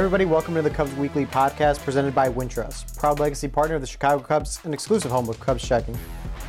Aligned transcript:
everybody, 0.00 0.24
welcome 0.24 0.54
to 0.54 0.62
the 0.62 0.70
Cubs 0.70 0.94
Weekly 0.94 1.26
podcast 1.26 1.84
presented 1.84 2.14
by 2.14 2.26
Wintrust, 2.26 2.96
proud 2.98 3.20
legacy 3.20 3.46
partner 3.46 3.74
of 3.74 3.82
the 3.82 3.86
Chicago 3.86 4.22
Cubs 4.22 4.58
and 4.64 4.72
exclusive 4.72 5.10
home 5.10 5.28
of 5.28 5.38
Cubs 5.40 5.62
checking. 5.62 5.94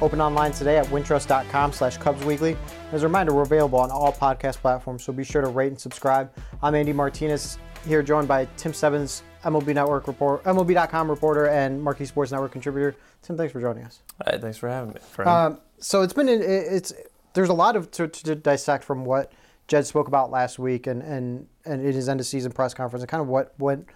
Open 0.02 0.22
online 0.22 0.54
today 0.54 0.78
at 0.78 0.86
wintrust.com 0.86 1.74
slash 1.74 1.98
Cubs 1.98 2.24
Weekly. 2.24 2.56
As 2.94 3.04
a 3.04 3.08
reminder, 3.08 3.34
we're 3.34 3.42
available 3.42 3.78
on 3.78 3.92
all 3.92 4.14
podcast 4.14 4.60
platforms, 4.60 5.04
so 5.04 5.12
be 5.12 5.26
sure 5.26 5.42
to 5.42 5.50
rate 5.50 5.68
and 5.68 5.78
subscribe. 5.78 6.32
I'm 6.64 6.76
Andy 6.76 6.94
Martinez, 6.94 7.58
here 7.86 8.02
joined 8.02 8.30
by 8.30 8.48
Tim 8.56 8.74
Stebbins, 8.74 9.22
MLB 9.44 9.76
Network 9.76 10.08
report, 10.08 10.46
MLB.com 10.46 11.10
reporter, 11.10 11.48
and 11.48 11.84
Marquee 11.84 12.06
Sports 12.06 12.32
Network 12.32 12.54
contributor. 12.54 12.96
Tim, 13.22 13.36
thanks 13.36 13.52
for 13.52 13.60
joining 13.60 13.84
us. 13.84 14.00
All 14.26 14.32
right, 14.32 14.40
thanks 14.40 14.60
for 14.60 14.70
having 14.70 14.94
me. 14.94 15.26
Um, 15.26 15.60
so 15.78 16.04
it's 16.04 16.14
been 16.14 16.30
it's 16.30 16.94
there's 17.34 17.50
a 17.50 17.54
lot 17.54 17.76
of 17.76 17.92
to, 17.92 18.08
to 18.08 18.34
dissect 18.34 18.86
from 18.86 19.04
what 19.04 19.34
Jed 19.72 19.88
spoke 19.88 20.10
about 20.10 20.32
last 20.32 20.60
week 20.60 20.86
and 20.86 21.02
and 21.02 21.48
and 21.64 21.82
in 21.82 21.94
his 21.94 22.10
end 22.10 22.20
of 22.20 22.26
season 22.26 22.52
press 22.52 22.74
conference 22.74 23.04
and 23.04 23.10
kind 23.10 23.22
of 23.22 23.30
what 23.30 23.54
went 23.58 23.88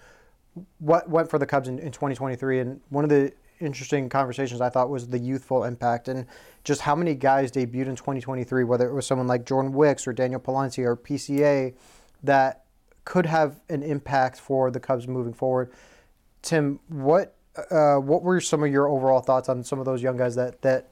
what 0.79 1.09
went 1.09 1.29
for 1.29 1.37
the 1.37 1.45
Cubs 1.45 1.67
in, 1.67 1.79
in 1.79 1.91
2023 1.91 2.59
and 2.61 2.79
one 2.87 3.03
of 3.03 3.09
the 3.09 3.33
interesting 3.59 4.07
conversations 4.07 4.61
I 4.61 4.69
thought 4.69 4.89
was 4.89 5.09
the 5.09 5.19
youthful 5.19 5.65
impact 5.65 6.07
and 6.07 6.27
just 6.63 6.79
how 6.79 6.95
many 6.95 7.13
guys 7.13 7.51
debuted 7.51 7.87
in 7.87 7.97
2023 7.97 8.63
whether 8.63 8.87
it 8.87 8.93
was 8.93 9.05
someone 9.05 9.27
like 9.27 9.45
Jordan 9.45 9.73
Wicks 9.73 10.07
or 10.07 10.13
Daniel 10.13 10.39
Palencia 10.39 10.85
or 10.85 10.95
PCA 10.95 11.73
that 12.23 12.63
could 13.03 13.25
have 13.25 13.59
an 13.67 13.83
impact 13.83 14.39
for 14.39 14.71
the 14.71 14.79
Cubs 14.79 15.09
moving 15.09 15.33
forward. 15.33 15.73
Tim, 16.41 16.79
what 16.87 17.35
uh, 17.69 17.97
what 17.97 18.23
were 18.23 18.39
some 18.39 18.63
of 18.63 18.71
your 18.71 18.87
overall 18.87 19.19
thoughts 19.19 19.49
on 19.49 19.61
some 19.61 19.79
of 19.79 19.85
those 19.85 20.01
young 20.01 20.15
guys 20.15 20.35
that 20.35 20.61
that 20.61 20.87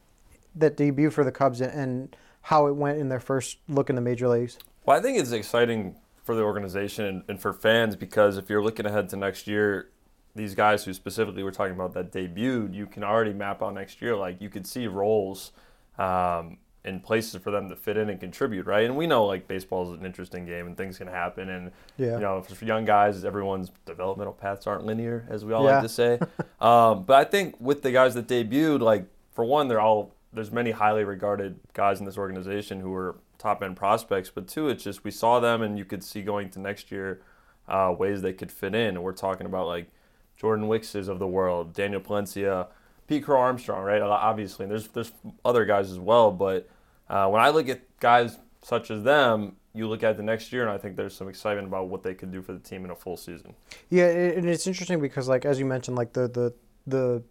that 0.55 0.75
debuted 0.75 1.13
for 1.13 1.23
the 1.23 1.31
Cubs 1.31 1.61
and, 1.61 1.71
and 1.71 2.17
how 2.41 2.67
it 2.67 2.75
went 2.75 2.99
in 2.99 3.07
their 3.07 3.21
first 3.21 3.59
look 3.69 3.89
in 3.89 3.95
the 3.95 4.01
major 4.01 4.27
leagues? 4.27 4.57
Well, 4.85 4.97
I 4.97 5.01
think 5.01 5.17
it's 5.17 5.31
exciting 5.31 5.95
for 6.23 6.35
the 6.35 6.41
organization 6.41 7.05
and, 7.05 7.23
and, 7.27 7.41
for 7.41 7.53
fans 7.53 7.95
because 7.95 8.37
if 8.37 8.49
you're 8.49 8.63
looking 8.63 8.85
ahead 8.85 9.09
to 9.09 9.17
next 9.17 9.47
year, 9.47 9.89
these 10.35 10.55
guys 10.55 10.83
who 10.83 10.93
specifically 10.93 11.43
we're 11.43 11.51
talking 11.51 11.73
about 11.73 11.93
that 11.93 12.11
debuted, 12.11 12.73
you 12.73 12.85
can 12.85 13.03
already 13.03 13.33
map 13.33 13.61
out 13.61 13.73
next 13.73 14.01
year. 14.01 14.15
Like 14.15 14.41
you 14.41 14.49
could 14.49 14.65
see 14.65 14.87
roles 14.87 15.51
um, 15.97 16.57
and 16.85 17.03
places 17.03 17.41
for 17.41 17.51
them 17.51 17.69
to 17.69 17.75
fit 17.75 17.97
in 17.97 18.09
and 18.09 18.19
contribute, 18.19 18.65
right? 18.65 18.85
And 18.85 18.95
we 18.95 19.05
know 19.05 19.25
like 19.25 19.47
baseball 19.47 19.83
is 19.83 19.99
an 19.99 20.05
interesting 20.05 20.45
game 20.45 20.65
and 20.65 20.77
things 20.77 20.97
can 20.97 21.07
happen. 21.07 21.49
And 21.49 21.71
yeah. 21.97 22.15
you 22.15 22.19
know, 22.19 22.41
for 22.41 22.65
young 22.65 22.85
guys, 22.85 23.23
everyone's 23.23 23.69
developmental 23.85 24.33
paths 24.33 24.65
aren't 24.65 24.85
linear, 24.85 25.25
as 25.29 25.45
we 25.45 25.53
all 25.53 25.65
yeah. 25.65 25.73
like 25.73 25.83
to 25.83 25.89
say. 25.89 26.19
um, 26.61 27.03
but 27.03 27.15
I 27.15 27.23
think 27.25 27.55
with 27.59 27.83
the 27.83 27.91
guys 27.91 28.15
that 28.15 28.27
debuted, 28.27 28.81
like 28.81 29.05
for 29.33 29.45
one, 29.45 29.67
they're 29.67 29.81
all 29.81 30.15
there's 30.33 30.51
many 30.51 30.71
highly 30.71 31.03
regarded 31.03 31.59
guys 31.73 31.99
in 31.99 32.05
this 32.05 32.17
organization 32.17 32.79
who 32.79 32.93
are 32.93 33.15
top 33.43 33.61
end 33.61 33.75
prospects, 33.75 34.31
but 34.33 34.47
two, 34.47 34.69
it's 34.69 34.83
just 34.83 35.03
we 35.03 35.11
saw 35.11 35.39
them 35.39 35.61
and 35.61 35.77
you 35.77 35.83
could 35.83 36.03
see 36.03 36.21
going 36.21 36.49
to 36.49 36.59
next 36.59 36.91
year 36.91 37.21
uh, 37.67 37.93
ways 37.97 38.21
they 38.21 38.33
could 38.33 38.51
fit 38.51 38.73
in. 38.73 38.95
And 38.95 39.03
we're 39.03 39.11
talking 39.11 39.45
about 39.45 39.67
like 39.67 39.91
Jordan 40.37 40.67
Wickses 40.67 41.09
of 41.09 41.19
the 41.19 41.27
world, 41.27 41.73
Daniel 41.73 41.99
Palencia, 41.99 42.67
Pete 43.05 43.25
Crow 43.25 43.39
Armstrong, 43.39 43.83
right? 43.83 44.01
Obviously, 44.01 44.63
and 44.63 44.71
there's 44.71 44.87
there's 44.87 45.11
other 45.43 45.65
guys 45.65 45.91
as 45.91 45.99
well, 45.99 46.31
but 46.31 46.69
uh, 47.09 47.27
when 47.27 47.41
I 47.41 47.49
look 47.49 47.67
at 47.67 47.81
guys 47.99 48.39
such 48.61 48.89
as 48.89 49.03
them, 49.03 49.57
you 49.73 49.89
look 49.89 50.03
at 50.03 50.15
the 50.15 50.23
next 50.23 50.53
year, 50.53 50.61
and 50.61 50.71
I 50.71 50.77
think 50.77 50.95
there's 50.95 51.13
some 51.13 51.27
excitement 51.27 51.67
about 51.67 51.89
what 51.89 52.01
they 52.01 52.13
could 52.13 52.31
do 52.31 52.41
for 52.41 52.53
the 52.53 52.59
team 52.59 52.85
in 52.85 52.91
a 52.91 52.95
full 52.95 53.17
season. 53.17 53.55
Yeah, 53.89 54.07
and 54.07 54.49
it's 54.49 54.67
interesting 54.67 55.01
because, 55.01 55.27
like 55.27 55.43
as 55.43 55.59
you 55.59 55.65
mentioned, 55.65 55.97
like 55.97 56.13
the 56.13 56.29
the 56.29 56.53
the 56.87 57.23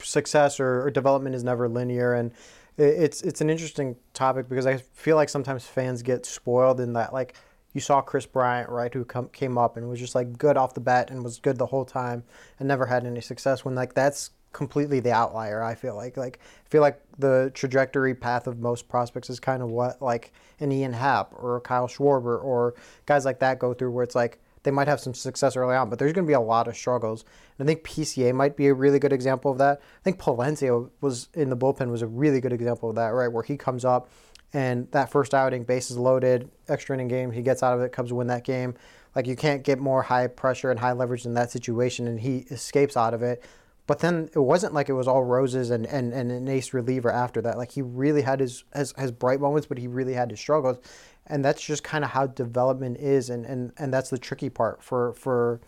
success 0.00 0.60
or, 0.60 0.82
or 0.84 0.90
development 0.90 1.34
is 1.34 1.42
never 1.42 1.68
linear, 1.68 2.14
and 2.14 2.30
it's 2.78 3.22
it's 3.22 3.40
an 3.40 3.50
interesting 3.50 3.96
topic 4.14 4.48
because 4.48 4.66
I 4.66 4.78
feel 4.78 5.16
like 5.16 5.28
sometimes 5.28 5.66
fans 5.66 6.02
get 6.02 6.24
spoiled 6.24 6.80
in 6.80 6.94
that 6.94 7.12
like 7.12 7.34
you 7.72 7.80
saw 7.80 8.00
Kris 8.00 8.26
Bryant 8.26 8.68
right 8.68 8.92
who 8.92 9.04
come, 9.04 9.28
came 9.30 9.58
up 9.58 9.76
and 9.76 9.88
was 9.88 10.00
just 10.00 10.14
like 10.14 10.38
good 10.38 10.56
off 10.56 10.74
the 10.74 10.80
bat 10.80 11.10
and 11.10 11.22
was 11.22 11.38
good 11.38 11.58
the 11.58 11.66
whole 11.66 11.84
time 11.84 12.24
and 12.58 12.68
never 12.68 12.86
had 12.86 13.04
any 13.04 13.20
success 13.20 13.64
when 13.64 13.74
like 13.74 13.94
that's 13.94 14.30
completely 14.52 15.00
the 15.00 15.12
outlier 15.12 15.62
I 15.62 15.74
feel 15.74 15.96
like. 15.96 16.16
Like 16.16 16.38
I 16.64 16.68
feel 16.68 16.82
like 16.82 17.00
the 17.18 17.50
trajectory 17.54 18.14
path 18.14 18.46
of 18.46 18.58
most 18.58 18.88
prospects 18.88 19.30
is 19.30 19.40
kind 19.40 19.62
of 19.62 19.70
what 19.70 20.00
like 20.00 20.32
an 20.60 20.72
Ian 20.72 20.92
Happ 20.92 21.32
or 21.34 21.60
Kyle 21.60 21.88
Schwarber 21.88 22.42
or 22.42 22.74
guys 23.06 23.24
like 23.24 23.38
that 23.40 23.58
go 23.58 23.74
through 23.74 23.90
where 23.90 24.04
it's 24.04 24.14
like 24.14 24.38
they 24.62 24.70
might 24.70 24.88
have 24.88 25.00
some 25.00 25.14
success 25.14 25.56
early 25.56 25.74
on, 25.74 25.90
but 25.90 25.98
there's 25.98 26.12
going 26.12 26.24
to 26.24 26.30
be 26.30 26.34
a 26.34 26.40
lot 26.40 26.68
of 26.68 26.76
struggles. 26.76 27.24
And 27.58 27.66
I 27.66 27.72
think 27.72 27.84
PCA 27.84 28.34
might 28.34 28.56
be 28.56 28.68
a 28.68 28.74
really 28.74 28.98
good 28.98 29.12
example 29.12 29.50
of 29.50 29.58
that. 29.58 29.80
I 29.80 30.02
think 30.04 30.18
Palencia 30.18 30.88
was 31.00 31.28
in 31.34 31.50
the 31.50 31.56
bullpen 31.56 31.90
was 31.90 32.02
a 32.02 32.06
really 32.06 32.40
good 32.40 32.52
example 32.52 32.90
of 32.90 32.96
that, 32.96 33.08
right? 33.08 33.30
Where 33.30 33.42
he 33.42 33.56
comes 33.56 33.84
up 33.84 34.08
and 34.52 34.90
that 34.92 35.10
first 35.10 35.34
outing, 35.34 35.64
bases 35.64 35.96
loaded, 35.96 36.50
extra 36.68 36.94
inning 36.94 37.08
game, 37.08 37.30
he 37.30 37.42
gets 37.42 37.62
out 37.62 37.74
of 37.74 37.80
it, 37.80 37.92
Cubs 37.92 38.12
win 38.12 38.26
that 38.26 38.44
game. 38.44 38.74
Like 39.16 39.26
you 39.26 39.36
can't 39.36 39.62
get 39.62 39.78
more 39.78 40.02
high 40.02 40.26
pressure 40.26 40.70
and 40.70 40.78
high 40.78 40.92
leverage 40.92 41.26
in 41.26 41.34
that 41.34 41.50
situation, 41.50 42.06
and 42.06 42.20
he 42.20 42.38
escapes 42.50 42.96
out 42.96 43.14
of 43.14 43.22
it. 43.22 43.42
But 43.86 43.98
then 43.98 44.30
it 44.34 44.38
wasn't 44.38 44.74
like 44.74 44.88
it 44.88 44.92
was 44.92 45.08
all 45.08 45.24
roses 45.24 45.70
and, 45.70 45.86
and, 45.86 46.12
and 46.12 46.30
an 46.30 46.48
ace 46.48 46.72
reliever 46.72 47.10
after 47.10 47.42
that. 47.42 47.58
Like 47.58 47.72
he 47.72 47.82
really 47.82 48.22
had 48.22 48.40
his, 48.40 48.64
his, 48.74 48.94
his 48.96 49.10
bright 49.10 49.40
moments, 49.40 49.66
but 49.66 49.76
he 49.76 49.88
really 49.88 50.14
had 50.14 50.30
his 50.30 50.38
struggles 50.38 50.78
and 51.26 51.44
that's 51.44 51.62
just 51.62 51.84
kind 51.84 52.04
of 52.04 52.10
how 52.10 52.26
development 52.26 52.98
is 52.98 53.30
and, 53.30 53.44
and, 53.46 53.72
and 53.78 53.92
that's 53.92 54.10
the 54.10 54.18
tricky 54.18 54.50
part 54.50 54.82
for 54.82 55.12
for 55.14 55.60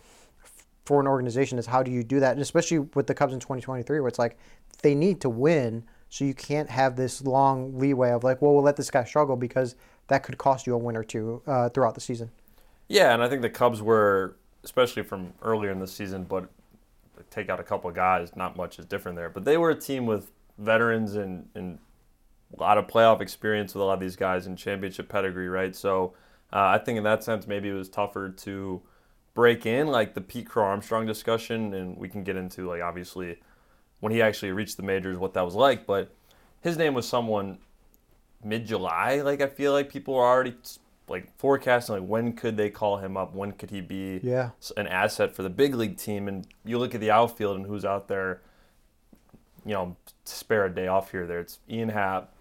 for 0.85 1.01
an 1.01 1.07
organization 1.07 1.57
is 1.57 1.65
how 1.65 1.81
do 1.81 1.91
you 1.91 2.03
do 2.03 2.19
that? 2.19 2.33
And 2.33 2.41
especially 2.41 2.79
with 2.79 3.07
the 3.07 3.13
Cubs 3.13 3.33
in 3.33 3.39
2023 3.39 3.99
where 3.99 4.07
it's 4.07 4.19
like 4.19 4.37
they 4.81 4.93
need 4.93 5.19
to 5.21 5.29
win 5.29 5.83
so 6.09 6.23
you 6.23 6.35
can't 6.35 6.69
have 6.69 6.95
this 6.95 7.23
long 7.23 7.77
leeway 7.77 8.11
of 8.11 8.23
like 8.23 8.41
well 8.41 8.53
we'll 8.53 8.63
let 8.63 8.75
this 8.75 8.91
guy 8.91 9.03
struggle 9.03 9.35
because 9.35 9.75
that 10.07 10.23
could 10.23 10.37
cost 10.37 10.67
you 10.67 10.75
a 10.75 10.77
win 10.77 10.95
or 10.95 11.03
two 11.03 11.41
uh, 11.47 11.69
throughout 11.69 11.95
the 11.95 12.01
season. 12.01 12.29
Yeah 12.87 13.13
and 13.13 13.23
I 13.23 13.29
think 13.29 13.41
the 13.41 13.49
Cubs 13.49 13.81
were 13.81 14.35
especially 14.63 15.03
from 15.03 15.33
earlier 15.41 15.71
in 15.71 15.79
the 15.79 15.87
season 15.87 16.23
but 16.23 16.49
take 17.31 17.49
out 17.49 17.59
a 17.59 17.63
couple 17.63 17.89
of 17.89 17.95
guys 17.95 18.35
not 18.35 18.55
much 18.55 18.77
is 18.77 18.85
different 18.85 19.17
there 19.17 19.29
but 19.29 19.45
they 19.45 19.57
were 19.57 19.71
a 19.71 19.75
team 19.75 20.05
with 20.05 20.31
veterans 20.59 21.15
and, 21.15 21.47
and 21.55 21.79
a 22.57 22.61
lot 22.61 22.77
of 22.77 22.87
playoff 22.87 23.21
experience 23.21 23.73
with 23.73 23.81
a 23.81 23.85
lot 23.85 23.93
of 23.93 23.99
these 23.99 24.15
guys 24.15 24.47
and 24.47 24.57
championship 24.57 25.09
pedigree, 25.09 25.47
right? 25.47 25.75
So 25.75 26.13
uh, 26.53 26.67
I 26.67 26.77
think 26.77 26.97
in 26.97 27.03
that 27.03 27.23
sense, 27.23 27.47
maybe 27.47 27.69
it 27.69 27.73
was 27.73 27.89
tougher 27.89 28.29
to 28.29 28.81
break 29.33 29.65
in, 29.65 29.87
like 29.87 30.13
the 30.13 30.21
Pete 30.21 30.47
Crow 30.47 30.65
Armstrong 30.65 31.05
discussion, 31.05 31.73
and 31.73 31.97
we 31.97 32.09
can 32.09 32.23
get 32.23 32.35
into 32.35 32.67
like 32.67 32.81
obviously 32.81 33.37
when 33.99 34.11
he 34.11 34.21
actually 34.21 34.51
reached 34.51 34.77
the 34.77 34.83
majors, 34.83 35.17
what 35.17 35.33
that 35.33 35.45
was 35.45 35.55
like. 35.55 35.85
But 35.85 36.11
his 36.61 36.77
name 36.77 36.93
was 36.93 37.07
someone 37.07 37.59
mid 38.43 38.65
July. 38.65 39.21
Like 39.21 39.41
I 39.41 39.47
feel 39.47 39.71
like 39.71 39.89
people 39.89 40.13
were 40.13 40.23
already 40.23 40.55
like 41.07 41.37
forecasting 41.37 41.95
like 41.95 42.07
when 42.07 42.33
could 42.33 42.57
they 42.57 42.69
call 42.69 42.97
him 42.97 43.17
up? 43.17 43.33
When 43.35 43.51
could 43.51 43.69
he 43.69 43.81
be 43.81 44.19
yeah. 44.23 44.51
an 44.77 44.87
asset 44.87 45.35
for 45.35 45.43
the 45.43 45.49
big 45.49 45.75
league 45.75 45.97
team? 45.97 46.27
And 46.27 46.47
you 46.63 46.77
look 46.77 46.95
at 46.95 47.01
the 47.01 47.11
outfield 47.11 47.57
and 47.57 47.65
who's 47.65 47.85
out 47.85 48.07
there. 48.07 48.41
You 49.65 49.73
know, 49.73 49.95
spare 50.25 50.65
a 50.65 50.73
day 50.73 50.85
off 50.87 51.09
here. 51.09 51.25
There, 51.25 51.39
it's 51.39 51.57
Ian 51.67 51.89
Happ, 51.89 52.31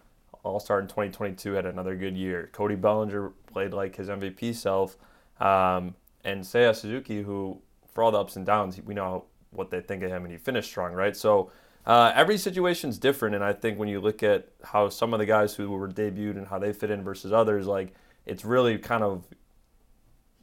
all 0.44 0.60
Star 0.60 0.78
in 0.78 0.86
2022, 0.86 1.52
had 1.52 1.66
another 1.66 1.96
good 1.96 2.16
year. 2.16 2.50
Cody 2.52 2.76
Bellinger 2.76 3.32
played 3.46 3.72
like 3.72 3.96
his 3.96 4.08
MVP 4.08 4.54
self. 4.54 4.96
Um, 5.40 5.94
and 6.24 6.42
Seiya 6.42 6.74
Suzuki, 6.74 7.22
who, 7.22 7.60
for 7.92 8.04
all 8.04 8.12
the 8.12 8.18
ups 8.18 8.36
and 8.36 8.46
downs, 8.46 8.80
we 8.80 8.94
know 8.94 9.24
what 9.50 9.70
they 9.70 9.80
think 9.80 10.02
of 10.02 10.10
him 10.10 10.24
and 10.24 10.32
he 10.32 10.38
finished 10.38 10.68
strong, 10.68 10.92
right? 10.92 11.16
So 11.16 11.50
uh, 11.86 12.12
every 12.14 12.38
situation's 12.38 12.98
different. 12.98 13.34
And 13.34 13.44
I 13.44 13.52
think 13.52 13.78
when 13.78 13.88
you 13.88 14.00
look 14.00 14.22
at 14.22 14.48
how 14.62 14.88
some 14.88 15.12
of 15.12 15.18
the 15.18 15.26
guys 15.26 15.54
who 15.54 15.70
were 15.70 15.88
debuted 15.88 16.36
and 16.36 16.46
how 16.46 16.58
they 16.58 16.72
fit 16.72 16.90
in 16.90 17.02
versus 17.02 17.32
others, 17.32 17.66
like 17.66 17.94
it's 18.26 18.44
really 18.44 18.78
kind 18.78 19.02
of 19.02 19.24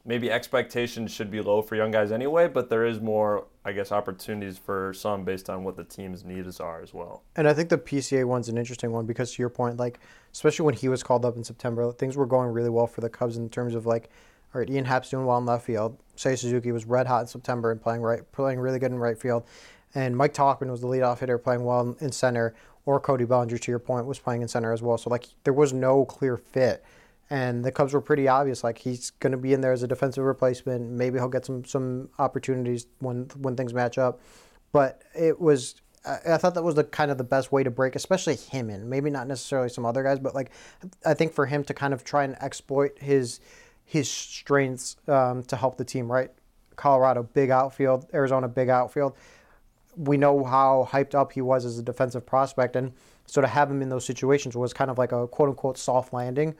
maybe 0.04 0.30
expectations 0.30 1.10
should 1.10 1.30
be 1.30 1.40
low 1.40 1.62
for 1.62 1.76
young 1.76 1.90
guys 1.90 2.12
anyway, 2.12 2.48
but 2.48 2.68
there 2.68 2.84
is 2.84 3.00
more, 3.00 3.46
I 3.64 3.72
guess, 3.72 3.92
opportunities 3.92 4.58
for 4.58 4.92
some 4.92 5.24
based 5.24 5.48
on 5.48 5.62
what 5.62 5.76
the 5.76 5.84
team's 5.84 6.24
needs 6.24 6.58
are 6.58 6.82
as 6.82 6.92
well. 6.92 7.22
And 7.36 7.46
I 7.46 7.54
think 7.54 7.68
the 7.68 7.78
PCA 7.78 8.24
one's 8.24 8.48
an 8.48 8.58
interesting 8.58 8.90
one 8.90 9.06
because 9.06 9.32
to 9.34 9.42
your 9.42 9.50
point, 9.50 9.76
like 9.76 10.00
especially 10.32 10.66
when 10.66 10.74
he 10.74 10.88
was 10.88 11.02
called 11.02 11.24
up 11.24 11.36
in 11.36 11.44
September, 11.44 11.92
things 11.92 12.16
were 12.16 12.26
going 12.26 12.50
really 12.50 12.70
well 12.70 12.88
for 12.88 13.00
the 13.00 13.08
Cubs 13.08 13.36
in 13.36 13.48
terms 13.48 13.74
of 13.74 13.86
like, 13.86 14.10
all 14.54 14.60
right, 14.60 14.68
Ian 14.68 14.84
Happ's 14.84 15.10
doing 15.10 15.26
well 15.26 15.38
in 15.38 15.46
left 15.46 15.64
field. 15.64 15.96
Seiya 16.16 16.38
Suzuki 16.38 16.72
was 16.72 16.84
red 16.86 17.06
hot 17.06 17.22
in 17.22 17.26
September 17.28 17.70
and 17.70 17.80
playing 17.80 18.02
right, 18.02 18.30
playing 18.32 18.58
really 18.58 18.78
good 18.78 18.90
in 18.90 18.98
right 18.98 19.18
field. 19.18 19.44
And 19.94 20.16
Mike 20.16 20.34
Tauchman 20.34 20.70
was 20.70 20.80
the 20.80 20.86
leadoff 20.88 21.20
hitter 21.20 21.38
playing 21.38 21.64
well 21.64 21.96
in 22.00 22.12
center, 22.12 22.54
or 22.84 22.98
Cody 22.98 23.24
Bellinger, 23.24 23.58
to 23.58 23.70
your 23.70 23.78
point, 23.78 24.06
was 24.06 24.18
playing 24.18 24.42
in 24.42 24.48
center 24.48 24.72
as 24.72 24.82
well. 24.82 24.98
So 24.98 25.08
like 25.08 25.26
there 25.44 25.52
was 25.52 25.72
no 25.72 26.04
clear 26.04 26.36
fit 26.36 26.84
and 27.30 27.64
the 27.64 27.72
Cubs 27.72 27.92
were 27.92 28.00
pretty 28.00 28.28
obvious. 28.28 28.62
Like 28.62 28.78
he's 28.78 29.10
going 29.10 29.30
to 29.32 29.38
be 29.38 29.52
in 29.52 29.60
there 29.60 29.72
as 29.72 29.82
a 29.82 29.88
defensive 29.88 30.24
replacement. 30.24 30.90
Maybe 30.90 31.18
he'll 31.18 31.28
get 31.28 31.46
some 31.46 31.64
some 31.64 32.08
opportunities 32.18 32.86
when 32.98 33.30
when 33.38 33.56
things 33.56 33.72
match 33.72 33.98
up. 33.98 34.20
But 34.72 35.02
it 35.14 35.40
was 35.40 35.82
I, 36.04 36.36
thought 36.36 36.54
that 36.54 36.64
was 36.64 36.74
the 36.74 36.84
kind 36.84 37.10
of 37.10 37.18
the 37.18 37.24
best 37.24 37.52
way 37.52 37.62
to 37.62 37.70
break, 37.70 37.94
especially 37.94 38.34
him 38.34 38.70
in. 38.70 38.88
Maybe 38.88 39.08
not 39.08 39.28
necessarily 39.28 39.68
some 39.68 39.86
other 39.86 40.02
guys, 40.02 40.18
but 40.18 40.34
like 40.34 40.50
I 41.04 41.14
think 41.14 41.32
for 41.32 41.46
him 41.46 41.62
to 41.64 41.74
kind 41.74 41.94
of 41.94 42.04
try 42.04 42.24
and 42.24 42.36
exploit 42.42 42.98
his 42.98 43.40
his 43.84 44.10
strengths 44.10 44.96
um, 45.06 45.42
to 45.44 45.56
help 45.56 45.76
the 45.76 45.84
team. 45.84 46.10
Right, 46.10 46.30
Colorado 46.76 47.22
big 47.22 47.50
outfield, 47.50 48.06
Arizona 48.12 48.48
big 48.48 48.68
outfield. 48.68 49.14
We 49.96 50.16
know 50.16 50.42
how 50.42 50.88
hyped 50.90 51.14
up 51.14 51.32
he 51.32 51.42
was 51.42 51.64
as 51.64 51.78
a 51.78 51.82
defensive 51.82 52.26
prospect, 52.26 52.76
and 52.76 52.92
so 53.26 53.40
to 53.40 53.46
have 53.46 53.70
him 53.70 53.80
in 53.82 53.88
those 53.88 54.04
situations 54.04 54.56
was 54.56 54.72
kind 54.72 54.90
of 54.90 54.98
like 54.98 55.12
a 55.12 55.28
quote 55.28 55.50
unquote 55.50 55.78
soft 55.78 56.12
landing 56.12 56.54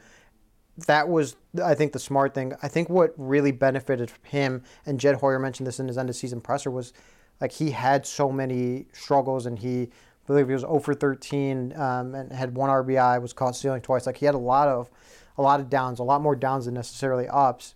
that 0.87 1.09
was, 1.09 1.37
I 1.63 1.75
think, 1.75 1.93
the 1.93 1.99
smart 1.99 2.35
thing. 2.35 2.55
I 2.63 2.69
think 2.69 2.89
what 2.89 3.15
really 3.17 3.53
benefited 3.53 4.13
him, 4.23 4.63
and 4.87 4.99
Jed 4.99 5.17
Hoyer 5.17 5.39
mentioned 5.39 5.67
this 5.67 5.81
in 5.81 5.89
his 5.89 5.99
end 5.99 6.09
of 6.09 6.17
season 6.17 6.41
presser, 6.41 6.71
was 6.71 6.93
like 7.41 7.53
he 7.53 7.71
had 7.71 8.07
so 8.07 8.31
many 8.31 8.87
struggles, 8.93 9.47
and 9.47 9.59
he, 9.59 9.83
I 9.83 10.27
believe 10.27 10.47
he 10.47 10.55
was 10.55 10.63
0 10.63 10.79
for 10.81 10.95
13 10.95 11.75
um, 11.77 12.15
and 12.15 12.33
had 12.33 12.55
one 12.55 12.71
RBI, 12.71 13.21
was 13.21 13.33
caught 13.33 13.57
stealing 13.57 13.83
twice. 13.83 14.07
Like 14.07 14.19
he 14.19 14.27
had 14.27 14.35
a 14.35 14.39
lot 14.39 14.69
of, 14.69 14.91
a 15.37 15.43
lot 15.43 15.61
of 15.61 15.69
downs, 15.69 15.99
a 15.99 16.05
lot 16.05 16.21
more 16.21 16.37
downs 16.37 16.67
than 16.67 16.75
necessarily 16.75 17.29
ups. 17.29 17.75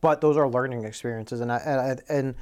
But 0.00 0.20
those 0.20 0.36
are 0.36 0.48
learning 0.48 0.84
experiences, 0.84 1.40
and 1.40 1.52
I, 1.52 1.58
and, 1.58 2.02
and 2.08 2.34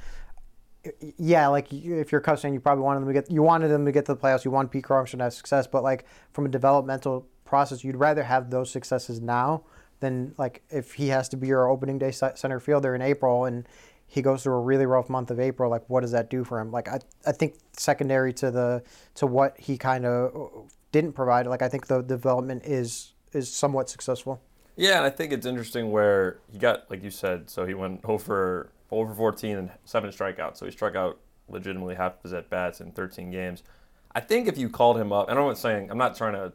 yeah, 1.17 1.47
like 1.47 1.71
if 1.73 2.11
you're 2.11 2.21
a 2.21 2.23
Cubs 2.23 2.41
fan, 2.41 2.53
you 2.53 2.59
probably 2.59 2.83
wanted 2.83 3.01
them 3.01 3.07
to 3.09 3.13
get 3.13 3.29
you 3.29 3.43
wanted 3.43 3.67
them 3.67 3.85
to 3.85 3.91
get 3.91 4.05
to 4.05 4.13
the 4.13 4.19
playoffs. 4.19 4.45
You 4.45 4.51
want 4.51 4.71
Pete 4.71 4.85
Crow 4.85 5.03
to 5.05 5.17
have 5.17 5.33
success, 5.33 5.67
but 5.67 5.83
like 5.83 6.05
from 6.31 6.45
a 6.45 6.49
developmental 6.49 7.27
process, 7.49 7.83
you'd 7.83 7.97
rather 7.97 8.23
have 8.23 8.49
those 8.49 8.71
successes 8.71 9.19
now 9.19 9.63
than 9.99 10.33
like 10.37 10.63
if 10.69 10.93
he 10.93 11.09
has 11.09 11.27
to 11.29 11.37
be 11.37 11.47
your 11.47 11.67
opening 11.67 11.97
day 11.97 12.11
center 12.11 12.59
fielder 12.59 12.95
in 12.95 13.01
April 13.01 13.45
and 13.45 13.67
he 14.09 14.23
goes 14.23 14.41
through 14.43 14.53
a 14.53 14.61
really 14.61 14.85
rough 14.87 15.07
month 15.07 15.29
of 15.29 15.39
April. 15.39 15.69
Like, 15.69 15.87
what 15.87 16.01
does 16.01 16.11
that 16.11 16.29
do 16.29 16.43
for 16.43 16.59
him? 16.59 16.71
Like, 16.71 16.87
I, 16.87 16.99
I 17.27 17.31
think 17.31 17.55
secondary 17.73 18.33
to 18.33 18.49
the 18.49 18.83
to 19.15 19.27
what 19.27 19.57
he 19.59 19.77
kind 19.77 20.05
of 20.05 20.71
didn't 20.91 21.13
provide. 21.13 21.45
Like, 21.45 21.61
I 21.61 21.69
think 21.69 21.87
the 21.87 22.01
development 22.01 22.63
is 22.65 23.13
is 23.33 23.51
somewhat 23.51 23.89
successful. 23.89 24.41
Yeah, 24.75 24.97
and 24.97 25.05
I 25.05 25.11
think 25.11 25.31
it's 25.31 25.45
interesting 25.45 25.91
where 25.91 26.39
he 26.51 26.57
got, 26.57 26.89
like 26.89 27.03
you 27.03 27.11
said, 27.11 27.49
so 27.49 27.65
he 27.65 27.73
went 27.73 28.01
over 28.03 28.71
over 28.89 29.13
14 29.13 29.57
and 29.57 29.69
seven 29.85 30.09
strikeouts. 30.09 30.57
So 30.57 30.65
he 30.65 30.71
struck 30.71 30.95
out 30.95 31.19
legitimately 31.47 31.95
half 31.95 32.13
of 32.17 32.23
his 32.23 32.33
at 32.33 32.49
bats 32.49 32.81
in 32.81 32.91
13 32.91 33.29
games. 33.29 33.61
I 34.15 34.21
think 34.21 34.47
if 34.47 34.57
you 34.57 34.69
called 34.69 34.97
him 34.97 35.11
up, 35.11 35.29
and 35.29 35.37
I'm 35.37 35.45
not 35.45 35.59
saying 35.59 35.91
I'm 35.91 35.99
not 35.99 36.15
trying 36.17 36.33
to 36.33 36.53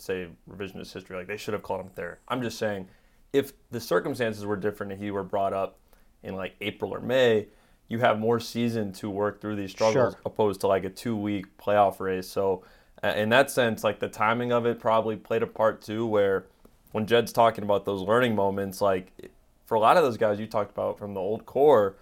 say 0.00 0.28
revisionist 0.50 0.92
history 0.92 1.16
like 1.16 1.26
they 1.26 1.36
should 1.36 1.54
have 1.54 1.62
called 1.62 1.80
him 1.80 1.90
there. 1.94 2.20
I'm 2.28 2.42
just 2.42 2.58
saying 2.58 2.88
if 3.32 3.52
the 3.70 3.80
circumstances 3.80 4.44
were 4.44 4.56
different 4.56 4.92
and 4.92 5.02
he 5.02 5.10
were 5.10 5.22
brought 5.22 5.52
up 5.52 5.78
in 6.22 6.34
like 6.34 6.54
April 6.60 6.92
or 6.92 7.00
May, 7.00 7.46
you 7.88 7.98
have 7.98 8.18
more 8.18 8.40
season 8.40 8.92
to 8.92 9.10
work 9.10 9.40
through 9.40 9.56
these 9.56 9.70
struggles 9.70 10.14
sure. 10.14 10.20
opposed 10.24 10.60
to 10.60 10.66
like 10.66 10.84
a 10.84 10.90
two 10.90 11.16
week 11.16 11.56
playoff 11.58 12.00
race. 12.00 12.28
So 12.28 12.64
uh, 13.02 13.08
in 13.08 13.28
that 13.30 13.50
sense, 13.50 13.82
like 13.84 13.98
the 13.98 14.08
timing 14.08 14.52
of 14.52 14.66
it 14.66 14.78
probably 14.78 15.16
played 15.16 15.42
a 15.42 15.46
part 15.46 15.82
too. 15.82 16.06
Where 16.06 16.46
when 16.92 17.06
Jed's 17.06 17.32
talking 17.32 17.64
about 17.64 17.84
those 17.84 18.02
learning 18.02 18.34
moments, 18.34 18.80
like 18.80 19.30
for 19.66 19.74
a 19.74 19.80
lot 19.80 19.96
of 19.96 20.02
those 20.02 20.16
guys 20.16 20.38
you 20.38 20.46
talked 20.46 20.70
about 20.70 20.98
from 20.98 21.14
the 21.14 21.20
old 21.20 21.46
core, 21.46 21.96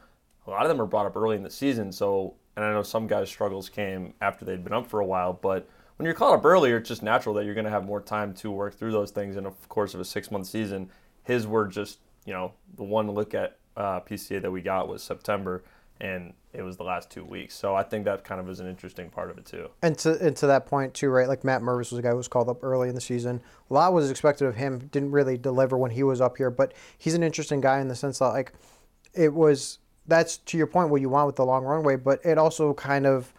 a 0.47 0.51
lot 0.51 0.63
of 0.63 0.69
them 0.69 0.79
were 0.79 0.87
brought 0.87 1.07
up 1.07 1.17
early 1.17 1.37
in 1.37 1.43
the 1.43 1.51
season. 1.51 1.93
So 1.93 2.35
and 2.57 2.65
I 2.65 2.73
know 2.73 2.83
some 2.83 3.07
guys' 3.07 3.29
struggles 3.29 3.69
came 3.69 4.15
after 4.21 4.45
they'd 4.45 4.65
been 4.65 4.73
up 4.73 4.89
for 4.89 4.99
a 4.99 5.07
while, 5.07 5.33
but 5.33 5.69
when 5.99 6.05
you're 6.05 6.15
called 6.15 6.39
up 6.39 6.45
earlier, 6.45 6.77
it's 6.79 6.89
just 6.89 7.03
natural 7.03 7.35
that 7.35 7.45
you're 7.45 7.55
going 7.55 7.65
to 7.65 7.71
have 7.71 7.85
more 7.85 8.01
time 8.01 8.33
to 8.35 8.51
work 8.51 8.79
through 8.79 8.93
those 8.93 9.11
things 9.11 9.37
in 9.37 9.45
the 9.45 9.51
course 9.69 9.95
of 9.95 10.01
a 10.01 10.05
six 10.05 10.31
month 10.31 10.47
season. 10.47 10.91
His 11.25 11.47
were 11.47 11.67
just, 11.67 11.99
you 12.25 12.33
know, 12.33 12.53
the 12.77 12.85
one 12.85 13.11
look 13.11 13.35
at 13.35 13.59
uh, 13.77 14.01
PCA 14.01 14.41
that 14.41 14.51
we 14.51 14.63
got 14.63 14.89
was 14.89 15.03
September, 15.03 15.65
and 16.01 16.33
it 16.53 16.63
was 16.63 16.77
the 16.77 16.85
last 16.85 17.11
two 17.11 17.25
weeks. 17.25 17.57
So 17.57 17.75
I 17.75 17.83
think 17.83 18.05
that 18.05 18.23
kind 18.23 18.41
of 18.41 18.49
is 18.49 18.61
an 18.61 18.69
interesting 18.69 19.11
part 19.11 19.29
of 19.29 19.39
it 19.39 19.45
too. 19.45 19.71
And 19.83 19.99
to 19.99 20.25
and 20.25 20.37
to 20.37 20.47
that 20.47 20.67
point 20.67 20.95
too, 20.95 21.11
right? 21.11 21.27
Like 21.27 21.43
Matt 21.43 21.63
Mervis 21.63 21.91
was 21.91 21.99
a 21.99 22.03
guy 22.03 22.11
who 22.11 22.17
was 22.17 22.29
called 22.29 22.49
up 22.49 22.63
early 22.63 22.89
in 22.89 22.95
the 22.95 23.01
season. 23.01 23.43
A 23.69 23.75
lot 23.75 23.93
was 23.93 24.09
expected 24.09 24.47
of 24.47 24.55
him. 24.55 24.79
Didn't 24.93 25.11
really 25.11 25.37
deliver 25.37 25.77
when 25.77 25.91
he 25.91 26.05
was 26.05 26.21
up 26.21 26.37
here, 26.37 26.51
but 26.51 26.75
he's 26.97 27.15
an 27.15 27.25
interesting 27.25 27.61
guy 27.61 27.81
in 27.81 27.89
the 27.89 27.97
sense 27.97 28.21
that 28.21 28.29
like 28.29 28.53
it 29.15 29.35
was. 29.35 29.79
That's 30.07 30.39
to 30.39 30.57
your 30.57 30.67
point 30.67 30.89
what 30.89 31.03
you 31.03 31.11
want 31.11 31.27
with 31.27 31.37
the 31.37 31.45
long 31.45 31.65
runway, 31.65 31.97
but 31.97 32.25
it 32.25 32.39
also 32.39 32.73
kind 32.73 33.07
of 33.07 33.35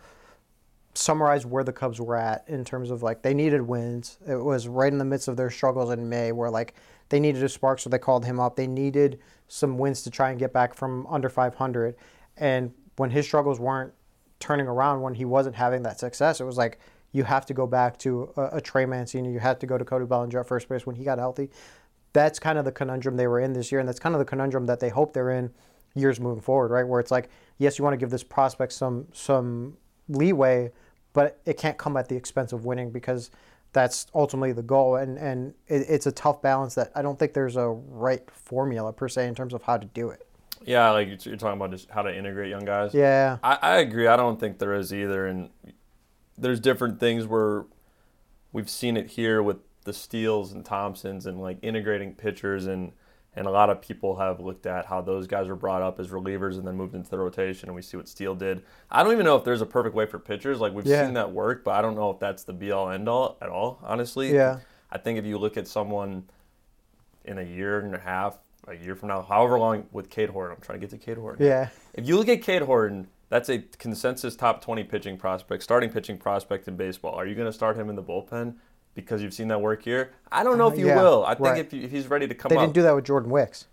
summarize 0.94 1.46
where 1.46 1.64
the 1.64 1.74
Cubs 1.74 2.00
were 2.02 2.16
at 2.16 2.44
in 2.48 2.66
terms 2.66 2.92
of 2.92 3.04
like 3.04 3.22
they 3.22 3.34
needed 3.34 3.62
wins. 3.62 4.18
It 4.28 4.36
was 4.36 4.68
right 4.68 4.92
in 4.92 4.98
the 4.98 5.06
midst 5.06 5.28
of 5.28 5.38
their 5.38 5.50
struggles 5.50 5.92
in 5.92 6.10
May 6.10 6.32
where 6.32 6.50
like 6.50 6.74
they 7.10 7.20
needed 7.20 7.44
a 7.44 7.50
spark, 7.50 7.80
so 7.80 7.90
they 7.90 7.98
called 7.98 8.26
him 8.26 8.40
up. 8.40 8.56
They 8.56 8.68
needed 8.68 9.20
some 9.48 9.78
wins 9.78 10.04
to 10.04 10.12
try 10.12 10.30
and 10.30 10.40
get 10.40 10.54
back 10.54 10.74
from 10.74 11.08
under 11.08 11.30
500. 11.30 11.96
And 12.38 12.74
when 12.98 13.10
his 13.10 13.26
struggles 13.26 13.60
weren't 13.60 13.94
turning 14.40 14.68
around, 14.68 15.02
when 15.02 15.16
he 15.16 15.26
wasn't 15.26 15.56
having 15.56 15.84
that 15.84 16.00
success, 16.00 16.40
it 16.40 16.46
was 16.46 16.58
like 16.58 16.80
you 17.12 17.24
have 17.24 17.46
to 17.48 17.54
go 17.54 17.66
back 17.66 17.98
to 18.00 18.32
a, 18.38 18.58
a 18.58 18.62
Trey 18.62 18.86
Mancini. 18.86 19.32
You 19.32 19.40
had 19.40 19.60
to 19.62 19.66
go 19.66 19.78
to 19.78 19.86
Cody 19.86 20.06
Bellinger 20.06 20.40
at 20.40 20.48
first 20.48 20.70
base 20.70 20.86
when 20.86 20.96
he 20.96 21.04
got 21.04 21.18
healthy. 21.18 21.50
That's 22.14 22.40
kind 22.40 22.58
of 22.58 22.66
the 22.66 22.72
conundrum 22.72 23.18
they 23.18 23.28
were 23.28 23.40
in 23.40 23.54
this 23.54 23.72
year, 23.72 23.80
and 23.80 23.88
that's 23.88 24.00
kind 24.00 24.16
of 24.16 24.20
the 24.20 24.26
conundrum 24.26 24.66
that 24.68 24.80
they 24.80 24.90
hope 24.90 25.14
they're 25.14 25.32
in 25.32 25.52
years 25.96 26.20
moving 26.20 26.42
forward, 26.42 26.72
right? 26.72 26.88
Where 26.88 27.00
it's 27.00 27.12
like, 27.12 27.30
yes, 27.58 27.78
you 27.78 27.84
want 27.84 27.94
to 27.94 27.98
give 27.98 28.10
this 28.10 28.24
prospect 28.24 28.74
some 28.74 29.08
some 29.14 29.78
leeway, 30.10 30.72
but 31.14 31.40
it 31.46 31.58
can't 31.58 31.78
come 31.78 31.96
at 31.96 32.10
the 32.10 32.16
expense 32.16 32.52
of 32.52 32.66
winning 32.66 32.92
because 32.92 33.32
that's 33.72 34.08
ultimately 34.14 34.52
the 34.52 34.64
goal. 34.64 34.96
And 34.96 35.18
and 35.18 35.54
it, 35.68 35.86
it's 35.88 36.08
a 36.08 36.12
tough 36.12 36.42
balance 36.42 36.76
that 36.76 36.92
I 36.96 37.02
don't 37.02 37.18
think 37.18 37.34
there's 37.34 37.56
a 37.56 37.68
right 37.68 38.30
formula 38.32 38.92
per 38.92 39.08
se 39.08 39.28
in 39.28 39.36
terms 39.36 39.54
of 39.54 39.64
how 39.64 39.78
to 39.78 39.86
do 39.86 40.10
it. 40.10 40.26
Yeah, 40.66 40.92
like 40.92 41.26
you're 41.26 41.38
talking 41.38 41.58
about 41.58 41.72
just 41.72 41.90
how 41.90 42.02
to 42.02 42.16
integrate 42.16 42.50
young 42.50 42.66
guys. 42.66 42.94
Yeah, 42.94 43.38
I, 43.42 43.58
I 43.62 43.78
agree. 43.78 44.08
I 44.08 44.18
don't 44.18 44.40
think 44.40 44.60
there 44.60 44.74
is 44.74 44.94
either, 44.94 45.26
and 45.26 45.50
there's 46.38 46.60
different 46.60 47.00
things 47.00 47.26
where 47.26 47.66
we've 48.52 48.70
seen 48.70 48.98
it 48.98 49.12
here 49.12 49.42
with 49.42 49.58
the 49.86 49.94
Steeles 49.94 50.52
and 50.52 50.66
Thompsons 50.66 51.26
and 51.26 51.42
like 51.42 51.60
integrating 51.62 52.14
pitchers 52.14 52.68
and 52.68 52.92
and 53.36 53.46
a 53.46 53.52
lot 53.52 53.70
of 53.70 53.82
people 53.82 54.16
have 54.18 54.40
looked 54.40 54.66
at 54.66 54.86
how 54.86 55.02
those 55.02 55.28
guys 55.28 55.48
were 55.48 55.56
brought 55.56 55.82
up 55.82 56.00
as 56.00 56.10
relievers 56.10 56.58
and 56.58 56.68
then 56.68 56.76
moved 56.76 56.96
into 56.96 57.10
the 57.10 57.18
rotation, 57.18 57.70
and 57.70 57.76
we 57.76 57.82
see 57.82 57.96
what 57.96 58.08
Steele 58.08 58.36
did. 58.36 58.64
I 58.90 59.04
don't 59.04 59.14
even 59.14 59.26
know 59.26 59.36
if 59.36 59.44
there's 59.44 59.62
a 59.62 59.66
perfect 59.66 59.96
way 59.96 60.06
for 60.06 60.20
pitchers. 60.20 60.60
Like 60.60 60.74
we've 60.74 60.86
yeah. 60.86 61.06
seen 61.06 61.14
that 61.14 61.32
work, 61.32 61.64
but 61.64 61.72
I 61.76 61.82
don't 61.82 61.96
know 61.96 62.10
if 62.10 62.20
that's 62.20 62.44
the 62.44 62.54
be 62.54 62.72
all 62.72 62.90
end 62.90 63.08
all 63.08 63.38
at 63.42 63.50
all. 63.50 63.80
Honestly, 63.84 64.34
yeah. 64.34 64.60
I 64.92 64.98
think 64.98 65.20
if 65.20 65.26
you 65.26 65.38
look 65.38 65.58
at 65.58 65.68
someone 65.68 66.24
in 67.26 67.38
a 67.38 67.44
year 67.44 67.80
and 67.80 67.94
a 67.94 68.00
half, 68.00 68.40
a 68.68 68.74
year 68.76 68.96
from 68.96 69.10
now, 69.10 69.22
however 69.22 69.60
long 69.60 69.86
with 69.92 70.10
Cade 70.10 70.30
Horton, 70.30 70.56
I'm 70.56 70.62
trying 70.62 70.80
to 70.80 70.88
get 70.88 70.90
to 71.00 71.04
Cade 71.04 71.18
Horton. 71.18 71.46
Yeah. 71.46 71.70
If 71.94 72.08
you 72.08 72.18
look 72.18 72.30
at 72.30 72.42
Cade 72.42 72.64
Horton, 72.64 73.08
that's 73.30 73.50
a 73.50 73.60
consensus 73.60 74.36
top 74.36 74.62
20 74.62 74.84
pitching 74.86 75.18
prospect, 75.18 75.62
starting 75.62 75.92
pitching 75.92 76.18
prospect 76.18 76.68
in 76.68 76.76
baseball. 76.76 77.14
Are 77.14 77.28
you 77.28 77.36
going 77.36 77.48
to 77.48 77.54
start 77.54 77.78
him 77.78 77.90
in 77.90 77.96
the 77.96 78.04
bullpen? 78.04 78.56
Because 79.02 79.22
you've 79.22 79.34
seen 79.34 79.48
that 79.50 79.62
work 79.62 79.84
here. 79.84 80.12
I 80.32 80.44
don't 80.44 80.58
know 80.58 80.68
uh, 80.68 80.72
if 80.72 80.80
you 80.80 80.88
yeah, 80.88 81.02
will. 81.02 81.26
I 81.26 81.36
think 81.36 81.48
right. 81.48 81.58
if, 81.60 81.74
you, 81.74 81.84
if, 81.84 81.92
he's 81.92 82.08
ready 82.08 82.28
to 82.28 82.36
come 82.36 82.50
they 82.50 82.56
up. 82.56 82.62
didn't 82.62 82.74
do 82.74 82.82
that 82.84 82.96
with 82.96 83.06
Jordan 83.06 83.30
Wicks. 83.30 83.68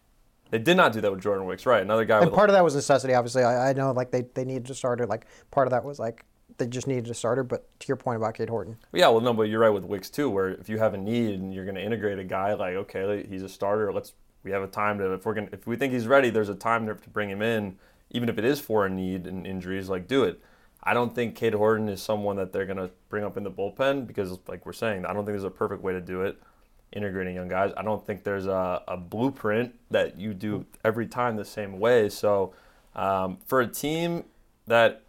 They 0.50 0.58
did 0.58 0.76
not 0.76 0.93
do 0.93 1.00
that 1.00 1.11
with 1.11 1.20
Jordan 1.23 1.46
Wicks, 1.46 1.67
right? 1.67 1.82
Another 1.82 2.05
guy. 2.05 2.20
And 2.20 2.32
part 2.32 2.49
a, 2.49 2.52
of 2.52 2.56
that 2.56 2.64
was 2.64 2.75
necessity, 2.75 3.14
obviously. 3.14 3.43
I, 3.43 3.70
I, 3.70 3.73
know, 3.73 3.90
like 3.93 4.11
they, 4.11 4.23
they 4.34 4.44
needed 4.44 4.70
a 4.70 4.75
starter. 4.75 5.06
Like 5.06 5.26
part 5.50 5.67
of 5.67 5.73
that 5.73 5.84
was 5.84 5.99
like 5.99 6.25
they 6.58 6.67
just 6.67 6.87
needed 6.87 7.08
a 7.11 7.14
starter. 7.14 7.43
But 7.43 7.67
to 7.81 7.88
your 7.88 7.96
point 7.96 8.17
about 8.17 8.34
Cade 8.34 8.49
Horton, 8.49 8.76
yeah, 8.93 9.08
well, 9.08 9.20
no, 9.20 9.32
but 9.32 9.45
you're 9.45 9.61
right 9.61 9.71
with 9.71 9.85
Wicks 9.85 10.09
too. 10.09 10.30
Where 10.30 10.50
if 10.50 10.68
you 10.68 10.78
have 10.78 10.95
a 10.95 10.99
need 10.99 11.35
and 11.35 11.52
you're 11.52 11.64
going 11.64 11.75
to 11.75 11.83
integrate 11.83 12.18
a 12.18 12.25
guy, 12.25 12.54
like 12.54 12.75
okay, 12.75 13.26
he's 13.28 13.42
a 13.42 13.49
starter. 13.49 13.92
Let's 13.92 14.14
we 14.45 14.52
have 14.52 14.62
a 14.62 14.68
time 14.68 14.99
to 14.99 15.12
if 15.14 15.26
we're 15.26 15.35
going 15.35 15.49
if 15.52 15.66
we 15.66 15.76
think 15.76 15.92
he's 15.92 16.06
ready, 16.06 16.30
there's 16.30 16.49
a 16.49 16.54
time 16.54 16.87
to 16.87 16.95
bring 16.95 17.28
him 17.28 17.42
in, 17.42 17.76
even 18.11 18.28
if 18.28 18.38
it 18.38 18.45
is 18.45 18.61
for 18.61 18.87
a 18.87 18.88
need 18.88 19.26
and 19.26 19.47
injuries. 19.47 19.88
Like 19.88 20.06
do 20.06 20.23
it. 20.25 20.40
I 20.87 20.95
don't 20.95 21.12
think 21.12 21.35
Cade 21.35 21.52
Horton 21.52 21.88
is 21.88 22.00
someone 22.00 22.37
that 22.37 22.52
they're 22.52 22.64
going 22.64 22.76
to 22.76 22.90
bring 23.09 23.25
up 23.25 23.37
in 23.37 23.43
the 23.43 23.50
bullpen 23.50 24.07
because, 24.07 24.38
like 24.47 24.64
we're 24.64 24.73
saying, 24.73 25.05
I 25.05 25.12
don't 25.12 25.25
think 25.26 25.35
there's 25.35 25.43
a 25.43 25.50
perfect 25.50 25.83
way 25.83 25.93
to 25.93 26.00
do 26.00 26.23
it, 26.23 26.40
integrating 26.93 27.35
young 27.35 27.49
guys. 27.49 27.73
I 27.76 27.83
don't 27.83 28.07
think 28.07 28.23
there's 28.23 28.47
a, 28.47 28.83
a 28.87 28.97
blueprint 28.97 29.75
that 29.90 30.16
you 30.16 30.33
do 30.33 30.64
every 30.85 31.09
time 31.09 31.35
the 31.35 31.45
same 31.45 31.81
way. 31.81 32.09
So, 32.09 32.55
um, 32.95 33.38
for 33.47 33.61
a 33.61 33.66
team 33.66 34.25
that 34.69 35.02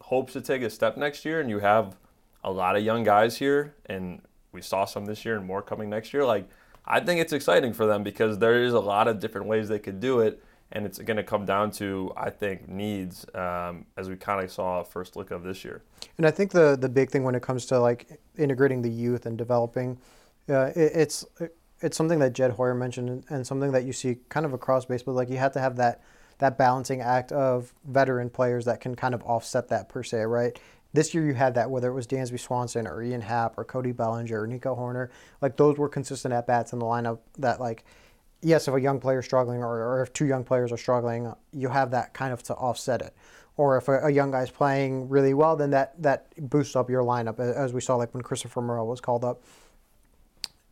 hopes 0.00 0.32
to 0.32 0.40
take 0.40 0.62
a 0.62 0.68
step 0.68 0.96
next 0.96 1.24
year 1.24 1.40
and 1.40 1.48
you 1.48 1.60
have 1.60 1.96
a 2.42 2.50
lot 2.50 2.74
of 2.74 2.82
young 2.82 3.04
guys 3.04 3.36
here, 3.36 3.76
and 3.86 4.22
we 4.50 4.60
saw 4.60 4.84
some 4.84 5.06
this 5.06 5.24
year 5.24 5.36
and 5.36 5.46
more 5.46 5.62
coming 5.62 5.88
next 5.88 6.12
year, 6.12 6.24
like, 6.24 6.48
I 6.84 6.98
think 6.98 7.20
it's 7.20 7.32
exciting 7.32 7.74
for 7.74 7.86
them 7.86 8.02
because 8.02 8.38
there 8.38 8.64
is 8.64 8.74
a 8.74 8.80
lot 8.80 9.06
of 9.06 9.20
different 9.20 9.46
ways 9.46 9.68
they 9.68 9.78
could 9.78 10.00
do 10.00 10.18
it 10.18 10.42
and 10.72 10.86
it's 10.86 10.98
going 10.98 11.16
to 11.16 11.22
come 11.22 11.44
down 11.44 11.70
to 11.72 12.12
I 12.16 12.30
think 12.30 12.68
needs 12.68 13.26
um, 13.34 13.86
as 13.96 14.08
we 14.08 14.16
kind 14.16 14.42
of 14.42 14.50
saw 14.50 14.82
first 14.82 15.16
look 15.16 15.30
of 15.30 15.42
this 15.42 15.64
year. 15.64 15.82
And 16.18 16.26
I 16.26 16.30
think 16.30 16.50
the 16.50 16.76
the 16.76 16.88
big 16.88 17.10
thing 17.10 17.24
when 17.24 17.34
it 17.34 17.42
comes 17.42 17.66
to 17.66 17.78
like 17.78 18.06
integrating 18.36 18.82
the 18.82 18.90
youth 18.90 19.26
and 19.26 19.38
developing, 19.38 19.98
uh, 20.48 20.70
it, 20.74 20.92
it's 20.94 21.24
it's 21.80 21.96
something 21.96 22.18
that 22.20 22.32
Jed 22.32 22.52
Hoyer 22.52 22.74
mentioned 22.74 23.08
and, 23.08 23.24
and 23.28 23.46
something 23.46 23.72
that 23.72 23.84
you 23.84 23.92
see 23.92 24.18
kind 24.28 24.46
of 24.46 24.52
across 24.52 24.84
baseball. 24.84 25.14
Like 25.14 25.30
you 25.30 25.38
have 25.38 25.52
to 25.52 25.60
have 25.60 25.76
that 25.76 26.02
that 26.38 26.58
balancing 26.58 27.00
act 27.00 27.30
of 27.30 27.72
veteran 27.84 28.30
players 28.30 28.64
that 28.64 28.80
can 28.80 28.96
kind 28.96 29.14
of 29.14 29.22
offset 29.22 29.68
that 29.68 29.88
per 29.88 30.02
se, 30.02 30.22
right? 30.22 30.58
This 30.92 31.14
year 31.14 31.24
you 31.24 31.34
had 31.34 31.54
that 31.54 31.70
whether 31.70 31.88
it 31.88 31.94
was 31.94 32.06
Dansby 32.06 32.40
Swanson 32.40 32.86
or 32.86 33.02
Ian 33.02 33.22
Happ 33.22 33.56
or 33.56 33.64
Cody 33.64 33.92
Bellinger 33.92 34.42
or 34.42 34.46
Nico 34.46 34.74
Hoerner, 34.74 35.08
like 35.40 35.56
those 35.56 35.78
were 35.78 35.88
consistent 35.88 36.34
at 36.34 36.46
bats 36.46 36.72
in 36.72 36.78
the 36.78 36.84
lineup 36.84 37.20
that 37.38 37.60
like 37.60 37.84
yes, 38.42 38.68
if 38.68 38.74
a 38.74 38.80
young 38.80 39.00
player 39.00 39.20
is 39.20 39.24
struggling 39.24 39.62
or, 39.62 39.78
or 39.78 40.02
if 40.02 40.12
two 40.12 40.26
young 40.26 40.44
players 40.44 40.72
are 40.72 40.76
struggling, 40.76 41.32
you 41.52 41.68
have 41.68 41.90
that 41.92 42.12
kind 42.12 42.32
of 42.32 42.42
to 42.44 42.54
offset 42.54 43.00
it. 43.00 43.14
Or 43.56 43.76
if 43.76 43.88
a, 43.88 44.06
a 44.06 44.10
young 44.10 44.34
is 44.34 44.50
playing 44.50 45.08
really 45.08 45.34
well, 45.34 45.56
then 45.56 45.70
that, 45.70 46.00
that 46.02 46.32
boosts 46.50 46.74
up 46.74 46.90
your 46.90 47.02
lineup, 47.02 47.38
as 47.38 47.72
we 47.72 47.80
saw 47.80 47.96
like 47.96 48.12
when 48.14 48.22
Christopher 48.22 48.60
Morel 48.60 48.86
was 48.86 49.00
called 49.00 49.24
up. 49.24 49.42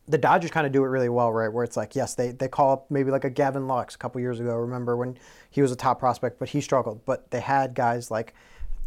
The 0.07 0.17
Dodgers 0.17 0.51
kind 0.51 0.65
of 0.65 0.73
do 0.73 0.83
it 0.83 0.87
really 0.87 1.09
well, 1.09 1.31
right? 1.31 1.47
Where 1.47 1.63
it's 1.63 1.77
like, 1.77 1.95
yes, 1.95 2.15
they, 2.15 2.31
they 2.31 2.47
call 2.47 2.73
up 2.73 2.91
maybe 2.91 3.11
like 3.11 3.23
a 3.23 3.29
Gavin 3.29 3.67
Lux 3.67 3.95
a 3.95 3.97
couple 3.97 4.19
years 4.19 4.39
ago. 4.39 4.55
Remember 4.55 4.97
when 4.97 5.17
he 5.49 5.61
was 5.61 5.71
a 5.71 5.75
top 5.75 5.99
prospect, 5.99 6.39
but 6.39 6.49
he 6.49 6.59
struggled. 6.59 7.05
But 7.05 7.31
they 7.31 7.39
had 7.39 7.75
guys 7.75 8.11
like 8.11 8.33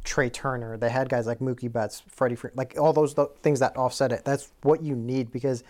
Trea 0.02 0.28
Turner. 0.28 0.76
They 0.76 0.90
had 0.90 1.08
guys 1.08 1.26
like 1.26 1.38
Mookie 1.38 1.72
Betts, 1.72 2.02
Freddie, 2.08 2.36
like 2.54 2.74
all 2.78 2.92
those 2.92 3.14
things 3.42 3.60
that 3.60 3.76
offset 3.76 4.12
it. 4.12 4.24
That's 4.24 4.50
what 4.62 4.82
you 4.82 4.94
need 4.94 5.32
because 5.32 5.62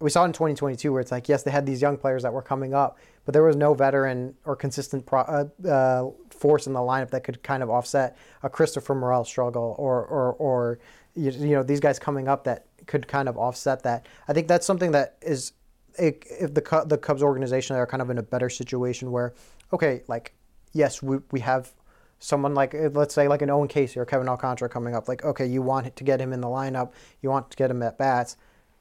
we 0.00 0.10
saw 0.10 0.24
in 0.24 0.32
2022 0.32 0.92
where 0.92 1.00
it's 1.00 1.10
like 1.10 1.28
yes 1.28 1.42
they 1.42 1.50
had 1.50 1.66
these 1.66 1.82
young 1.82 1.96
players 1.96 2.22
that 2.22 2.32
were 2.32 2.42
coming 2.42 2.74
up 2.74 2.98
but 3.24 3.32
there 3.34 3.42
was 3.42 3.56
no 3.56 3.74
veteran 3.74 4.34
or 4.46 4.56
consistent 4.56 5.04
pro, 5.04 5.20
uh, 5.20 5.44
uh, 5.68 6.10
force 6.30 6.66
in 6.66 6.72
the 6.72 6.78
lineup 6.78 7.10
that 7.10 7.24
could 7.24 7.42
kind 7.42 7.62
of 7.62 7.68
offset 7.68 8.16
a 8.42 8.48
Christopher 8.48 8.94
Morel 8.94 9.22
struggle 9.22 9.74
or 9.78 10.02
or 10.06 10.32
or 10.34 10.78
you, 11.14 11.30
you 11.32 11.50
know 11.50 11.62
these 11.62 11.80
guys 11.80 11.98
coming 11.98 12.26
up 12.26 12.44
that 12.44 12.64
could 12.86 13.06
kind 13.06 13.28
of 13.28 13.36
offset 13.36 13.82
that. 13.82 14.06
I 14.28 14.32
think 14.32 14.48
that's 14.48 14.66
something 14.66 14.92
that 14.92 15.18
is 15.20 15.52
if 15.98 16.54
the 16.54 16.84
the 16.86 16.96
Cubs 16.96 17.22
organization 17.22 17.76
are 17.76 17.86
kind 17.86 18.00
of 18.00 18.08
in 18.08 18.18
a 18.18 18.22
better 18.22 18.48
situation 18.48 19.10
where 19.10 19.34
okay 19.72 20.02
like 20.08 20.32
yes 20.72 21.02
we 21.02 21.18
we 21.30 21.40
have 21.40 21.72
someone 22.20 22.54
like 22.54 22.74
let's 22.92 23.14
say 23.14 23.28
like 23.28 23.42
an 23.42 23.50
Owen 23.50 23.68
Caissie 23.68 23.96
or 23.98 24.06
Kevin 24.06 24.28
Alcantara 24.28 24.68
coming 24.68 24.94
up 24.94 25.06
like 25.06 25.24
okay 25.24 25.46
you 25.46 25.60
want 25.60 25.94
to 25.94 26.04
get 26.04 26.20
him 26.20 26.32
in 26.32 26.40
the 26.40 26.48
lineup 26.48 26.92
you 27.20 27.28
want 27.28 27.50
to 27.50 27.56
get 27.56 27.70
him 27.70 27.82
at 27.82 27.98
bats 27.98 28.36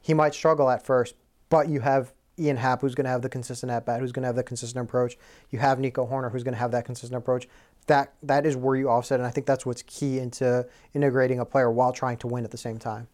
he 0.08 0.14
might 0.14 0.34
struggle 0.34 0.70
at 0.70 0.86
first 0.86 1.16
but 1.50 1.70
you 1.70 1.82
have 1.82 2.14
Ian 2.40 2.58
Happ 2.58 2.82
who's 2.82 2.96
going 2.96 3.06
to 3.06 3.10
have 3.10 3.22
the 3.22 3.30
consistent 3.30 3.72
at 3.72 3.86
bat 3.86 4.00
who's 4.00 4.12
going 4.12 4.24
to 4.24 4.28
have 4.28 4.36
the 4.36 4.44
consistent 4.44 4.84
approach. 4.84 5.18
You 5.50 5.60
have 5.60 5.80
Nico 5.80 6.06
Hoerner, 6.06 6.32
who's 6.32 6.44
going 6.44 6.54
to 6.54 6.60
have 6.60 6.72
that 6.72 6.86
consistent 6.86 7.18
approach. 7.18 7.48
That 7.88 8.14
that 8.24 8.46
is 8.46 8.56
where 8.56 8.76
you 8.76 8.90
offset 8.90 9.20
and 9.20 9.28
I 9.28 9.32
think 9.32 9.48
that's 9.48 9.66
what's 9.66 9.82
key 9.84 10.20
into 10.20 10.68
integrating 10.94 11.40
a 11.40 11.46
player 11.46 11.72
while 11.72 11.94
trying 11.94 12.18
to 12.18 12.28
win 12.28 12.44
at 12.44 12.52
the 12.52 12.58
same 12.58 12.78
time. 12.78 13.08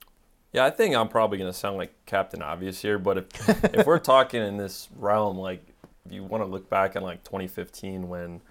Yeah, 0.52 0.66
I 0.66 0.70
think 0.70 0.96
I'm 0.96 1.08
probably 1.08 1.38
going 1.38 1.52
to 1.52 1.58
sound 1.58 1.78
like 1.78 1.94
Captain 2.06 2.42
Obvious 2.42 2.82
here, 2.82 3.00
but 3.00 3.18
if 3.18 3.50
if 3.74 3.86
we're 3.86 4.00
talking 4.00 4.42
in 4.42 4.58
this 4.58 4.90
realm, 4.98 5.38
like 5.38 5.66
if 6.06 6.12
you 6.12 6.24
want 6.24 6.44
to 6.44 6.48
look 6.48 6.70
back 6.70 6.96
in 6.96 7.04
like 7.04 7.24
2015 7.24 8.10
when 8.10 8.42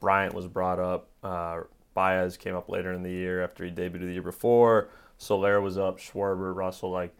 Bryant 0.00 0.34
was 0.34 0.46
brought 0.46 0.78
up, 0.78 1.08
uh, 1.22 1.60
Baez 1.94 2.36
came 2.36 2.56
up 2.56 2.68
later 2.68 2.92
in 2.92 3.02
the 3.02 3.10
year 3.10 3.44
after 3.44 3.64
he 3.64 3.70
debuted 3.70 4.00
the 4.00 4.12
year 4.12 4.22
before, 4.22 4.88
Soler 5.18 5.60
was 5.60 5.76
up, 5.76 5.98
Schwarber, 5.98 6.54
Russell, 6.54 6.90
like 6.90 7.14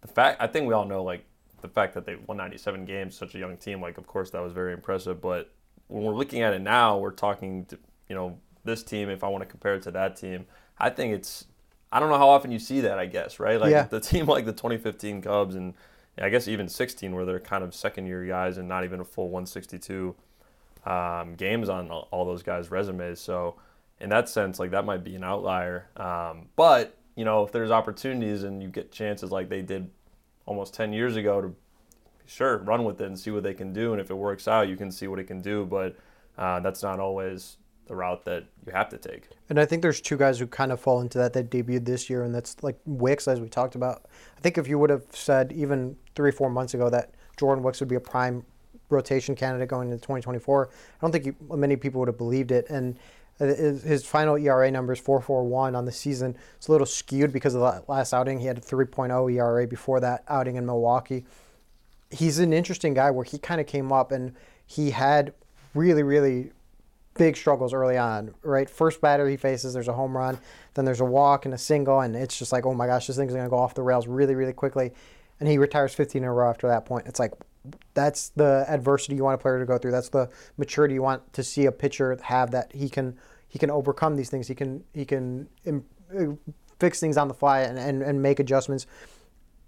the 0.00 0.08
fact 0.08 0.40
I 0.40 0.46
think 0.46 0.66
we 0.66 0.74
all 0.74 0.84
know 0.84 1.02
like 1.02 1.24
the 1.60 1.68
fact 1.68 1.94
that 1.94 2.06
they 2.06 2.16
won 2.26 2.36
97 2.38 2.84
games, 2.84 3.14
such 3.14 3.34
a 3.34 3.38
young 3.38 3.56
team, 3.56 3.80
like 3.80 3.98
of 3.98 4.06
course 4.06 4.30
that 4.30 4.42
was 4.42 4.52
very 4.52 4.72
impressive, 4.72 5.20
but 5.20 5.52
when 5.88 6.04
we're 6.04 6.14
looking 6.14 6.42
at 6.42 6.54
it 6.54 6.60
now, 6.60 6.98
we're 6.98 7.10
talking 7.10 7.64
to, 7.66 7.78
you 8.08 8.14
know 8.14 8.38
this 8.64 8.82
team. 8.82 9.08
If 9.08 9.24
I 9.24 9.28
want 9.28 9.42
to 9.42 9.46
compare 9.46 9.74
it 9.74 9.82
to 9.82 9.90
that 9.92 10.16
team, 10.16 10.46
I 10.78 10.90
think 10.90 11.14
it's 11.14 11.46
I 11.92 11.98
don't 11.98 12.08
know 12.08 12.18
how 12.18 12.28
often 12.28 12.52
you 12.52 12.58
see 12.58 12.80
that. 12.82 12.98
I 12.98 13.06
guess 13.06 13.40
right, 13.40 13.60
like 13.60 13.70
yeah. 13.70 13.84
the 13.84 14.00
team 14.00 14.26
like 14.26 14.46
the 14.46 14.52
2015 14.52 15.22
Cubs 15.22 15.54
and 15.54 15.74
I 16.18 16.28
guess 16.28 16.48
even 16.48 16.68
16 16.68 17.14
where 17.14 17.24
they're 17.24 17.40
kind 17.40 17.64
of 17.64 17.74
second 17.74 18.06
year 18.06 18.24
guys 18.26 18.58
and 18.58 18.68
not 18.68 18.84
even 18.84 19.00
a 19.00 19.04
full 19.04 19.30
162 19.30 20.14
um, 20.84 21.34
games 21.34 21.68
on 21.68 21.90
all 21.90 22.24
those 22.24 22.42
guys' 22.42 22.70
resumes. 22.70 23.20
So 23.20 23.56
in 24.00 24.10
that 24.10 24.28
sense, 24.28 24.58
like 24.58 24.70
that 24.72 24.84
might 24.84 25.02
be 25.02 25.14
an 25.14 25.24
outlier. 25.24 25.88
Um, 25.96 26.48
but 26.56 26.96
you 27.16 27.24
know, 27.24 27.42
if 27.42 27.52
there's 27.52 27.70
opportunities 27.70 28.44
and 28.44 28.62
you 28.62 28.68
get 28.68 28.92
chances 28.92 29.30
like 29.30 29.48
they 29.48 29.62
did 29.62 29.90
almost 30.46 30.74
10 30.74 30.92
years 30.92 31.16
ago 31.16 31.40
to 31.40 31.54
sure 32.26 32.58
run 32.58 32.84
with 32.84 33.00
it 33.00 33.06
and 33.06 33.18
see 33.18 33.30
what 33.30 33.42
they 33.42 33.54
can 33.54 33.72
do, 33.72 33.92
and 33.92 34.00
if 34.00 34.10
it 34.10 34.14
works 34.14 34.46
out, 34.48 34.68
you 34.68 34.76
can 34.76 34.90
see 34.90 35.08
what 35.08 35.18
it 35.18 35.24
can 35.24 35.40
do. 35.40 35.64
But 35.66 35.96
uh, 36.38 36.60
that's 36.60 36.82
not 36.82 37.00
always 37.00 37.56
the 37.86 37.96
route 37.96 38.24
that 38.24 38.44
you 38.64 38.72
have 38.72 38.88
to 38.88 38.96
take. 38.96 39.28
And 39.48 39.58
I 39.58 39.66
think 39.66 39.82
there's 39.82 40.00
two 40.00 40.16
guys 40.16 40.38
who 40.38 40.46
kind 40.46 40.70
of 40.70 40.78
fall 40.78 41.00
into 41.00 41.18
that 41.18 41.32
that 41.32 41.50
debuted 41.50 41.84
this 41.84 42.08
year, 42.08 42.22
and 42.22 42.32
that's 42.32 42.62
like 42.62 42.78
Wicks, 42.86 43.26
as 43.26 43.40
we 43.40 43.48
talked 43.48 43.74
about. 43.74 44.06
I 44.38 44.40
think 44.40 44.58
if 44.58 44.68
you 44.68 44.78
would 44.78 44.90
have 44.90 45.04
said 45.10 45.52
even 45.52 45.96
three, 46.14 46.30
four 46.30 46.48
months 46.50 46.72
ago 46.72 46.88
that 46.88 47.14
Jordan 47.36 47.64
Wicks 47.64 47.80
would 47.80 47.88
be 47.88 47.96
a 47.96 48.00
prime 48.00 48.44
rotation 48.90 49.34
candidate 49.34 49.68
going 49.68 49.88
into 49.88 50.00
2024, 50.00 50.68
I 50.68 50.72
don't 51.00 51.10
think 51.10 51.26
you, 51.26 51.34
many 51.56 51.74
people 51.74 51.98
would 51.98 52.08
have 52.08 52.18
believed 52.18 52.52
it. 52.52 52.70
And 52.70 52.96
Uh, 53.40 53.46
his 53.46 54.04
final 54.04 54.36
ERA 54.36 54.70
number 54.70 54.92
is 54.92 55.00
4.41 55.00 55.76
on 55.76 55.84
the 55.84 55.92
season. 55.92 56.36
It's 56.56 56.68
a 56.68 56.72
little 56.72 56.86
skewed 56.86 57.32
because 57.32 57.54
of 57.54 57.60
the 57.60 57.82
last 57.88 58.12
outing. 58.12 58.40
He 58.40 58.46
had 58.46 58.58
a 58.58 58.60
3.0 58.60 59.32
ERA 59.32 59.66
before 59.66 60.00
that 60.00 60.24
outing 60.28 60.56
in 60.56 60.66
Milwaukee. 60.66 61.24
He's 62.10 62.38
an 62.38 62.52
interesting 62.52 62.92
guy 62.92 63.10
where 63.10 63.24
he 63.24 63.38
kind 63.38 63.60
of 63.60 63.66
came 63.66 63.92
up 63.92 64.12
and 64.12 64.34
he 64.66 64.90
had 64.90 65.32
really, 65.74 66.02
really 66.02 66.50
big 67.14 67.36
struggles 67.36 67.72
early 67.72 67.96
on, 67.96 68.34
right? 68.42 68.68
First 68.68 69.00
batter 69.00 69.28
he 69.28 69.36
faces, 69.36 69.74
there's 69.74 69.88
a 69.88 69.92
home 69.92 70.16
run, 70.16 70.38
then 70.74 70.84
there's 70.84 71.00
a 71.00 71.04
walk 71.04 71.44
and 71.44 71.54
a 71.54 71.58
single, 71.58 72.00
and 72.00 72.14
it's 72.16 72.38
just 72.38 72.52
like, 72.52 72.66
oh 72.66 72.74
my 72.74 72.86
gosh, 72.86 73.06
this 73.06 73.16
thing's 73.16 73.32
going 73.32 73.44
to 73.44 73.50
go 73.50 73.58
off 73.58 73.74
the 73.74 73.82
rails 73.82 74.06
really, 74.06 74.34
really 74.34 74.52
quickly. 74.52 74.92
And 75.38 75.48
he 75.48 75.58
retires 75.58 75.94
15 75.94 76.22
in 76.22 76.28
a 76.28 76.32
row 76.32 76.50
after 76.50 76.68
that 76.68 76.84
point. 76.84 77.06
It's 77.06 77.18
like, 77.18 77.32
that's 77.94 78.30
the 78.30 78.64
adversity 78.68 79.16
you 79.16 79.24
want 79.24 79.34
a 79.34 79.38
player 79.38 79.58
to 79.58 79.66
go 79.66 79.78
through. 79.78 79.90
That's 79.90 80.08
the 80.08 80.30
maturity 80.56 80.94
you 80.94 81.02
want 81.02 81.32
to 81.34 81.42
see 81.42 81.66
a 81.66 81.72
pitcher 81.72 82.18
have 82.22 82.50
that 82.52 82.72
he 82.74 82.88
can 82.88 83.18
he 83.48 83.58
can 83.58 83.70
overcome 83.70 84.16
these 84.16 84.30
things. 84.30 84.48
He 84.48 84.54
can 84.54 84.84
he 84.94 85.04
can 85.04 85.48
uh, 85.66 86.26
fix 86.78 87.00
things 87.00 87.16
on 87.16 87.28
the 87.28 87.34
fly 87.34 87.60
and, 87.60 87.78
and, 87.78 88.02
and 88.02 88.22
make 88.22 88.40
adjustments. 88.40 88.86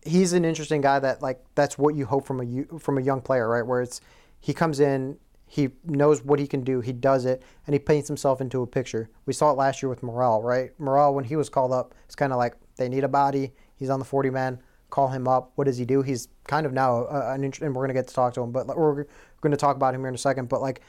He's 0.05 0.33
an 0.33 0.45
interesting 0.45 0.81
guy 0.81 0.99
that 0.99 1.23
like 1.23 1.45
that's 1.55 1.79
what 1.79 1.95
you 1.95 2.07
hope 2.07 2.27
from 2.27 2.41
a 2.41 2.79
from 2.79 2.99
a 2.99 3.03
young 3.03 3.21
player, 3.21 3.49
right? 3.49 3.67
Where 3.67 3.83
it's 3.83 4.01
he 4.41 4.53
comes 4.53 4.81
in, 4.81 5.19
he 5.47 5.69
knows 5.85 6.25
what 6.25 6.39
he 6.39 6.47
can 6.47 6.65
do. 6.65 6.81
He 6.81 6.93
does 6.93 7.27
it, 7.27 7.43
and 7.67 7.75
he 7.75 7.79
paints 7.79 8.09
himself 8.09 8.41
into 8.41 8.63
a 8.63 8.67
picture. 8.67 9.11
We 9.27 9.33
saw 9.33 9.51
it 9.51 9.57
last 9.59 9.83
year 9.83 9.91
with 9.91 10.03
Morel, 10.03 10.43
right? 10.43 10.71
Morel, 10.81 11.15
when 11.15 11.25
he 11.25 11.37
was 11.37 11.49
called 11.49 11.73
up, 11.73 11.95
it's 12.07 12.15
kind 12.15 12.33
of 12.33 12.39
like 12.39 12.57
they 12.77 12.89
need 12.89 13.05
a 13.05 13.09
body. 13.09 13.53
He's 13.77 13.91
on 13.91 13.99
the 13.99 14.05
40 14.05 14.31
man. 14.31 14.59
Call 14.93 15.09
him 15.09 15.27
up. 15.27 15.53
What 15.57 15.65
does 15.65 15.79
he 15.79 15.85
do? 15.85 16.03
He's 16.03 16.29
kind 16.47 16.67
of 16.67 16.73
now 16.73 17.05
uh, 17.05 17.33
an 17.35 17.45
and 17.45 17.75
we're 17.75 17.83
gonna 17.83 17.95
get 17.95 18.07
to 18.09 18.15
talk 18.15 18.35
to 18.35 18.43
him, 18.43 18.53
but 18.53 18.67
we're 18.77 19.07
going 19.41 19.51
to 19.51 19.57
talk 19.57 19.75
about 19.75 19.95
him 19.95 20.03
here 20.03 20.09
in 20.09 20.15
a 20.15 20.19
second. 20.19 20.49
But 20.49 20.61
like, 20.61 20.83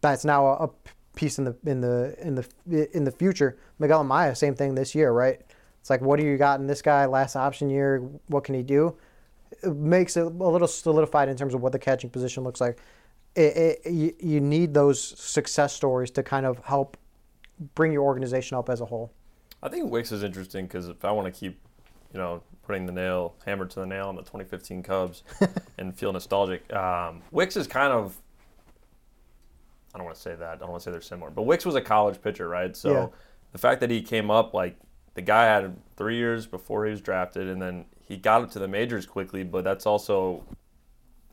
that's 0.00 0.24
now 0.24 0.46
a, 0.46 0.70
piece 1.16 1.38
in 1.38 1.44
the 1.44 1.56
in 1.66 1.80
the 1.80 2.14
in 2.20 2.36
the 2.36 2.96
in 2.96 3.02
the 3.02 3.10
future. 3.10 3.58
Miguel 3.80 4.04
Amaya, 4.04 4.36
same 4.36 4.54
thing 4.54 4.76
this 4.76 4.94
year, 4.94 5.10
right? 5.10 5.40
It's 5.80 5.90
like, 5.90 6.00
what 6.00 6.20
do 6.20 6.24
you 6.24 6.36
got 6.36 6.60
in 6.60 6.68
this 6.68 6.80
guy? 6.80 7.06
Last 7.06 7.34
option 7.34 7.68
year, 7.68 7.98
what 8.28 8.44
can 8.44 8.54
he 8.54 8.62
do? 8.62 8.96
It 9.64 9.74
makes 9.74 10.16
it 10.16 10.22
a 10.22 10.28
little 10.28 10.68
solidified 10.68 11.28
in 11.28 11.36
terms 11.36 11.54
of 11.54 11.60
what 11.60 11.72
the 11.72 11.78
catching 11.78 12.08
position 12.08 12.44
looks 12.44 12.60
like 12.60 12.78
it, 13.38 13.80
it, 13.84 14.22
you 14.22 14.40
need 14.40 14.74
those 14.74 15.00
success 15.00 15.72
stories 15.72 16.10
to 16.12 16.22
kind 16.22 16.44
of 16.44 16.58
help 16.64 16.96
bring 17.74 17.92
your 17.92 18.02
organization 18.02 18.56
up 18.56 18.68
as 18.68 18.80
a 18.80 18.84
whole. 18.84 19.12
I 19.62 19.68
think 19.68 19.90
Wicks 19.90 20.12
is 20.12 20.22
interesting 20.22 20.66
because 20.66 20.88
if 20.88 21.04
I 21.04 21.10
want 21.12 21.32
to 21.32 21.38
keep, 21.38 21.60
you 22.12 22.18
know, 22.18 22.42
putting 22.66 22.86
the 22.86 22.92
nail 22.92 23.34
hammer 23.44 23.66
to 23.66 23.80
the 23.80 23.86
nail 23.86 24.08
on 24.08 24.16
the 24.16 24.22
2015 24.22 24.82
Cubs 24.82 25.22
and 25.78 25.96
feel 25.96 26.12
nostalgic, 26.12 26.72
um, 26.72 27.22
Wicks 27.30 27.56
is 27.56 27.66
kind 27.66 27.92
of. 27.92 28.16
I 29.94 29.98
don't 29.98 30.04
want 30.04 30.16
to 30.16 30.22
say 30.22 30.34
that. 30.34 30.48
I 30.48 30.56
don't 30.56 30.70
want 30.70 30.82
to 30.82 30.84
say 30.84 30.92
they're 30.92 31.00
similar, 31.00 31.30
but 31.30 31.42
Wicks 31.42 31.64
was 31.64 31.74
a 31.74 31.80
college 31.80 32.20
pitcher, 32.20 32.48
right? 32.48 32.76
So 32.76 32.92
yeah. 32.92 33.06
the 33.52 33.58
fact 33.58 33.80
that 33.80 33.90
he 33.90 34.02
came 34.02 34.30
up 34.30 34.52
like 34.52 34.76
the 35.14 35.22
guy 35.22 35.46
had 35.46 35.76
three 35.96 36.16
years 36.16 36.46
before 36.46 36.84
he 36.84 36.90
was 36.90 37.00
drafted, 37.00 37.48
and 37.48 37.60
then 37.60 37.86
he 38.06 38.16
got 38.16 38.42
up 38.42 38.50
to 38.52 38.58
the 38.58 38.68
majors 38.68 39.06
quickly. 39.06 39.42
But 39.44 39.64
that's 39.64 39.86
also 39.86 40.44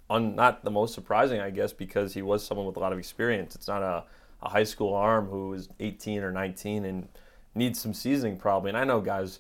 un, 0.10 0.36
not 0.36 0.64
the 0.64 0.72
most 0.72 0.94
surprising, 0.94 1.40
I 1.40 1.50
guess, 1.50 1.74
because 1.74 2.14
he 2.14 2.22
was 2.22 2.46
someone 2.46 2.66
with 2.66 2.78
a 2.78 2.80
lot 2.80 2.94
of 2.94 3.00
experience. 3.00 3.56
It's 3.56 3.68
not 3.68 3.84
a, 3.84 4.04
a 4.42 4.50
high 4.50 4.64
school 4.64 4.94
arm 4.94 5.28
who 5.28 5.54
is 5.54 5.70
18 5.80 6.24
or 6.24 6.32
19 6.32 6.86
and 6.86 7.08
needs 7.54 7.80
some 7.80 7.94
seasoning 7.94 8.38
probably. 8.38 8.70
And 8.70 8.78
I 8.78 8.84
know 8.84 9.02
guys 9.02 9.40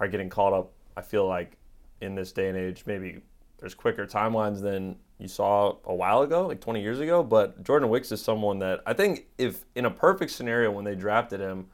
are 0.00 0.08
getting 0.08 0.28
caught 0.28 0.52
up. 0.52 0.72
I 0.96 1.02
feel 1.02 1.26
like 1.26 1.56
in 2.00 2.14
this 2.14 2.32
day 2.32 2.48
and 2.48 2.56
age, 2.56 2.84
maybe 2.86 3.20
there's 3.58 3.74
quicker 3.74 4.06
timelines 4.06 4.60
than 4.60 4.96
you 5.18 5.28
saw 5.28 5.76
a 5.84 5.94
while 5.94 6.22
ago, 6.22 6.46
like 6.46 6.60
20 6.60 6.80
years 6.80 7.00
ago. 7.00 7.22
But 7.22 7.62
Jordan 7.64 7.88
Wicks 7.88 8.12
is 8.12 8.22
someone 8.22 8.58
that 8.60 8.82
I 8.86 8.92
think 8.92 9.26
if 9.36 9.64
in 9.74 9.84
a 9.84 9.90
perfect 9.90 10.30
scenario 10.32 10.70
when 10.70 10.84
they 10.84 10.94
drafted 10.94 11.40
him, 11.40 11.66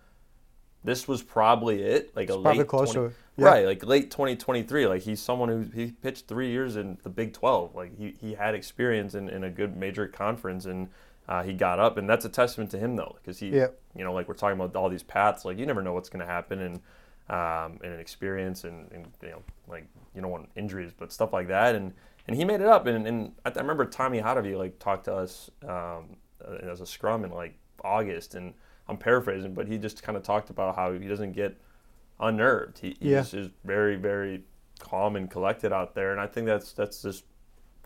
this 0.83 1.09
was 1.09 1.23
probably 1.23 1.83
it, 1.83 2.15
like 2.15 2.29
it's 2.29 2.37
a 2.37 2.39
late 2.39 2.69
20, 2.69 3.15
yeah. 3.37 3.45
right, 3.45 3.67
like 3.67 3.85
late 3.85 4.11
2023. 4.11 4.87
Like 4.87 5.03
he's 5.03 5.21
someone 5.21 5.49
who 5.49 5.63
he 5.75 5.93
pitched 5.93 6.29
three 6.29 6.51
years 6.51 6.77
in 6.77 6.99
the 7.03 7.09
Big 7.09 7.33
12. 7.33 7.75
Like 7.75 7.97
he, 7.97 8.15
he 8.21 8.35
had 8.35 8.55
experience 8.55 9.15
in, 9.15 9.29
in 9.31 9.45
a 9.45 9.51
good 9.51 9.77
major 9.77 10.07
conference 10.07 10.67
and 10.67 10.89
uh, 11.29 11.43
he 11.43 11.55
got 11.55 11.79
up, 11.79 11.97
and 11.97 12.09
that's 12.09 12.25
a 12.25 12.29
testament 12.29 12.71
to 12.71 12.79
him 12.79 12.97
though, 12.97 13.17
because 13.17 13.39
he, 13.39 13.49
yeah. 13.49 13.69
you 13.97 14.05
know, 14.05 14.13
like 14.13 14.29
we're 14.29 14.35
talking 14.35 14.61
about 14.61 14.77
all 14.77 14.89
these 14.89 15.03
paths. 15.03 15.45
Like 15.45 15.59
you 15.59 15.67
never 15.67 15.83
know 15.83 15.95
what's 15.95 16.09
going 16.09 16.21
to 16.21 16.31
happen, 16.31 16.61
and 16.61 16.81
um, 17.29 17.79
and 17.83 17.95
an 17.95 18.01
experience, 18.01 18.65
and, 18.65 18.91
and 18.93 19.07
you 19.23 19.31
know, 19.31 19.43
like 19.69 19.87
you 20.15 20.21
don't 20.21 20.31
want 20.31 20.51
injuries, 20.57 20.93
but 20.97 21.13
stuff 21.13 21.33
like 21.33 21.49
that, 21.49 21.75
and 21.75 21.93
and 22.27 22.37
he 22.37 22.45
made 22.45 22.61
it 22.61 22.67
up. 22.67 22.87
And, 22.87 23.07
and 23.07 23.33
I, 23.45 23.51
remember 23.51 23.85
Tommy 23.85 24.21
Hottovy 24.21 24.57
like 24.57 24.79
talked 24.79 25.05
to 25.07 25.15
us 25.15 25.51
um, 25.67 26.17
as 26.63 26.81
a 26.81 26.87
scrum 26.87 27.25
in 27.25 27.31
like 27.31 27.55
August, 27.83 28.35
and 28.35 28.55
I'm 28.89 28.97
paraphrasing, 28.97 29.55
but 29.55 29.69
he 29.69 29.79
just 29.79 30.03
kind 30.03 30.17
of 30.17 30.23
talked 30.23 30.51
about 30.51 30.77
how 30.77 30.93
he 30.93 31.07
doesn't 31.09 31.33
get 31.33 31.59
unnerved. 32.21 32.79
He, 32.79 32.97
he 33.01 33.11
yeah. 33.11 33.21
just 33.21 33.35
is 33.35 33.49
very, 33.65 33.97
very 33.97 34.45
calm 34.79 35.17
and 35.17 35.31
collected 35.31 35.73
out 35.73 35.95
there, 35.95 36.13
and 36.13 36.21
I 36.21 36.27
think 36.27 36.47
that's 36.47 36.73
that's 36.73 37.03
just 37.03 37.25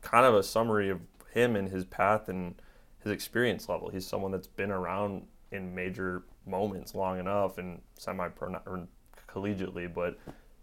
kind 0.03 0.25
of 0.25 0.35
a 0.35 0.43
summary 0.43 0.91
of 0.91 1.01
him 1.33 1.57
and 1.57 1.69
his 1.69 1.85
path 1.85 2.29
and 2.29 2.55
his 3.03 3.13
experience 3.13 3.69
level. 3.69 3.89
He's 3.89 4.07
someone 4.07 4.33
that's 4.33 4.47
been 4.47 4.71
around 4.71 5.27
in 5.51 5.75
major 5.75 6.25
moments 6.47 6.95
long 6.95 7.19
enough 7.19 7.59
and 7.59 7.81
semi 7.99 8.29
collegiately, 9.39 9.93
but 9.93 10.19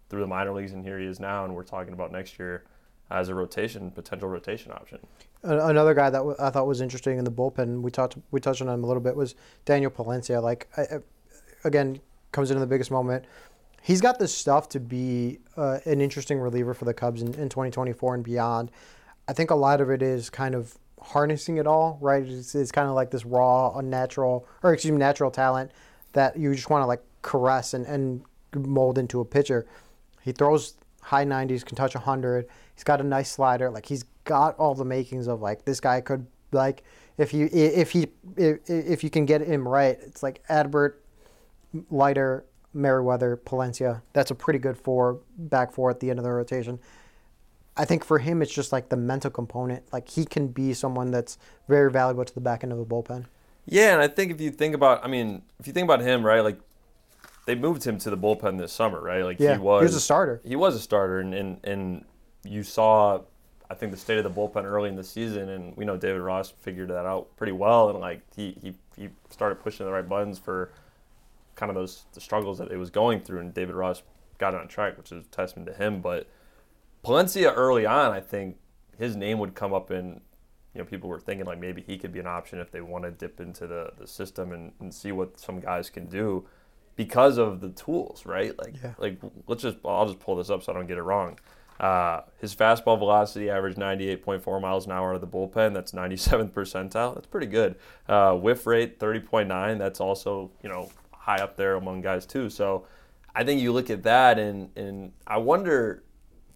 through 0.09 0.21
the 0.21 0.27
minor 0.27 0.53
leagues, 0.53 0.73
and 0.73 0.83
here 0.83 0.99
he 0.99 1.05
is 1.05 1.19
now, 1.19 1.45
and 1.45 1.55
we're 1.55 1.63
talking 1.63 1.93
about 1.93 2.11
next 2.11 2.37
year 2.37 2.63
as 3.09 3.29
a 3.29 3.35
rotation 3.35 3.91
potential 3.91 4.27
rotation 4.27 4.71
option. 4.71 4.99
Another 5.43 5.93
guy 5.93 6.09
that 6.09 6.35
I 6.39 6.49
thought 6.49 6.65
was 6.65 6.81
interesting 6.81 7.19
in 7.19 7.23
the 7.23 7.31
bullpen, 7.31 7.81
we 7.81 7.91
talked 7.91 8.17
we 8.31 8.39
touched 8.39 8.61
on 8.61 8.69
him 8.69 8.83
a 8.83 8.87
little 8.87 9.01
bit, 9.01 9.15
was 9.15 9.35
Daniel 9.63 9.91
Palencia. 9.91 10.41
Like, 10.41 10.67
I, 10.75 10.99
again, 11.63 11.99
comes 12.31 12.49
into 12.51 12.59
the 12.59 12.67
biggest 12.67 12.91
moment. 12.91 13.25
he's 13.81 14.01
got 14.01 14.17
the 14.17 14.27
stuff 14.27 14.67
to 14.69 14.79
be 14.79 15.39
uh, 15.55 15.79
an 15.85 16.01
interesting 16.01 16.39
reliever 16.39 16.73
for 16.73 16.85
the 16.85 16.93
Cubs 16.93 17.21
in, 17.21 17.27
in 17.35 17.49
2024 17.49 18.15
and 18.15 18.23
beyond. 18.23 18.71
I 19.27 19.33
think 19.33 19.51
a 19.51 19.55
lot 19.55 19.81
of 19.81 19.89
it 19.89 20.01
is 20.01 20.29
kind 20.29 20.55
of 20.55 20.77
harnessing 20.99 21.57
it 21.57 21.67
all, 21.67 21.99
right? 22.01 22.25
It's, 22.25 22.55
it's 22.55 22.71
kind 22.71 22.89
of 22.89 22.95
like 22.95 23.11
this 23.11 23.25
raw, 23.25 23.77
unnatural, 23.77 24.47
or 24.63 24.73
excuse 24.73 24.91
me, 24.91 24.97
natural 24.97 25.29
talent 25.29 25.71
that 26.13 26.37
you 26.37 26.53
just 26.55 26.69
want 26.69 26.81
to 26.81 26.87
like 26.87 27.03
caress 27.21 27.73
and, 27.73 27.85
and 27.85 28.23
mold 28.55 28.97
into 28.97 29.19
a 29.19 29.25
pitcher. 29.25 29.65
He 30.21 30.31
throws 30.31 30.73
high 31.01 31.25
90s, 31.25 31.63
can 31.65 31.75
touch 31.75 31.95
100. 31.95 32.47
He's 32.73 32.83
got 32.83 32.99
a 32.99 33.03
nice 33.03 33.31
slider. 33.31 33.69
Like 33.69 33.85
he's 33.85 34.03
got 34.23 34.57
all 34.57 34.73
the 34.73 34.85
makings 34.85 35.27
of 35.27 35.41
like 35.41 35.65
this 35.65 35.79
guy 35.79 36.01
could 36.01 36.25
like 36.51 36.83
if 37.17 37.33
you 37.33 37.49
if 37.51 37.91
he 37.91 38.07
if, 38.35 38.69
if 38.69 39.03
you 39.03 39.09
can 39.09 39.25
get 39.25 39.41
him 39.41 39.67
right, 39.67 39.97
it's 40.01 40.23
like 40.23 40.45
Adbert, 40.49 40.95
Leiter, 41.89 42.45
Merryweather, 42.73 43.37
Palencia. 43.37 44.01
That's 44.13 44.31
a 44.31 44.35
pretty 44.35 44.59
good 44.59 44.77
four 44.77 45.19
back 45.37 45.71
four 45.71 45.89
at 45.89 45.99
the 45.99 46.09
end 46.09 46.19
of 46.19 46.25
the 46.25 46.31
rotation. 46.31 46.79
I 47.77 47.85
think 47.85 48.03
for 48.05 48.19
him, 48.19 48.41
it's 48.41 48.53
just 48.53 48.71
like 48.71 48.89
the 48.89 48.97
mental 48.97 49.29
component. 49.29 49.83
Like 49.91 50.09
he 50.09 50.25
can 50.25 50.47
be 50.47 50.73
someone 50.73 51.11
that's 51.11 51.37
very 51.67 51.91
valuable 51.91 52.25
to 52.25 52.33
the 52.33 52.41
back 52.41 52.63
end 52.63 52.71
of 52.71 52.79
the 52.79 52.85
bullpen. 52.85 53.25
Yeah, 53.65 53.93
and 53.93 54.01
I 54.01 54.07
think 54.07 54.31
if 54.31 54.39
you 54.39 54.51
think 54.51 54.75
about, 54.75 55.03
I 55.03 55.07
mean, 55.07 55.41
if 55.59 55.67
you 55.67 55.73
think 55.73 55.85
about 55.85 56.01
him, 56.01 56.23
right, 56.23 56.41
like 56.41 56.59
they 57.45 57.55
moved 57.55 57.83
him 57.83 57.97
to 57.99 58.09
the 58.09 58.17
bullpen 58.17 58.57
this 58.57 58.73
summer, 58.73 58.99
right? 58.99 59.23
Like 59.23 59.39
Yeah, 59.39 59.53
he 59.53 59.59
was 59.59 59.81
he 59.81 59.85
was 59.85 59.95
a 59.95 60.01
starter. 60.01 60.41
He 60.43 60.55
was 60.55 60.75
a 60.75 60.79
starter, 60.79 61.19
and 61.19 61.33
and, 61.33 61.59
and 61.63 62.05
you 62.43 62.63
saw, 62.63 63.21
I 63.69 63.75
think, 63.75 63.91
the 63.91 63.97
state 63.97 64.17
of 64.17 64.23
the 64.23 64.29
bullpen 64.29 64.63
early 64.63 64.89
in 64.89 64.95
the 64.95 65.03
season, 65.03 65.49
and 65.49 65.75
we 65.77 65.85
know 65.85 65.97
David 65.97 66.21
Ross 66.21 66.49
figured 66.49 66.89
that 66.89 67.05
out 67.05 67.35
pretty 67.37 67.53
well, 67.53 67.89
and 67.89 67.99
like 67.99 68.21
he 68.35 68.57
he, 68.61 68.75
he 68.97 69.09
started 69.29 69.55
pushing 69.55 69.85
the 69.85 69.91
right 69.91 70.07
buttons 70.07 70.39
for 70.39 70.71
kind 71.55 71.69
of 71.69 71.75
those 71.75 72.03
the 72.13 72.21
struggles 72.21 72.57
that 72.57 72.71
it 72.71 72.77
was 72.77 72.89
going 72.89 73.19
through, 73.21 73.39
and 73.39 73.53
David 73.53 73.75
Ross 73.75 74.01
got 74.37 74.53
on 74.55 74.67
track, 74.67 74.97
which 74.97 75.11
is 75.11 75.25
a 75.25 75.29
testament 75.29 75.67
to 75.67 75.73
him. 75.73 76.01
But 76.01 76.27
Palencia 77.03 77.53
early 77.55 77.85
on, 77.85 78.11
I 78.11 78.21
think 78.21 78.57
his 78.97 79.15
name 79.15 79.39
would 79.39 79.53
come 79.55 79.73
up 79.73 79.91
in. 79.91 80.21
You 80.73 80.81
know, 80.81 80.85
people 80.85 81.09
were 81.09 81.21
thinking 81.21 81.45
like 81.45 81.57
maybe 81.57 81.81
he 81.81 81.97
could 81.97 82.11
be 82.11 82.19
an 82.19 82.27
option 82.27 82.59
if 82.59 82.69
they 82.69 82.81
want 82.81 83.05
to 83.05 83.11
dip 83.11 83.39
into 83.39 83.65
the, 83.65 83.93
the 83.97 84.05
system 84.05 84.51
and, 84.51 84.73
and 84.81 84.93
see 84.93 85.13
what 85.13 85.39
some 85.39 85.61
guys 85.61 85.89
can 85.89 86.07
do 86.07 86.45
because 86.95 87.37
of 87.37 87.59
the 87.61 87.69
tools, 87.69 88.25
right? 88.25 88.57
Like, 88.57 88.75
Yeah. 88.83 88.93
like 88.97 89.17
let's 89.47 89.61
just 89.63 89.77
I'll 89.85 90.05
just 90.07 90.19
pull 90.19 90.35
this 90.35 90.49
up 90.49 90.63
so 90.63 90.71
I 90.71 90.75
don't 90.75 90.87
get 90.87 90.97
it 90.97 91.03
wrong. 91.03 91.39
Uh, 91.79 92.21
his 92.39 92.55
fastball 92.55 92.97
velocity 92.97 93.49
averaged 93.49 93.77
98.4 93.77 94.61
miles 94.61 94.85
an 94.85 94.93
hour 94.93 95.09
out 95.09 95.15
of 95.15 95.21
the 95.21 95.27
bullpen. 95.27 95.73
That's 95.73 95.91
97th 95.91 96.51
percentile. 96.51 97.13
That's 97.15 97.27
pretty 97.27 97.47
good. 97.47 97.75
Uh, 98.07 98.33
whiff 98.35 98.65
rate 98.65 98.97
30.9. 98.97 99.77
That's 99.77 99.99
also 99.99 100.51
you 100.63 100.69
know 100.69 100.89
high 101.11 101.37
up 101.41 101.57
there 101.57 101.75
among 101.75 102.01
guys 102.01 102.25
too. 102.25 102.49
So 102.49 102.85
I 103.35 103.43
think 103.43 103.59
you 103.61 103.73
look 103.73 103.89
at 103.89 104.03
that 104.03 104.39
and 104.39 104.69
and 104.77 105.11
I 105.27 105.37
wonder. 105.37 106.01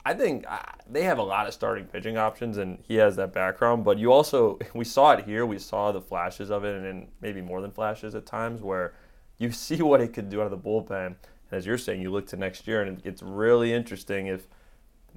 I 0.05 0.13
think 0.13 0.45
uh, 0.47 0.57
they 0.89 1.03
have 1.03 1.17
a 1.17 1.23
lot 1.23 1.45
of 1.45 1.53
starting 1.53 1.83
pitching 1.83 2.17
options, 2.17 2.57
and 2.57 2.79
he 2.87 2.95
has 2.95 3.17
that 3.17 3.33
background. 3.33 3.83
But 3.83 3.99
you 3.99 4.13
also, 4.13 4.57
we 4.73 4.85
saw 4.85 5.11
it 5.11 5.25
here. 5.25 5.45
We 5.45 5.59
saw 5.59 5.91
the 5.91 6.01
flashes 6.01 6.49
of 6.49 6.63
it, 6.63 6.73
and, 6.77 6.85
and 6.85 7.07
maybe 7.19 7.41
more 7.41 7.59
than 7.61 7.69
flashes 7.69 8.15
at 8.15 8.25
times, 8.25 8.61
where 8.61 8.93
you 9.39 9.51
see 9.51 9.81
what 9.81 10.01
it 10.01 10.13
could 10.13 10.29
do 10.29 10.41
out 10.41 10.51
of 10.51 10.51
the 10.51 10.57
bullpen. 10.57 11.07
And 11.07 11.15
as 11.51 11.65
you're 11.65 11.77
saying, 11.77 12.01
you 12.01 12.11
look 12.11 12.27
to 12.27 12.37
next 12.37 12.67
year, 12.67 12.83
and 12.83 13.01
it's 13.03 13.23
really 13.23 13.73
interesting 13.73 14.27
if 14.27 14.47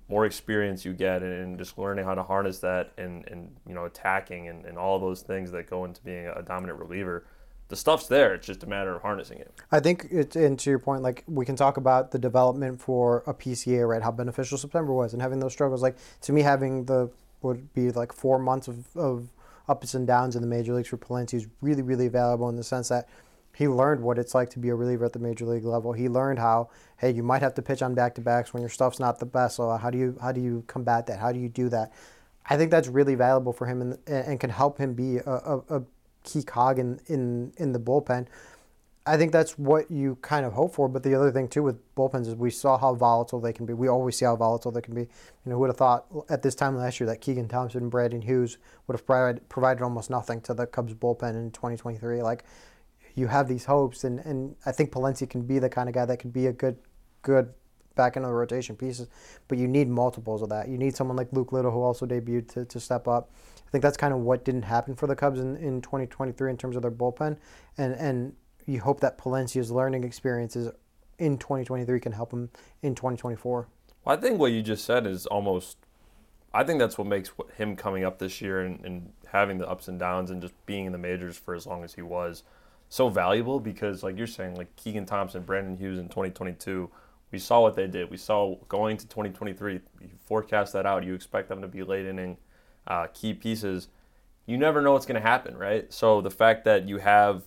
more 0.08 0.24
experience 0.24 0.84
you 0.84 0.92
get 0.92 1.22
and, 1.22 1.32
and 1.32 1.58
just 1.58 1.78
learning 1.78 2.04
how 2.04 2.14
to 2.14 2.22
harness 2.22 2.58
that 2.60 2.92
and, 2.98 3.26
and 3.28 3.54
you 3.66 3.74
know 3.74 3.84
attacking 3.84 4.48
and, 4.48 4.64
and 4.64 4.78
all 4.78 4.98
those 4.98 5.22
things 5.22 5.50
that 5.52 5.68
go 5.68 5.84
into 5.84 6.00
being 6.02 6.26
a 6.26 6.42
dominant 6.42 6.78
reliever. 6.78 7.24
The 7.68 7.76
stuff's 7.76 8.06
there. 8.06 8.34
It's 8.34 8.46
just 8.46 8.62
a 8.62 8.66
matter 8.66 8.94
of 8.94 9.00
harnessing 9.00 9.38
it. 9.38 9.50
I 9.70 9.80
think 9.80 10.06
it's 10.10 10.36
and 10.36 10.58
to 10.58 10.70
your 10.70 10.78
point, 10.78 11.02
like 11.02 11.24
we 11.26 11.46
can 11.46 11.56
talk 11.56 11.78
about 11.78 12.10
the 12.10 12.18
development 12.18 12.80
for 12.80 13.22
a 13.26 13.32
PCA, 13.32 13.88
right? 13.88 14.02
How 14.02 14.10
beneficial 14.10 14.58
September 14.58 14.92
was, 14.92 15.12
and 15.14 15.22
having 15.22 15.40
those 15.40 15.52
struggles. 15.52 15.82
Like 15.82 15.96
to 16.22 16.32
me, 16.32 16.42
having 16.42 16.84
the 16.84 17.10
would 17.40 17.72
be 17.74 17.90
like 17.90 18.12
four 18.12 18.38
months 18.38 18.68
of, 18.68 18.96
of 18.96 19.28
ups 19.68 19.94
and 19.94 20.06
downs 20.06 20.36
in 20.36 20.42
the 20.42 20.48
major 20.48 20.74
leagues 20.74 20.88
for 20.88 20.96
Palencia 20.96 21.34
is 21.34 21.46
really, 21.60 21.82
really 21.82 22.08
valuable 22.08 22.48
in 22.48 22.56
the 22.56 22.64
sense 22.64 22.88
that 22.88 23.08
he 23.54 23.68
learned 23.68 24.02
what 24.02 24.18
it's 24.18 24.34
like 24.34 24.50
to 24.50 24.58
be 24.58 24.70
a 24.70 24.74
reliever 24.74 25.04
at 25.04 25.12
the 25.12 25.18
major 25.18 25.44
league 25.44 25.64
level. 25.64 25.92
He 25.92 26.08
learned 26.08 26.38
how, 26.38 26.70
hey, 26.96 27.10
you 27.10 27.22
might 27.22 27.42
have 27.42 27.54
to 27.54 27.62
pitch 27.62 27.82
on 27.82 27.94
back 27.94 28.14
to 28.14 28.20
backs 28.20 28.54
when 28.54 28.62
your 28.62 28.70
stuff's 28.70 28.98
not 28.98 29.18
the 29.18 29.26
best. 29.26 29.56
So 29.56 29.70
how 29.76 29.90
do 29.90 29.98
you 29.98 30.16
how 30.20 30.32
do 30.32 30.40
you 30.40 30.64
combat 30.66 31.06
that? 31.06 31.18
How 31.18 31.32
do 31.32 31.38
you 31.38 31.48
do 31.48 31.68
that? 31.68 31.92
I 32.48 32.56
think 32.56 32.70
that's 32.70 32.88
really 32.88 33.14
valuable 33.14 33.52
for 33.52 33.66
him 33.66 33.80
and, 33.80 33.98
and 34.06 34.40
can 34.40 34.50
help 34.50 34.78
him 34.78 34.94
be 34.94 35.18
a, 35.18 35.30
a, 35.30 35.58
a 35.68 35.82
key 36.24 36.42
cog 36.42 36.78
in, 36.78 37.00
in, 37.06 37.52
in 37.56 37.72
the 37.72 37.78
bullpen. 37.78 38.26
I 39.04 39.16
think 39.16 39.32
that's 39.32 39.58
what 39.58 39.90
you 39.90 40.16
kind 40.22 40.46
of 40.46 40.52
hope 40.52 40.74
for. 40.74 40.88
But 40.88 41.02
the 41.02 41.14
other 41.14 41.32
thing 41.32 41.48
too 41.48 41.62
with 41.62 41.94
bullpens 41.96 42.28
is 42.28 42.34
we 42.34 42.50
saw 42.50 42.78
how 42.78 42.94
volatile 42.94 43.40
they 43.40 43.52
can 43.52 43.66
be. 43.66 43.74
We 43.74 43.88
always 43.88 44.16
see 44.16 44.24
how 44.24 44.36
volatile 44.36 44.70
they 44.70 44.80
can 44.80 44.94
be. 44.94 45.02
You 45.02 45.08
know, 45.46 45.54
who 45.54 45.60
would 45.60 45.70
have 45.70 45.76
thought 45.76 46.06
at 46.28 46.42
this 46.42 46.54
time 46.54 46.76
last 46.76 47.00
year 47.00 47.08
that 47.08 47.20
Keegan 47.20 47.48
Thompson 47.48 47.82
and 47.82 47.90
Brandon 47.90 48.22
Hughes 48.22 48.58
would 48.86 48.94
have 48.94 49.04
provided, 49.04 49.48
provided 49.48 49.82
almost 49.82 50.08
nothing 50.08 50.40
to 50.42 50.54
the 50.54 50.66
Cubs 50.66 50.94
bullpen 50.94 51.34
in 51.34 51.50
2023? 51.50 52.22
Like, 52.22 52.44
you 53.14 53.26
have 53.26 53.48
these 53.48 53.64
hopes, 53.64 54.04
and, 54.04 54.20
and 54.20 54.56
I 54.64 54.72
think 54.72 54.90
Palencia 54.90 55.28
can 55.28 55.42
be 55.42 55.58
the 55.58 55.68
kind 55.68 55.88
of 55.88 55.94
guy 55.94 56.04
that 56.04 56.18
can 56.18 56.30
be 56.30 56.46
a 56.46 56.52
good 56.52 56.78
good 57.22 57.52
back 57.94 58.16
into 58.16 58.26
the 58.26 58.34
rotation 58.34 58.76
pieces. 58.76 59.08
But 59.48 59.58
you 59.58 59.68
need 59.68 59.88
multiples 59.88 60.42
of 60.42 60.48
that. 60.48 60.68
You 60.68 60.78
need 60.78 60.96
someone 60.96 61.16
like 61.16 61.28
Luke 61.32 61.52
Little, 61.52 61.70
who 61.70 61.82
also 61.82 62.06
debuted, 62.06 62.48
to, 62.54 62.64
to 62.64 62.80
step 62.80 63.06
up. 63.06 63.30
I 63.66 63.70
think 63.70 63.82
that's 63.82 63.96
kind 63.96 64.12
of 64.12 64.20
what 64.20 64.44
didn't 64.44 64.62
happen 64.62 64.94
for 64.94 65.06
the 65.06 65.16
Cubs 65.16 65.40
in, 65.40 65.56
in 65.56 65.80
2023 65.80 66.50
in 66.50 66.56
terms 66.56 66.76
of 66.76 66.82
their 66.82 66.90
bullpen, 66.90 67.36
and 67.78 67.94
and 67.94 68.34
you 68.66 68.80
hope 68.80 69.00
that 69.00 69.18
Palencia's 69.18 69.70
learning 69.70 70.04
experiences 70.04 70.70
in 71.18 71.36
2023 71.36 72.00
can 72.00 72.12
help 72.12 72.32
him 72.32 72.48
in 72.82 72.94
2024. 72.94 73.68
Well, 74.04 74.16
I 74.16 74.20
think 74.20 74.38
what 74.38 74.52
you 74.52 74.62
just 74.62 74.84
said 74.84 75.06
is 75.06 75.26
almost. 75.26 75.78
I 76.54 76.64
think 76.64 76.80
that's 76.80 76.98
what 76.98 77.06
makes 77.06 77.32
him 77.56 77.76
coming 77.76 78.04
up 78.04 78.18
this 78.18 78.42
year 78.42 78.60
and, 78.60 78.84
and 78.84 79.12
having 79.28 79.56
the 79.56 79.66
ups 79.66 79.88
and 79.88 79.98
downs 79.98 80.30
and 80.30 80.42
just 80.42 80.52
being 80.66 80.84
in 80.84 80.92
the 80.92 80.98
majors 80.98 81.38
for 81.38 81.54
as 81.54 81.66
long 81.66 81.82
as 81.82 81.94
he 81.94 82.02
was 82.02 82.42
so 82.92 83.08
valuable 83.08 83.58
because, 83.58 84.02
like 84.02 84.18
you're 84.18 84.26
saying, 84.26 84.54
like 84.56 84.76
Keegan 84.76 85.06
Thompson, 85.06 85.44
Brandon 85.44 85.78
Hughes 85.78 85.98
in 85.98 86.10
2022, 86.10 86.90
we 87.30 87.38
saw 87.38 87.62
what 87.62 87.74
they 87.74 87.86
did. 87.86 88.10
We 88.10 88.18
saw 88.18 88.56
going 88.68 88.98
to 88.98 89.06
2023, 89.06 89.72
you 89.72 89.80
forecast 90.26 90.74
that 90.74 90.84
out. 90.84 91.02
You 91.02 91.14
expect 91.14 91.48
them 91.48 91.62
to 91.62 91.68
be 91.68 91.82
late 91.84 92.04
inning 92.04 92.36
uh, 92.86 93.06
key 93.14 93.32
pieces. 93.32 93.88
You 94.44 94.58
never 94.58 94.82
know 94.82 94.92
what's 94.92 95.06
going 95.06 95.20
to 95.20 95.26
happen, 95.26 95.56
right? 95.56 95.90
So 95.90 96.20
the 96.20 96.30
fact 96.30 96.66
that 96.66 96.86
you 96.86 96.98
have 96.98 97.44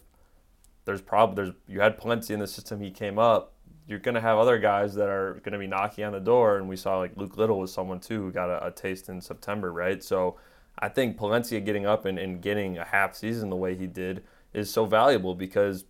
there's 0.85 1.01
probably 1.01 1.35
there's 1.35 1.55
you 1.67 1.79
had 1.79 1.99
plenty 1.99 2.33
in 2.33 2.39
the 2.39 2.47
system 2.47 2.79
he 2.79 2.89
came 2.89 3.19
up 3.19 3.53
you're 3.87 3.99
going 3.99 4.15
to 4.15 4.21
have 4.21 4.37
other 4.37 4.57
guys 4.57 4.93
that 4.95 5.09
are 5.09 5.33
going 5.43 5.53
to 5.53 5.57
be 5.57 5.67
knocking 5.67 6.03
on 6.03 6.13
the 6.13 6.19
door 6.19 6.57
and 6.57 6.69
we 6.69 6.75
saw 6.75 6.99
like 6.99 7.11
luke 7.17 7.37
little 7.37 7.59
was 7.59 7.73
someone 7.73 7.99
too 7.99 8.21
who 8.21 8.31
got 8.31 8.51
a, 8.51 8.67
a 8.67 8.71
taste 8.71 9.09
in 9.09 9.19
september 9.19 9.73
right 9.73 10.03
so 10.03 10.37
i 10.77 10.87
think 10.87 11.17
palencia 11.17 11.63
getting 11.63 11.87
up 11.87 12.05
and, 12.05 12.19
and 12.19 12.39
getting 12.39 12.77
a 12.77 12.85
half 12.85 13.15
season 13.15 13.49
the 13.49 13.55
way 13.55 13.75
he 13.75 13.87
did 13.87 14.23
is 14.55 14.71
so 14.71 14.85
valuable 14.85 15.35
because 15.35 15.85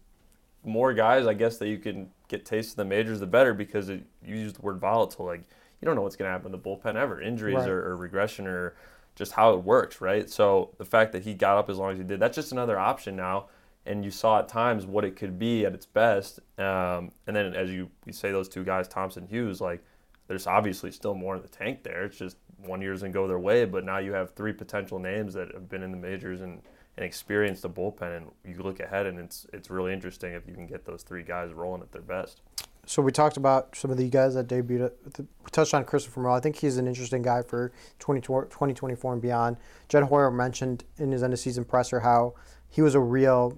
more 0.64 0.94
guys 0.94 1.28
i 1.28 1.34
guess 1.34 1.58
that 1.58 1.68
you 1.68 1.78
can 1.78 2.10
get 2.28 2.44
taste 2.46 2.72
of 2.72 2.76
the 2.78 2.86
majors 2.86 3.20
the 3.20 3.28
better 3.28 3.54
because 3.54 3.90
it, 3.90 4.04
you 4.26 4.36
use 4.36 4.54
the 4.54 4.62
word 4.62 4.80
volatile 4.80 5.26
like 5.26 5.44
you 5.80 5.86
don't 5.86 5.96
know 5.96 6.02
what's 6.02 6.16
going 6.16 6.28
to 6.28 6.32
happen 6.32 6.48
in 6.48 6.52
the 6.52 6.58
bullpen 6.58 6.96
ever 6.96 7.22
injuries 7.22 7.56
Right. 7.58 7.70
or, 7.70 7.92
or 7.92 7.96
regression 7.98 8.48
or 8.48 8.76
just 9.16 9.34
how 9.34 9.54
it 9.54 9.64
works 9.64 10.02
right 10.02 10.28
so 10.30 10.72
the 10.78 10.86
fact 10.86 11.12
that 11.12 11.24
he 11.24 11.34
got 11.36 11.58
up 11.58 11.70
as 11.70 11.78
long 11.78 11.92
as 11.92 11.98
he 12.00 12.04
did 12.04 12.20
that's 12.20 12.36
just 12.36 12.52
another 12.52 12.80
option 12.80 13.16
now 13.16 13.46
and 13.88 14.04
you 14.04 14.10
saw 14.10 14.40
at 14.40 14.48
times 14.48 14.88
what 14.88 15.06
it 15.06 15.16
could 15.16 15.38
be 15.38 15.64
at 15.64 15.76
its 15.76 15.86
best. 15.86 16.40
Um, 16.58 17.12
and 17.28 17.36
then 17.36 17.54
as 17.54 17.70
you, 17.70 17.88
you 18.08 18.14
say 18.14 18.32
those 18.32 18.50
two 18.50 18.64
guys, 18.64 18.88
Thompson 18.88 19.28
Hughes, 19.28 19.62
like 19.62 19.84
there's 20.28 20.48
obviously 20.48 20.90
still 20.90 21.14
more 21.14 21.36
in 21.36 21.44
the 21.44 21.48
tank 21.48 21.84
there. 21.84 22.06
It's 22.06 22.18
just 22.18 22.38
one 22.66 22.82
year's 22.82 23.02
gonna 23.02 23.14
go 23.14 23.28
their 23.28 23.38
way, 23.38 23.64
but 23.66 23.86
now 23.86 24.00
you 24.00 24.12
have 24.14 24.34
three 24.34 24.54
potential 24.54 24.98
names 24.98 25.36
that 25.36 25.54
have 25.54 25.70
been 25.70 25.84
in 25.84 25.92
the 25.92 25.98
majors 25.98 26.42
and, 26.42 26.64
and 26.98 27.06
experience 27.06 27.62
the 27.62 27.70
bullpen, 27.70 28.18
and 28.18 28.32
you 28.46 28.62
look 28.64 28.80
ahead 28.80 29.06
and 29.06 29.20
it's 29.20 29.46
it's 29.54 29.70
really 29.70 29.94
interesting 29.94 30.34
if 30.34 30.48
you 30.48 30.54
can 30.54 30.68
get 30.68 30.86
those 30.86 31.04
three 31.04 31.24
guys 31.24 31.52
rolling 31.54 31.82
at 31.82 31.92
their 31.92 32.02
best. 32.02 32.42
So 32.88 33.02
we 33.02 33.12
talked 33.12 33.38
about 33.38 33.76
some 33.76 33.90
of 33.90 33.98
the 33.98 34.08
guys 34.10 34.36
that 34.36 34.48
debuted. 34.48 34.92
We 35.18 35.26
touched 35.52 35.74
on 35.74 35.86
Christopher 35.86 36.20
Morel. 36.20 36.36
I 36.36 36.40
think 36.40 36.56
he's 36.56 36.78
an 36.78 36.88
interesting 36.88 37.24
guy 37.24 37.42
for 37.42 37.72
20, 38.00 38.22
2024 38.22 39.14
and 39.14 39.22
beyond. 39.22 39.58
Jed 39.90 40.04
Hoyer 40.04 40.30
mentioned 40.30 40.84
in 40.98 41.12
his 41.12 41.24
end 41.24 41.34
of 41.34 41.40
season 41.40 41.66
presser 41.66 42.00
how 42.00 42.36
he 42.70 42.84
was 42.84 42.94
a 42.94 43.00
real, 43.00 43.58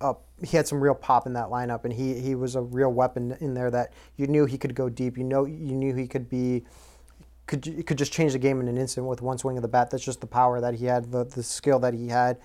uh, 0.00 0.14
he 0.42 0.56
had 0.56 0.66
some 0.66 0.80
real 0.80 0.94
pop 0.94 1.26
in 1.26 1.34
that 1.34 1.48
lineup, 1.48 1.84
and 1.84 1.92
he 1.92 2.18
he 2.20 2.34
was 2.34 2.56
a 2.56 2.62
real 2.62 2.90
weapon 2.90 3.36
in 3.40 3.52
there 3.52 3.70
that 3.70 3.92
you 4.16 4.26
knew 4.26 4.46
he 4.46 4.56
could 4.56 4.74
go 4.74 4.88
deep. 4.88 5.18
You 5.18 5.24
know, 5.24 5.44
you 5.44 5.74
knew 5.74 5.94
he 5.94 6.06
could 6.06 6.28
be. 6.28 6.64
Could 7.46 7.86
could 7.86 7.98
just 7.98 8.10
change 8.10 8.32
the 8.32 8.38
game 8.38 8.58
in 8.60 8.68
an 8.68 8.78
instant 8.78 9.06
with 9.06 9.20
one 9.20 9.36
swing 9.36 9.58
of 9.58 9.62
the 9.62 9.68
bat. 9.68 9.90
That's 9.90 10.02
just 10.02 10.22
the 10.22 10.26
power 10.26 10.62
that 10.62 10.72
he 10.72 10.86
had, 10.86 11.12
the 11.12 11.24
the 11.24 11.42
skill 11.42 11.78
that 11.80 11.92
he 11.92 12.08
had. 12.08 12.38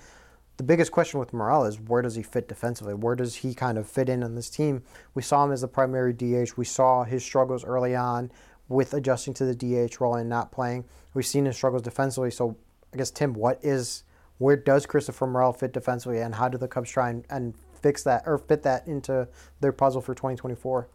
The 0.60 0.64
biggest 0.64 0.92
question 0.92 1.22
with 1.22 1.32
Morel 1.32 1.64
is 1.64 1.80
where 1.80 2.02
does 2.02 2.16
he 2.16 2.22
fit 2.22 2.50
defensively? 2.50 2.94
Where 2.94 3.16
does 3.16 3.34
he 3.34 3.54
kind 3.54 3.78
of 3.78 3.88
fit 3.88 4.10
in 4.10 4.22
on 4.22 4.36
this 4.36 4.50
team? 4.50 4.84
We 5.14 5.22
saw 5.22 5.46
him 5.46 5.54
as 5.54 5.62
the 5.62 5.70
primary 5.70 6.12
DH. 6.12 6.58
We 6.58 6.66
saw 6.66 7.06
his 7.06 7.24
struggles 7.24 7.64
early 7.64 7.96
on 7.96 8.30
with 8.68 8.94
adjusting 8.94 9.34
to 9.36 9.46
the 9.46 9.56
DH 9.56 10.02
role 10.02 10.16
and 10.16 10.28
not 10.28 10.52
playing. 10.52 10.84
We've 11.14 11.26
seen 11.26 11.46
his 11.46 11.56
struggles 11.56 11.84
defensively. 11.84 12.30
So 12.30 12.58
I 12.94 12.98
guess 12.98 13.10
Tim, 13.10 13.32
what 13.36 13.64
is 13.64 14.04
where 14.38 14.58
does 14.58 14.86
Christopher 14.86 15.28
Morel 15.28 15.54
fit 15.54 15.72
defensively, 15.72 16.20
and 16.20 16.36
how 16.36 16.50
do 16.50 16.58
the 16.58 16.68
Cubs 16.68 16.90
try 16.90 17.10
and, 17.10 17.24
and 17.30 17.54
fix 17.82 18.04
that 18.04 18.24
or 18.26 18.38
fit 18.38 18.62
that 18.64 18.86
into 18.86 19.30
their 19.62 19.72
puzzle 19.72 20.02
for 20.02 20.14
2024? 20.14 20.90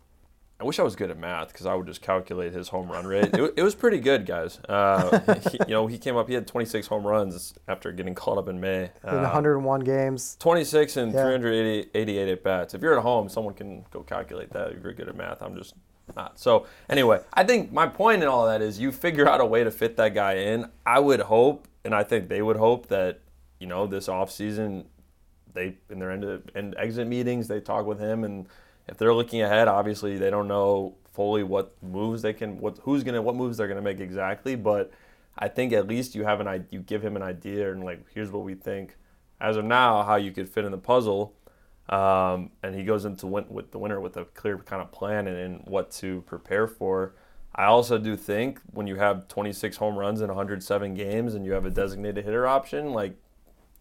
I 0.60 0.64
wish 0.64 0.78
I 0.78 0.82
was 0.84 0.94
good 0.94 1.10
at 1.10 1.18
math 1.18 1.48
because 1.48 1.66
I 1.66 1.74
would 1.74 1.86
just 1.86 2.00
calculate 2.00 2.52
his 2.52 2.68
home 2.68 2.90
run 2.90 3.06
rate. 3.06 3.34
it, 3.34 3.54
it 3.56 3.62
was 3.62 3.74
pretty 3.74 3.98
good, 3.98 4.24
guys. 4.24 4.60
Uh, 4.68 5.18
he, 5.50 5.58
you 5.66 5.74
know, 5.74 5.86
he 5.88 5.98
came 5.98 6.16
up. 6.16 6.28
He 6.28 6.34
had 6.34 6.46
26 6.46 6.86
home 6.86 7.04
runs 7.06 7.54
after 7.66 7.90
getting 7.90 8.14
called 8.14 8.38
up 8.38 8.48
in 8.48 8.60
May. 8.60 8.84
in 9.02 9.08
Uh, 9.10 9.22
101 9.22 9.80
games. 9.80 10.36
26 10.38 10.96
and 10.96 11.12
Yeah. 11.12 11.24
388 11.24 12.28
at 12.28 12.42
bats. 12.44 12.72
If 12.72 12.82
you're 12.82 12.96
at 12.96 13.02
home, 13.02 13.28
someone 13.28 13.54
can 13.54 13.84
go 13.90 14.02
calculate 14.04 14.50
that. 14.52 14.70
If 14.72 14.82
you're 14.84 14.92
good 14.94 15.08
at 15.08 15.16
math, 15.16 15.42
I'm 15.42 15.56
just 15.56 15.74
not. 16.16 16.38
So 16.38 16.66
anyway, 16.88 17.20
I 17.32 17.42
think 17.44 17.72
my 17.72 17.88
point 17.88 18.22
in 18.22 18.28
all 18.28 18.46
that 18.46 18.62
is 18.62 18.78
you 18.78 18.92
figure 18.92 19.28
out 19.28 19.40
a 19.40 19.46
way 19.46 19.64
to 19.64 19.70
fit 19.72 19.96
that 19.96 20.14
guy 20.14 20.34
in. 20.34 20.70
I 20.86 21.00
would 21.00 21.20
hope, 21.20 21.66
and 21.84 21.94
I 21.94 22.04
think 22.04 22.28
they 22.28 22.42
would 22.42 22.56
hope 22.56 22.86
that 22.88 23.20
you 23.58 23.66
know 23.66 23.86
this 23.88 24.06
offseason 24.06 24.84
they 25.52 25.78
in 25.90 25.98
their 25.98 26.10
end, 26.10 26.50
end 26.54 26.74
exit 26.78 27.06
meetings 27.08 27.48
they 27.48 27.60
talk 27.60 27.86
with 27.86 27.98
him 27.98 28.22
and 28.24 28.46
if 28.86 28.96
they're 28.96 29.14
looking 29.14 29.42
ahead 29.42 29.68
obviously 29.68 30.16
they 30.18 30.30
don't 30.30 30.48
know 30.48 30.94
fully 31.12 31.42
what 31.42 31.74
moves 31.82 32.22
they 32.22 32.32
can 32.32 32.58
what 32.58 32.78
who's 32.82 33.02
gonna 33.02 33.22
what 33.22 33.34
moves 33.34 33.56
they're 33.56 33.68
gonna 33.68 33.82
make 33.82 34.00
exactly 34.00 34.54
but 34.56 34.90
i 35.38 35.48
think 35.48 35.72
at 35.72 35.86
least 35.86 36.14
you 36.14 36.24
have 36.24 36.40
an 36.40 36.48
idea 36.48 36.66
you 36.70 36.80
give 36.80 37.04
him 37.04 37.16
an 37.16 37.22
idea 37.22 37.72
and 37.72 37.84
like 37.84 38.04
here's 38.14 38.30
what 38.30 38.44
we 38.44 38.54
think 38.54 38.96
as 39.40 39.56
of 39.56 39.64
now 39.64 40.02
how 40.02 40.16
you 40.16 40.32
could 40.32 40.48
fit 40.48 40.64
in 40.64 40.72
the 40.72 40.78
puzzle 40.78 41.34
um, 41.88 42.50
and 42.62 42.74
he 42.74 42.82
goes 42.82 43.04
into 43.04 43.26
win- 43.26 43.48
with 43.48 43.70
the 43.70 43.78
winter 43.78 44.00
with 44.00 44.16
a 44.16 44.24
clear 44.26 44.58
kind 44.58 44.80
of 44.80 44.90
plan 44.90 45.26
and, 45.26 45.36
and 45.36 45.62
what 45.66 45.90
to 45.92 46.22
prepare 46.22 46.66
for. 46.66 47.14
I 47.54 47.66
also 47.66 47.98
do 47.98 48.16
think 48.16 48.60
when 48.72 48.86
you 48.86 48.96
have 48.96 49.28
26 49.28 49.76
home 49.76 49.96
runs 49.96 50.20
in 50.20 50.28
107 50.28 50.94
games 50.94 51.34
and 51.34 51.44
you 51.44 51.52
have 51.52 51.66
a 51.66 51.70
designated 51.70 52.24
hitter 52.24 52.46
option, 52.46 52.92
like 52.92 53.16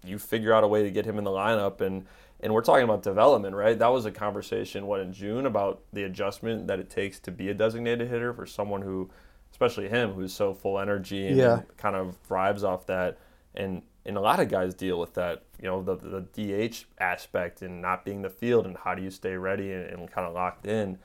you 0.03 0.17
figure 0.19 0.53
out 0.53 0.63
a 0.63 0.67
way 0.67 0.83
to 0.83 0.91
get 0.91 1.05
him 1.05 1.17
in 1.17 1.23
the 1.23 1.31
lineup 1.31 1.81
and 1.81 2.05
and 2.39 2.53
we're 2.53 2.61
talking 2.61 2.83
about 2.83 3.03
development, 3.03 3.55
right? 3.55 3.79
That 3.79 3.87
was 3.87 4.05
a 4.05 4.11
conversation 4.11 4.85
what 4.85 4.99
in 4.99 5.13
June 5.13 5.45
about 5.45 5.81
the 5.93 6.03
adjustment 6.03 6.67
that 6.67 6.77
it 6.79 6.89
takes 6.89 7.17
to 7.21 7.31
be 7.31 7.47
a 7.49 7.53
designated 7.53 8.09
hitter 8.09 8.33
for 8.33 8.45
someone 8.45 8.81
who 8.81 9.09
especially 9.51 9.87
him 9.87 10.11
who's 10.13 10.33
so 10.33 10.53
full 10.53 10.77
energy 10.79 11.27
and, 11.27 11.37
Yeah. 11.37 11.61
kind 11.77 11.95
of 11.95 12.17
thrives 12.17 12.63
off 12.63 12.85
that 12.87 13.17
and 13.55 13.81
and 14.05 14.17
a 14.17 14.21
lot 14.21 14.41
of 14.41 14.49
guys 14.49 14.73
deal 14.73 14.99
with 14.99 15.13
that, 15.13 15.43
you 15.61 15.67
know, 15.69 15.81
the 15.81 15.95
the 15.95 16.21
DH 16.69 16.85
aspect 16.99 17.61
and 17.61 17.81
not 17.81 18.03
being 18.03 18.21
the 18.21 18.29
field 18.29 18.65
and 18.65 18.75
how 18.77 18.93
do 18.93 19.01
you 19.01 19.09
stay 19.11 19.37
ready 19.37 19.71
and, 19.71 19.85
and 19.85 20.11
kind 20.11 20.27
of 20.27 20.33
locked 20.33 20.65
in 20.65 20.97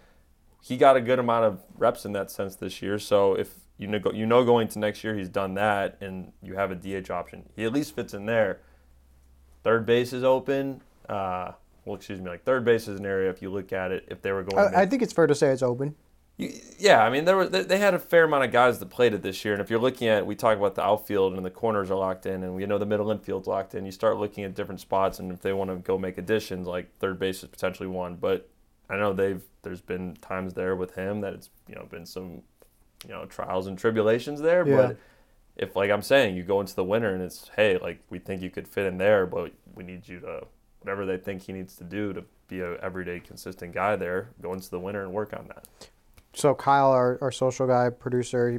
he 0.60 0.76
got 0.76 0.96
a 0.96 1.00
good 1.00 1.20
amount 1.20 1.44
of 1.44 1.60
reps 1.76 2.04
in 2.04 2.12
that 2.12 2.30
sense 2.32 2.56
this 2.56 2.82
year. 2.82 2.98
So 2.98 3.34
if 3.34 3.54
you 3.76 3.86
know, 3.86 4.00
you 4.12 4.26
know 4.26 4.44
going 4.44 4.66
to 4.68 4.78
next 4.80 5.04
year 5.04 5.14
he's 5.14 5.28
done 5.28 5.54
that, 5.54 5.96
and 6.00 6.32
you 6.42 6.56
have 6.56 6.72
a 6.72 6.74
DH 6.74 7.10
option, 7.12 7.48
he 7.54 7.64
at 7.64 7.72
least 7.72 7.94
fits 7.94 8.12
in 8.12 8.26
there. 8.26 8.60
Third 9.64 9.86
base 9.86 10.12
is 10.12 10.24
open. 10.24 10.80
Uh, 11.08 11.52
well, 11.84 11.96
excuse 11.96 12.20
me, 12.20 12.28
like 12.30 12.44
third 12.44 12.64
base 12.64 12.86
is 12.88 12.98
an 13.00 13.06
area 13.06 13.30
if 13.30 13.40
you 13.42 13.50
look 13.50 13.72
at 13.72 13.92
it. 13.92 14.04
If 14.08 14.22
they 14.22 14.32
were 14.32 14.42
going, 14.42 14.70
to 14.72 14.76
I, 14.78 14.82
I 14.82 14.86
think 14.86 15.02
it's 15.02 15.12
fair 15.12 15.26
to 15.26 15.34
say 15.34 15.48
it's 15.48 15.62
open. 15.62 15.94
you, 16.36 16.52
yeah, 16.78 17.02
I 17.02 17.08
mean, 17.10 17.24
there 17.24 17.36
were 17.36 17.48
they 17.48 17.62
they 17.62 17.78
had 17.78 17.94
a 17.94 17.98
fair 17.98 18.24
amount 18.24 18.44
of 18.44 18.52
guys 18.52 18.78
that 18.78 18.90
played 18.90 19.14
it 19.14 19.22
this 19.22 19.44
year, 19.44 19.54
and 19.54 19.60
if 19.62 19.70
you're 19.70 19.78
looking 19.80 20.06
at, 20.08 20.26
we 20.26 20.34
talk 20.34 20.56
about 20.58 20.74
the 20.74 20.82
outfield 20.82 21.34
and 21.34 21.44
the 21.44 21.50
corners 21.50 21.90
are 21.90 21.96
locked 21.98 22.26
in, 22.26 22.42
and 22.42 22.54
we 22.54 22.66
know 22.66 22.78
the 22.78 22.86
middle 22.86 23.10
infield's 23.10 23.46
locked 23.48 23.74
in. 23.74 23.84
You 23.86 23.92
start 23.92 24.18
looking 24.18 24.44
at 24.44 24.54
different 24.54 24.80
spots, 24.80 25.18
and 25.18 25.32
if 25.32 25.40
they 25.40 25.52
want 25.52 25.70
to 25.70 25.76
go 25.76 25.96
make 25.98 26.18
additions, 26.18 26.66
like 26.66 26.90
third 26.98 27.18
base 27.18 27.42
is 27.42 27.48
potentially 27.48 27.88
one. 27.88 28.16
But 28.16 28.48
I 28.90 28.96
know 28.96 29.12
they've 29.12 29.42
there's 29.62 29.80
been 29.80 30.14
times 30.20 30.54
there 30.54 30.76
with 30.76 30.94
him 30.94 31.20
that 31.22 31.32
it's 31.32 31.48
you 31.66 31.74
know 31.74 31.86
been 31.90 32.04
some 32.06 32.42
you 33.06 33.10
know 33.14 33.24
trials 33.24 33.66
and 33.66 33.78
tribulations 33.78 34.40
there, 34.40 34.66
Yeah. 34.68 34.76
but. 34.76 34.96
If, 35.58 35.74
like 35.74 35.90
I'm 35.90 36.02
saying, 36.02 36.36
you 36.36 36.44
go 36.44 36.60
into 36.60 36.74
the 36.74 36.84
winter 36.84 37.12
and 37.12 37.22
it's, 37.22 37.50
hey, 37.56 37.78
like 37.78 38.00
we 38.10 38.18
think 38.18 38.42
you 38.42 38.50
could 38.50 38.68
fit 38.68 38.86
in 38.86 38.98
there, 38.98 39.26
but 39.26 39.52
we 39.74 39.84
need 39.84 40.06
you 40.06 40.20
to, 40.20 40.46
whatever 40.80 41.04
they 41.04 41.18
think 41.18 41.42
he 41.42 41.52
needs 41.52 41.76
to 41.76 41.84
do 41.84 42.12
to 42.12 42.24
be 42.46 42.60
a 42.60 42.76
everyday 42.76 43.20
consistent 43.20 43.74
guy 43.74 43.96
there, 43.96 44.30
go 44.40 44.52
into 44.52 44.70
the 44.70 44.78
winter 44.78 45.02
and 45.02 45.12
work 45.12 45.32
on 45.32 45.48
that. 45.48 45.66
So 46.32 46.54
Kyle, 46.54 46.92
our, 46.92 47.18
our 47.20 47.32
social 47.32 47.66
guy 47.66 47.90
producer, 47.90 48.50
he 48.52 48.58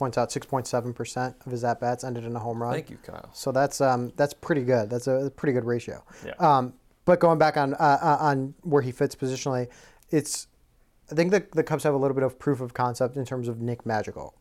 points 0.00 0.16
out 0.16 0.30
6.7% 0.30 1.34
of 1.44 1.52
his 1.52 1.62
at 1.62 1.78
bats 1.78 2.04
ended 2.04 2.24
in 2.24 2.34
a 2.34 2.38
home 2.38 2.62
run. 2.62 2.72
Thank 2.72 2.90
you, 2.90 2.96
Kyle. 3.02 3.28
So 3.34 3.52
that's 3.52 3.82
um 3.82 4.12
that's 4.16 4.32
pretty 4.32 4.62
good. 4.62 4.88
That's 4.88 5.06
a 5.06 5.30
pretty 5.36 5.52
good 5.52 5.66
ratio. 5.66 6.02
Yeah. 6.24 6.32
Um, 6.38 6.72
but 7.04 7.20
going 7.20 7.38
back 7.38 7.58
on 7.58 7.74
uh, 7.74 7.98
uh, 8.00 8.16
on 8.18 8.54
where 8.62 8.80
he 8.80 8.92
fits 8.92 9.14
positionally, 9.14 9.68
it's 10.10 10.46
I 11.12 11.14
think 11.14 11.32
the 11.32 11.46
the 11.52 11.62
Cubs 11.62 11.84
have 11.84 11.92
a 11.92 11.98
little 11.98 12.14
bit 12.14 12.24
of 12.24 12.38
proof 12.38 12.62
of 12.62 12.72
concept 12.72 13.16
in 13.16 13.26
terms 13.26 13.46
of 13.46 13.60
Nick 13.60 13.84
Madrigal. 13.84 14.34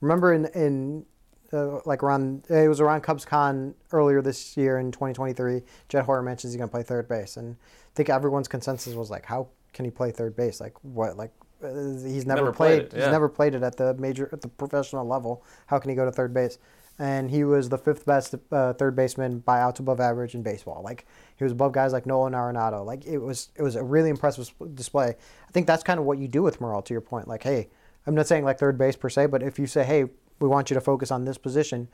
Remember 0.00 0.32
in 0.32 0.46
in 0.46 1.06
uh, 1.52 1.80
like 1.84 2.02
around 2.02 2.44
it 2.48 2.68
was 2.68 2.80
around 2.80 3.02
Cubs 3.02 3.24
Con 3.24 3.74
earlier 3.92 4.22
this 4.22 4.56
year 4.56 4.78
in 4.78 4.90
2023. 4.92 5.62
Jed 5.88 6.04
Hoyer 6.04 6.22
mentions 6.22 6.52
he's 6.52 6.56
going 6.58 6.68
to 6.68 6.72
play 6.72 6.82
third 6.82 7.08
base, 7.08 7.36
and 7.36 7.56
I 7.56 7.90
think 7.94 8.08
everyone's 8.10 8.48
consensus 8.48 8.94
was 8.94 9.10
like, 9.10 9.24
how 9.26 9.48
can 9.72 9.84
he 9.84 9.90
play 9.90 10.10
third 10.10 10.36
base? 10.36 10.60
Like 10.60 10.74
what? 10.82 11.16
Like 11.16 11.32
uh, 11.62 11.68
he's 11.68 12.26
never, 12.26 12.40
Never 12.42 12.52
played 12.52 12.90
played. 12.90 12.92
it, 13.00 13.02
He's 13.04 13.10
never 13.12 13.28
played 13.28 13.54
it 13.54 13.62
at 13.62 13.76
the 13.76 13.94
major 13.94 14.28
at 14.32 14.40
the 14.40 14.48
professional 14.48 15.06
level. 15.06 15.44
How 15.66 15.78
can 15.78 15.90
he 15.90 15.96
go 15.96 16.04
to 16.04 16.12
third 16.12 16.32
base? 16.34 16.58
And 16.96 17.28
he 17.28 17.42
was 17.42 17.68
the 17.68 17.78
fifth 17.78 18.06
best 18.06 18.36
uh, 18.52 18.72
third 18.74 18.94
baseman 18.94 19.40
by 19.40 19.60
outs 19.60 19.80
above 19.80 19.98
average 19.98 20.36
in 20.36 20.42
baseball. 20.44 20.80
Like 20.84 21.06
he 21.36 21.42
was 21.42 21.50
above 21.52 21.72
guys 21.72 21.92
like 21.92 22.06
Nolan 22.06 22.34
Arenado. 22.34 22.84
Like 22.86 23.04
it 23.04 23.18
was 23.18 23.48
it 23.56 23.62
was 23.62 23.74
a 23.74 23.82
really 23.82 24.10
impressive 24.10 24.48
display. 24.74 25.08
I 25.48 25.50
think 25.52 25.66
that's 25.66 25.82
kind 25.82 25.98
of 25.98 26.06
what 26.06 26.18
you 26.18 26.28
do 26.28 26.42
with 26.42 26.60
Morel. 26.60 26.82
To 26.82 26.94
your 26.94 27.00
point, 27.00 27.26
like 27.26 27.42
hey, 27.42 27.68
I'm 28.06 28.14
not 28.14 28.28
saying 28.28 28.44
like 28.44 28.58
third 28.60 28.78
base 28.78 28.94
per 28.94 29.08
se, 29.08 29.26
but 29.26 29.42
if 29.42 29.58
you 29.58 29.66
say 29.66 29.82
hey, 29.82 30.04
we 30.40 30.48
want 30.48 30.70
you 30.70 30.74
to 30.74 30.80
focus 30.80 31.10
on 31.10 31.24
this 31.24 31.38
position, 31.38 31.88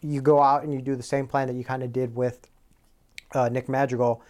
you 0.00 0.20
go 0.20 0.42
out 0.42 0.64
and 0.64 0.72
you 0.72 0.82
do 0.82 0.96
the 0.96 1.02
same 1.02 1.26
plan 1.26 1.46
that 1.48 1.54
you 1.54 1.64
kind 1.64 1.82
of 1.82 1.92
did 1.92 2.14
with 2.14 2.48
uh, 3.34 3.48
Nick 3.48 3.68
Madrigal, 3.68 4.22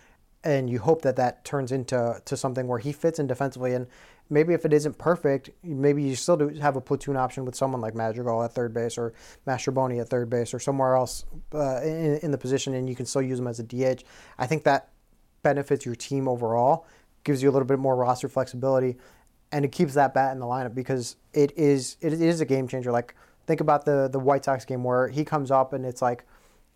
and 0.44 0.68
you 0.68 0.78
hope 0.78 1.02
that 1.02 1.16
that 1.16 1.44
turns 1.44 1.72
into 1.72 2.20
to 2.24 2.36
something 2.36 2.66
where 2.66 2.78
he 2.78 2.92
fits 2.92 3.18
in 3.18 3.26
defensively. 3.26 3.74
And 3.74 3.86
maybe 4.28 4.54
if 4.54 4.64
it 4.64 4.72
isn't 4.72 4.98
perfect, 4.98 5.50
maybe 5.62 6.02
you 6.02 6.16
still 6.16 6.36
do 6.36 6.48
have 6.48 6.76
a 6.76 6.80
platoon 6.80 7.16
option 7.16 7.44
with 7.44 7.54
someone 7.54 7.80
like 7.80 7.94
Madrigal 7.94 8.42
at 8.42 8.52
third 8.52 8.74
base 8.74 8.98
or 8.98 9.12
Mastrobuoni 9.46 10.00
at 10.00 10.08
third 10.08 10.28
base 10.28 10.52
or 10.52 10.58
somewhere 10.58 10.96
else 10.96 11.24
uh, 11.54 11.80
in, 11.82 12.18
in 12.18 12.30
the 12.30 12.38
position, 12.38 12.74
and 12.74 12.88
you 12.88 12.96
can 12.96 13.06
still 13.06 13.22
use 13.22 13.38
him 13.38 13.46
as 13.46 13.60
a 13.60 13.62
DH. 13.62 14.02
I 14.38 14.46
think 14.46 14.64
that 14.64 14.90
benefits 15.42 15.84
your 15.84 15.94
team 15.94 16.28
overall, 16.28 16.86
gives 17.24 17.42
you 17.42 17.50
a 17.50 17.52
little 17.52 17.66
bit 17.66 17.78
more 17.78 17.96
roster 17.96 18.28
flexibility, 18.28 18.96
and 19.52 19.64
it 19.64 19.70
keeps 19.70 19.94
that 19.94 20.14
bat 20.14 20.32
in 20.32 20.40
the 20.40 20.46
lineup 20.46 20.74
because 20.74 21.16
it 21.32 21.52
is 21.56 21.96
it 22.00 22.14
is 22.14 22.40
a 22.40 22.44
game 22.44 22.66
changer. 22.66 22.90
Like 22.90 23.14
think 23.46 23.60
about 23.60 23.84
the 23.84 24.08
the 24.10 24.18
White 24.18 24.44
Sox 24.44 24.64
game 24.64 24.82
where 24.82 25.08
he 25.08 25.24
comes 25.24 25.50
up 25.50 25.72
and 25.72 25.84
it's 25.84 26.02
like 26.02 26.24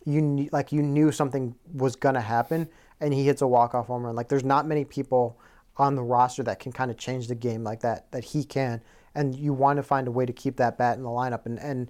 you 0.05 0.21
knew, 0.21 0.49
like 0.53 0.71
you 0.71 0.81
knew 0.81 1.11
something 1.11 1.55
was 1.73 1.95
gonna 1.95 2.21
happen, 2.21 2.69
and 3.01 3.13
he 3.13 3.25
hits 3.25 3.41
a 3.41 3.47
walk 3.47 3.73
off 3.75 3.87
home 3.87 4.05
run. 4.05 4.15
Like 4.15 4.29
there's 4.29 4.45
not 4.45 4.65
many 4.65 4.85
people 4.85 5.39
on 5.75 5.95
the 5.95 6.03
roster 6.03 6.43
that 6.43 6.59
can 6.59 6.71
kind 6.71 6.89
of 6.89 6.97
change 6.97 7.27
the 7.27 7.35
game 7.35 7.63
like 7.63 7.81
that 7.81 8.09
that 8.11 8.23
he 8.23 8.43
can, 8.43 8.81
and 9.15 9.35
you 9.35 9.53
want 9.53 9.77
to 9.77 9.83
find 9.83 10.07
a 10.07 10.11
way 10.11 10.25
to 10.25 10.33
keep 10.33 10.55
that 10.57 10.77
bat 10.77 10.97
in 10.97 11.03
the 11.03 11.09
lineup, 11.09 11.45
and 11.45 11.59
and 11.59 11.89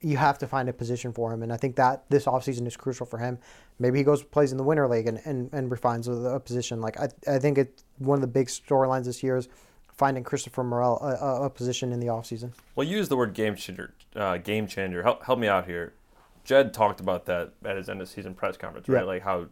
you 0.00 0.16
have 0.16 0.38
to 0.38 0.46
find 0.46 0.68
a 0.68 0.72
position 0.72 1.12
for 1.12 1.32
him, 1.32 1.42
and 1.42 1.52
I 1.52 1.56
think 1.56 1.76
that 1.76 2.04
this 2.08 2.24
offseason 2.24 2.66
is 2.66 2.76
crucial 2.76 3.04
for 3.04 3.18
him. 3.18 3.38
Maybe 3.78 3.98
he 3.98 4.04
goes 4.04 4.22
plays 4.22 4.52
in 4.52 4.58
the 4.58 4.64
winter 4.64 4.88
league 4.88 5.06
and, 5.06 5.20
and, 5.24 5.50
and 5.52 5.70
refines 5.70 6.08
a, 6.08 6.12
a 6.12 6.40
position. 6.40 6.80
Like 6.80 6.98
I, 6.98 7.08
I 7.26 7.38
think 7.38 7.58
it's 7.58 7.84
one 7.98 8.16
of 8.16 8.22
the 8.22 8.26
big 8.26 8.46
storylines 8.46 9.04
this 9.04 9.22
year 9.22 9.36
is 9.36 9.48
finding 10.00 10.24
Christopher 10.24 10.64
Morel 10.64 10.96
a, 11.02 11.44
a, 11.44 11.50
position 11.50 11.92
in 11.92 12.00
the 12.00 12.06
offseason. 12.06 12.52
Well, 12.74 12.86
you 12.86 12.96
use 12.96 13.10
the 13.10 13.18
word 13.18 13.34
game 13.34 13.54
changer. 13.54 13.92
Uh, 14.16 14.38
game 14.38 14.66
changer. 14.66 15.02
Help, 15.02 15.22
help 15.22 15.38
me 15.38 15.46
out 15.46 15.66
here. 15.66 15.92
Jed 16.42 16.72
talked 16.72 17.00
about 17.00 17.26
that 17.26 17.52
at 17.66 17.76
his 17.76 17.90
end 17.90 18.00
of 18.00 18.08
season 18.08 18.32
press 18.32 18.56
conference, 18.56 18.88
right? 18.88 19.00
Yeah. 19.00 19.04
Like 19.04 19.22
how 19.22 19.48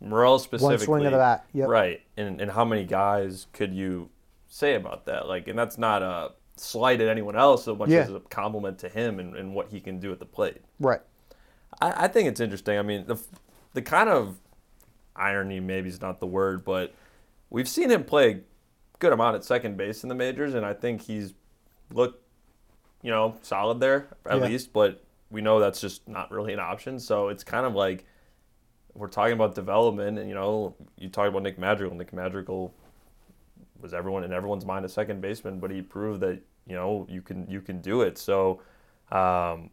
Morel 0.00 0.40
specifically, 0.40 0.76
One 0.76 0.84
swing 0.84 1.06
of 1.06 1.12
the 1.12 1.18
bat. 1.18 1.46
Yep. 1.54 1.68
right? 1.68 2.02
And 2.16 2.40
and 2.40 2.50
how 2.50 2.64
many 2.64 2.84
guys 2.84 3.46
could 3.52 3.72
you 3.72 4.10
say 4.48 4.74
about 4.74 5.06
that? 5.06 5.28
Like, 5.28 5.46
and 5.46 5.56
that's 5.56 5.78
not 5.78 6.02
a 6.02 6.32
slight 6.56 7.00
at 7.00 7.06
anyone 7.06 7.36
else 7.36 7.64
so 7.64 7.76
much 7.76 7.90
Yeah. 7.90 8.00
as 8.00 8.10
a 8.10 8.18
compliment 8.18 8.76
to 8.80 8.88
him 8.88 9.20
and, 9.20 9.36
and 9.36 9.54
what 9.54 9.68
he 9.68 9.78
can 9.78 10.00
do 10.00 10.10
at 10.10 10.18
the 10.18 10.26
plate. 10.26 10.62
Right. 10.80 11.00
I, 11.80 12.06
I 12.06 12.08
think 12.08 12.28
it's 12.28 12.40
interesting. 12.40 12.76
I 12.76 12.82
mean, 12.82 13.06
the 13.06 13.22
the 13.74 13.82
kind 13.82 14.08
of 14.08 14.36
irony 15.14 15.60
maybe 15.60 15.88
is 15.88 16.00
not 16.00 16.18
the 16.18 16.26
word, 16.26 16.64
but 16.64 16.92
we've 17.50 17.68
seen 17.68 17.88
him 17.88 18.02
play 18.02 18.40
good 19.00 19.12
amount 19.12 19.34
at 19.34 19.44
second 19.44 19.76
base 19.76 20.04
in 20.04 20.08
the 20.08 20.14
majors, 20.14 20.54
and 20.54 20.64
I 20.64 20.72
think 20.74 21.02
he's 21.02 21.34
looked, 21.92 22.22
you 23.02 23.10
know, 23.10 23.34
solid 23.42 23.80
there 23.80 24.06
at 24.26 24.38
Yeah. 24.38 24.46
least. 24.46 24.72
But 24.72 25.02
we 25.30 25.40
know 25.40 25.58
that's 25.58 25.80
just 25.80 26.06
not 26.08 26.30
really 26.30 26.52
an 26.52 26.60
option. 26.60 27.00
So 27.00 27.28
it's 27.28 27.42
kind 27.42 27.66
of 27.66 27.74
like 27.74 28.04
we're 28.94 29.08
talking 29.08 29.32
about 29.34 29.54
development, 29.54 30.18
and 30.18 30.28
you 30.28 30.34
know, 30.34 30.76
you 30.96 31.08
talk 31.08 31.28
about 31.28 31.42
Nick 31.42 31.58
Madrigal. 31.58 31.96
Nick 31.96 32.12
Madrigal 32.12 32.72
was 33.80 33.92
everyone 33.94 34.22
in 34.24 34.32
everyone's 34.32 34.64
mind 34.66 34.84
a 34.84 34.88
second 34.88 35.20
baseman, 35.20 35.58
but 35.58 35.70
he 35.70 35.82
proved 35.82 36.20
that 36.20 36.40
you 36.66 36.76
know 36.76 37.06
you 37.08 37.22
can 37.22 37.46
you 37.50 37.60
can 37.60 37.80
do 37.80 38.02
it. 38.02 38.16
So. 38.18 38.60
Um, 39.10 39.70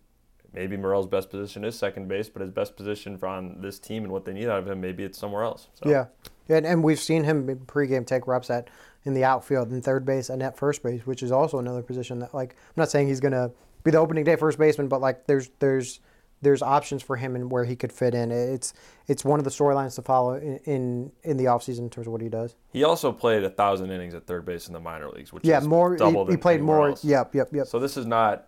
maybe 0.54 0.76
Morel's 0.76 1.06
best 1.06 1.30
position 1.30 1.64
is 1.64 1.78
second 1.78 2.08
base, 2.08 2.30
but 2.30 2.42
his 2.42 2.50
best 2.50 2.76
position 2.76 3.18
for 3.18 3.28
on 3.28 3.62
this 3.62 3.78
team 3.78 4.04
and 4.04 4.12
what 4.12 4.26
they 4.26 4.34
need 4.34 4.48
out 4.48 4.58
of 4.58 4.68
him, 4.68 4.82
maybe 4.82 5.04
it's 5.04 5.18
somewhere 5.18 5.44
else. 5.44 5.68
So. 5.76 5.88
Yeah. 5.88 6.06
And, 6.50 6.66
and 6.66 6.84
we've 6.84 7.00
seen 7.00 7.26
him 7.26 7.48
in 7.50 7.60
pregame 7.60 8.08
take 8.08 8.26
reps 8.26 8.50
at 8.50 8.70
in 9.06 9.14
the 9.14 9.24
outfield 9.24 9.70
and 9.72 9.84
third 9.84 10.06
base 10.06 10.30
and 10.30 10.42
at 10.44 10.58
first 10.58 10.84
base, 10.84 11.06
which 11.06 11.24
is 11.24 11.32
also 11.32 11.60
another 11.60 11.82
position 11.82 12.20
that 12.20 12.34
like 12.34 12.52
I'm 12.52 12.74
not 12.78 12.90
saying 12.92 13.08
he's 13.08 13.20
gonna 13.20 13.52
be 13.84 13.92
the 13.92 13.98
opening 13.98 14.24
day 14.24 14.36
first 14.36 14.58
baseman, 14.58 14.88
but 14.88 15.02
like 15.02 15.26
there's 15.28 15.50
there's 15.60 16.00
there's 16.42 16.62
options 16.62 17.02
for 17.02 17.16
him 17.16 17.36
and 17.36 17.50
where 17.50 17.64
he 17.66 17.76
could 17.76 17.92
fit 17.92 18.14
in. 18.14 18.32
It's 18.32 18.74
it's 19.08 19.26
one 19.26 19.40
of 19.40 19.44
the 19.46 19.50
storylines 19.50 19.96
to 19.96 20.02
follow 20.02 20.34
in, 20.36 20.58
in 20.66 21.12
in 21.24 21.38
the 21.38 21.46
offseason 21.46 21.80
in 21.80 21.90
terms 21.90 22.08
of 22.08 22.14
what 22.14 22.22
he 22.22 22.30
does. 22.30 22.56
He 22.74 22.84
also 22.84 23.12
played 23.12 23.44
a 23.44 23.50
thousand 23.50 23.92
innings 23.92 24.14
at 24.14 24.28
third 24.28 24.46
base 24.46 24.68
in 24.68 24.74
the 24.74 24.80
minor 24.80 25.10
leagues, 25.10 25.32
which 25.34 25.46
Yeah, 25.46 25.60
is 25.60 25.68
more. 25.68 25.96
double 25.96 26.22
He, 26.26 26.32
than 26.32 26.36
he 26.38 26.42
played 26.42 26.62
more. 26.62 26.90
else. 26.90 27.04
Yep, 27.04 27.34
yep, 27.34 27.50
yep. 27.54 27.68
So 27.68 27.80
this 27.80 27.98
is 27.98 28.06
not 28.06 28.48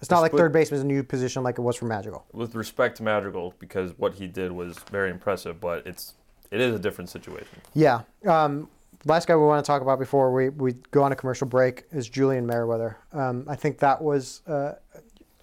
It's 0.00 0.10
not 0.10 0.20
like 0.20 0.30
split- 0.30 0.40
third 0.40 0.52
baseman 0.52 0.78
is 0.78 0.84
a 0.84 0.86
new 0.86 1.02
position 1.02 1.42
like 1.42 1.58
it 1.58 1.62
was 1.62 1.76
for 1.76 1.84
Madrigal. 1.86 2.24
with 2.32 2.54
respect 2.54 2.96
to 2.98 3.02
Madrigal 3.02 3.52
because 3.58 3.92
what 3.98 4.14
he 4.14 4.26
did 4.26 4.52
was 4.52 4.78
very 4.90 5.10
impressive, 5.10 5.60
but 5.60 5.86
it's 5.86 6.14
it 6.50 6.62
is 6.62 6.74
a 6.74 6.78
different 6.78 7.10
situation. 7.10 7.58
Yeah. 7.74 8.02
Um, 8.26 8.70
last 9.04 9.28
guy 9.28 9.36
we 9.36 9.44
want 9.44 9.64
to 9.64 9.66
talk 9.66 9.82
about 9.82 9.98
before 9.98 10.32
we, 10.32 10.48
we 10.48 10.72
go 10.90 11.02
on 11.02 11.12
a 11.12 11.16
commercial 11.16 11.46
break 11.46 11.84
is 11.92 12.08
Julian 12.08 12.46
Merryweather. 12.46 12.98
Um, 13.12 13.44
I 13.48 13.56
think 13.56 13.78
that 13.78 14.02
was 14.02 14.42
uh, 14.46 14.74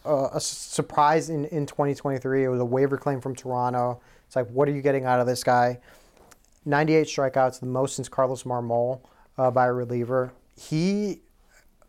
a, 0.04 0.30
a 0.34 0.40
surprise 0.40 1.30
in, 1.30 1.46
in 1.46 1.66
2023. 1.66 2.44
It 2.44 2.48
was 2.48 2.60
a 2.60 2.66
waiver 2.66 2.98
claim 2.98 3.22
from 3.22 3.36
Toronto. 3.36 4.02
It's 4.28 4.36
like, 4.36 4.48
what 4.50 4.68
are 4.68 4.72
you 4.72 4.82
getting 4.82 5.06
out 5.06 5.20
of 5.20 5.28
this 5.28 5.44
guy? 5.44 5.80
98 6.66 7.08
strikeouts, 7.08 7.60
the 7.60 7.66
most 7.66 7.96
since 7.96 8.10
Carlos 8.10 8.44
Marmol 8.44 9.02
uh, 9.38 9.52
by 9.52 9.68
a 9.68 9.74
reliever. 9.74 10.34
He, 10.60 11.22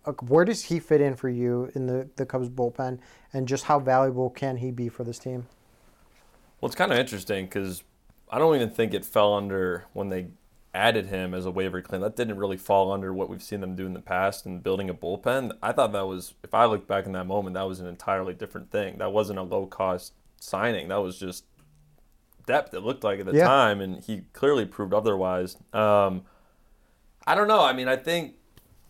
uh, 0.04 0.12
where 0.12 0.44
does 0.44 0.64
he 0.64 0.78
fit 0.78 1.00
in 1.00 1.16
for 1.16 1.28
you 1.28 1.70
in 1.74 1.86
the, 1.86 2.08
the 2.16 2.26
Cubs 2.26 2.48
bullpen, 2.48 2.98
and 3.32 3.48
just 3.48 3.64
how 3.64 3.78
valuable 3.78 4.30
can 4.30 4.58
he 4.58 4.70
be 4.70 4.88
for 4.88 5.02
this 5.02 5.18
team? 5.18 5.46
Well, 6.60 6.68
it's 6.68 6.76
kind 6.76 6.92
of 6.92 6.98
interesting 6.98 7.46
because 7.46 7.82
I 8.30 8.38
don't 8.38 8.54
even 8.54 8.70
think 8.70 8.92
it 8.92 9.04
fell 9.04 9.34
under 9.34 9.86
when 9.92 10.08
they 10.08 10.28
added 10.76 11.06
him 11.06 11.32
as 11.34 11.46
a 11.46 11.50
waiver 11.50 11.80
claim. 11.80 12.02
That 12.02 12.14
didn't 12.16 12.36
really 12.36 12.58
fall 12.58 12.92
under 12.92 13.12
what 13.12 13.28
we've 13.30 13.42
seen 13.42 13.60
them 13.60 13.74
do 13.74 13.86
in 13.86 13.94
the 13.94 14.00
past 14.00 14.44
and 14.46 14.62
building 14.62 14.90
a 14.90 14.94
bullpen. 14.94 15.56
I 15.62 15.72
thought 15.72 15.92
that 15.92 16.06
was, 16.06 16.34
if 16.44 16.52
I 16.54 16.66
look 16.66 16.86
back 16.86 17.06
in 17.06 17.12
that 17.12 17.26
moment, 17.26 17.54
that 17.54 17.62
was 17.66 17.80
an 17.80 17.86
entirely 17.86 18.34
different 18.34 18.70
thing. 18.70 18.98
That 18.98 19.12
wasn't 19.12 19.38
a 19.38 19.42
low 19.42 19.66
cost 19.66 20.12
signing. 20.38 20.88
That 20.88 20.98
was 21.02 21.18
just 21.18 21.44
depth. 22.46 22.74
It 22.74 22.80
looked 22.80 23.02
like 23.04 23.20
at 23.20 23.26
the 23.26 23.34
Yeah. 23.34 23.46
time, 23.46 23.80
and 23.80 24.04
he 24.04 24.22
clearly 24.32 24.66
proved 24.66 24.92
otherwise. 24.92 25.56
Um, 25.72 26.22
I 27.26 27.34
don't 27.34 27.48
know. 27.48 27.64
I 27.64 27.72
mean, 27.72 27.88
I 27.88 27.96
think 27.96 28.34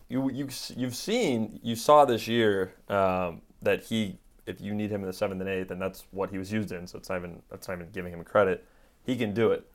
you 0.09 0.29
you 0.29 0.47
you've 0.75 0.95
seen 0.95 1.59
you 1.63 1.75
saw 1.75 2.05
this 2.05 2.27
year 2.27 2.73
um, 2.89 3.41
that 3.61 3.83
he 3.85 4.19
if 4.45 4.61
you 4.61 4.73
need 4.73 4.89
him 4.91 5.01
in 5.01 5.07
the 5.07 5.13
seventh 5.13 5.41
and 5.41 5.49
eighth, 5.49 5.71
and 5.71 5.81
that's 5.81 6.05
what 6.11 6.29
he 6.29 6.37
was 6.37 6.51
used 6.51 6.71
in. 6.71 6.85
So 6.87 6.97
it's 6.97 7.09
not 7.09 7.17
even 7.17 7.41
that's 7.49 7.67
not 7.67 7.75
even 7.75 7.89
giving 7.91 8.13
him 8.13 8.23
credit. 8.23 8.65
He 9.03 9.15
can 9.15 9.33
do 9.33 9.51
it. 9.51 9.65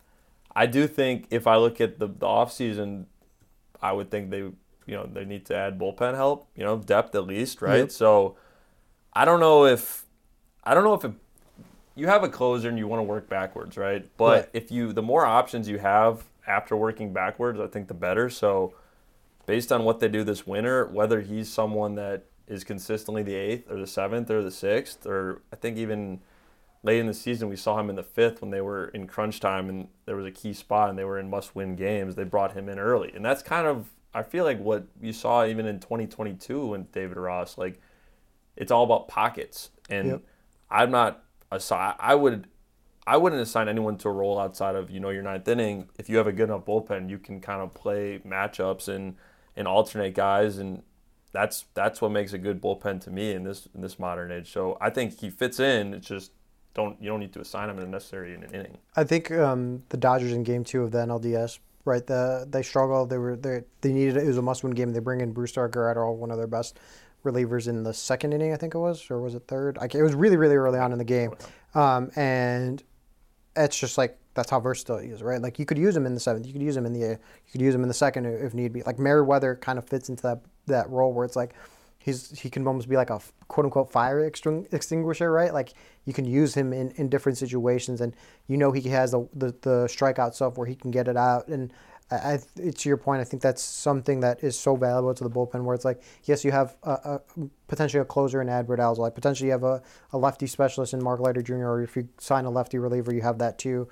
I 0.54 0.66
do 0.66 0.86
think 0.86 1.26
if 1.30 1.46
I 1.46 1.56
look 1.56 1.80
at 1.80 1.98
the 1.98 2.06
the 2.08 2.26
off 2.26 2.52
season, 2.52 3.06
I 3.80 3.92
would 3.92 4.10
think 4.10 4.30
they 4.30 4.38
you 4.38 4.54
know 4.96 5.08
they 5.10 5.24
need 5.24 5.46
to 5.46 5.56
add 5.56 5.78
bullpen 5.78 6.14
help. 6.14 6.48
You 6.56 6.64
know 6.64 6.78
depth 6.78 7.14
at 7.14 7.26
least, 7.26 7.62
right? 7.62 7.78
Yep. 7.80 7.90
So 7.92 8.36
I 9.12 9.24
don't 9.24 9.40
know 9.40 9.64
if 9.66 10.04
I 10.64 10.74
don't 10.74 10.84
know 10.84 10.94
if 10.94 11.04
it, 11.04 11.12
you 11.94 12.06
have 12.06 12.22
a 12.22 12.28
closer 12.28 12.68
and 12.68 12.78
you 12.78 12.86
want 12.86 13.00
to 13.00 13.04
work 13.04 13.28
backwards, 13.28 13.76
right? 13.76 14.08
But 14.16 14.40
Right. 14.40 14.48
if 14.52 14.70
you 14.70 14.92
the 14.92 15.02
more 15.02 15.24
options 15.26 15.68
you 15.68 15.78
have 15.78 16.24
after 16.46 16.76
working 16.76 17.12
backwards, 17.12 17.60
I 17.60 17.66
think 17.66 17.88
the 17.88 17.94
better. 17.94 18.28
So 18.30 18.74
based 19.46 19.72
on 19.72 19.84
what 19.84 20.00
they 20.00 20.08
do 20.08 20.24
this 20.24 20.46
winter, 20.46 20.86
whether 20.86 21.20
he's 21.20 21.52
someone 21.52 21.94
that 21.96 22.24
is 22.46 22.64
consistently 22.64 23.22
the 23.22 23.34
eighth 23.34 23.70
or 23.70 23.78
the 23.78 23.86
seventh 23.86 24.30
or 24.30 24.42
the 24.42 24.50
sixth, 24.50 25.06
or 25.06 25.42
I 25.52 25.56
think 25.56 25.76
even 25.78 26.20
late 26.82 26.98
in 26.98 27.06
the 27.06 27.14
season 27.14 27.48
we 27.48 27.56
saw 27.56 27.78
him 27.78 27.88
in 27.90 27.96
the 27.96 28.02
fifth 28.02 28.40
when 28.40 28.50
they 28.50 28.60
were 28.60 28.88
in 28.88 29.06
crunch 29.06 29.38
time 29.40 29.68
and 29.68 29.88
there 30.04 30.16
was 30.16 30.26
a 30.26 30.30
key 30.32 30.52
spot 30.52 30.90
and 30.90 30.98
they 30.98 31.04
were 31.04 31.18
in 31.18 31.30
must 31.30 31.54
win 31.54 31.76
games. 31.76 32.14
They 32.16 32.24
brought 32.24 32.52
him 32.54 32.68
in 32.68 32.78
early. 32.78 33.12
And 33.14 33.24
that's 33.24 33.42
kind 33.42 33.66
of 33.66 33.90
I 34.14 34.22
feel 34.22 34.44
like 34.44 34.58
what 34.60 34.86
you 35.00 35.12
saw 35.12 35.44
even 35.46 35.64
in 35.66 35.80
2022 35.80 36.66
when 36.66 36.86
David 36.92 37.16
Ross, 37.16 37.56
like 37.56 37.80
it's 38.56 38.70
all 38.70 38.84
about 38.84 39.08
pockets. 39.08 39.70
And 39.88 40.08
Yep. 40.08 40.22
I'm 40.70 40.90
not 40.90 41.24
aside. 41.50 41.94
I 41.98 42.14
would, 42.14 42.46
I 43.06 43.16
wouldn't 43.16 43.42
assign 43.42 43.68
anyone 43.68 43.96
to 43.98 44.08
a 44.08 44.12
role 44.12 44.38
outside 44.38 44.74
of 44.74 44.90
you 44.90 45.00
know 45.00 45.10
your 45.10 45.22
ninth 45.22 45.46
inning. 45.48 45.88
If 45.98 46.08
you 46.08 46.16
have 46.16 46.26
a 46.26 46.32
good 46.32 46.44
enough 46.44 46.64
bullpen, 46.64 47.08
you 47.10 47.18
can 47.18 47.40
kind 47.40 47.60
of 47.60 47.74
play 47.74 48.20
matchups 48.26 48.88
and 48.88 49.16
and 49.56 49.68
alternate 49.68 50.14
guys, 50.14 50.58
and 50.58 50.82
that's 51.32 51.66
that's 51.74 52.00
what 52.00 52.10
makes 52.10 52.32
a 52.32 52.38
good 52.38 52.60
bullpen 52.62 53.00
to 53.02 53.10
me 53.10 53.32
in 53.32 53.44
this 53.44 53.68
in 53.74 53.80
this 53.82 53.98
modern 53.98 54.30
age. 54.32 54.50
So 54.52 54.78
I 54.80 54.90
think 54.90 55.20
he 55.20 55.30
fits 55.30 55.60
in. 55.60 55.94
It's 55.94 56.06
just 56.08 56.32
don't 56.74 57.00
you 57.00 57.10
don't 57.10 57.20
need 57.20 57.32
to 57.34 57.40
assign 57.40 57.70
him 57.70 57.90
necessarily 57.90 58.34
in 58.34 58.44
an 58.44 58.54
inning. 58.54 58.78
I 58.96 59.04
think 59.04 59.30
um, 59.30 59.82
the 59.88 59.96
Dodgers 59.96 60.32
in 60.32 60.42
Game 60.42 60.64
Two 60.64 60.82
of 60.82 60.90
the 60.90 60.98
NLDS, 60.98 61.58
right? 61.84 62.06
The 62.06 62.46
they 62.48 62.62
struggled. 62.62 63.10
They 63.10 63.18
were 63.18 63.36
they 63.36 63.62
they 63.80 63.92
needed 63.92 64.16
it 64.16 64.26
was 64.26 64.38
a 64.38 64.42
must 64.42 64.64
win 64.64 64.72
game. 64.72 64.92
They 64.92 65.00
bring 65.00 65.20
in 65.20 65.34
Brusdar 65.34 65.70
Graterol, 65.70 66.16
one 66.16 66.30
of 66.30 66.38
their 66.38 66.46
best 66.46 66.78
relievers 67.24 67.68
in 67.68 67.82
the 67.82 67.94
second 67.94 68.32
inning, 68.32 68.52
I 68.52 68.56
think 68.56 68.74
it 68.74 68.78
was, 68.78 69.08
or 69.10 69.20
was 69.20 69.34
it 69.34 69.44
third? 69.46 69.78
I, 69.80 69.84
it 69.84 70.02
was 70.02 70.14
really 70.14 70.36
really 70.36 70.56
early 70.56 70.78
on 70.78 70.92
in 70.92 70.98
the 70.98 71.04
game, 71.04 71.32
um, 71.74 72.10
and 72.16 72.82
it's 73.56 73.78
just 73.78 73.98
like 73.98 74.18
that's 74.34 74.50
how 74.50 74.60
versatile 74.60 74.98
he 74.98 75.08
is, 75.08 75.22
right? 75.22 75.40
Like 75.40 75.58
you 75.58 75.66
could 75.66 75.78
use 75.78 75.96
him 75.96 76.06
in 76.06 76.14
the 76.14 76.20
seventh, 76.20 76.46
you 76.46 76.52
could 76.52 76.62
use 76.62 76.76
him 76.76 76.86
in 76.86 76.92
the 76.92 77.00
you 77.00 77.52
could 77.52 77.60
use 77.60 77.74
him 77.74 77.82
in 77.82 77.88
the 77.88 77.94
second 77.94 78.26
if 78.26 78.54
need 78.54 78.72
be. 78.72 78.82
Like 78.82 78.98
Merryweather 78.98 79.56
kind 79.56 79.78
of 79.78 79.86
fits 79.88 80.08
into 80.08 80.22
that 80.22 80.40
that 80.66 80.88
role 80.90 81.12
where 81.12 81.24
it's 81.24 81.36
like 81.36 81.54
he's 82.02 82.38
he 82.38 82.50
can 82.50 82.66
almost 82.66 82.88
be 82.88 82.96
like 82.96 83.10
a 83.10 83.20
quote 83.48 83.64
unquote 83.64 83.90
fire 83.90 84.24
extinguisher, 84.24 85.30
right? 85.30 85.52
Like 85.52 85.74
you 86.04 86.12
can 86.12 86.24
use 86.24 86.54
him 86.54 86.72
in, 86.72 86.90
in 86.92 87.08
different 87.08 87.38
situations, 87.38 88.00
and 88.00 88.14
you 88.48 88.56
know 88.56 88.72
he 88.72 88.88
has 88.90 89.12
the, 89.12 89.28
the 89.34 89.54
the 89.62 89.86
strikeout 89.86 90.34
stuff 90.34 90.58
where 90.58 90.66
he 90.66 90.74
can 90.74 90.90
get 90.90 91.08
it 91.08 91.16
out. 91.16 91.48
And 91.48 91.72
I, 92.10 92.16
I 92.34 92.70
to 92.70 92.88
your 92.88 92.96
point. 92.96 93.20
I 93.20 93.24
think 93.24 93.42
that's 93.42 93.62
something 93.62 94.20
that 94.20 94.42
is 94.42 94.58
so 94.58 94.74
valuable 94.74 95.14
to 95.14 95.24
the 95.24 95.30
bullpen, 95.30 95.64
where 95.64 95.74
it's 95.74 95.84
like 95.84 96.02
yes, 96.24 96.44
you 96.44 96.50
have 96.50 96.76
a, 96.82 96.90
a 96.90 97.20
potentially 97.68 98.00
a 98.00 98.04
closer 98.04 98.42
in 98.42 98.48
Alzolay, 98.48 98.98
like 98.98 99.14
potentially 99.14 99.46
you 99.46 99.52
have 99.52 99.64
a, 99.64 99.80
a 100.12 100.18
lefty 100.18 100.46
specialist 100.46 100.94
in 100.94 101.02
Mark 101.02 101.20
Leiter 101.20 101.42
Jr. 101.42 101.66
Or 101.66 101.82
if 101.82 101.96
you 101.96 102.08
sign 102.18 102.44
a 102.44 102.50
lefty 102.50 102.78
reliever, 102.78 103.14
you 103.14 103.22
have 103.22 103.38
that 103.38 103.58
too. 103.58 103.88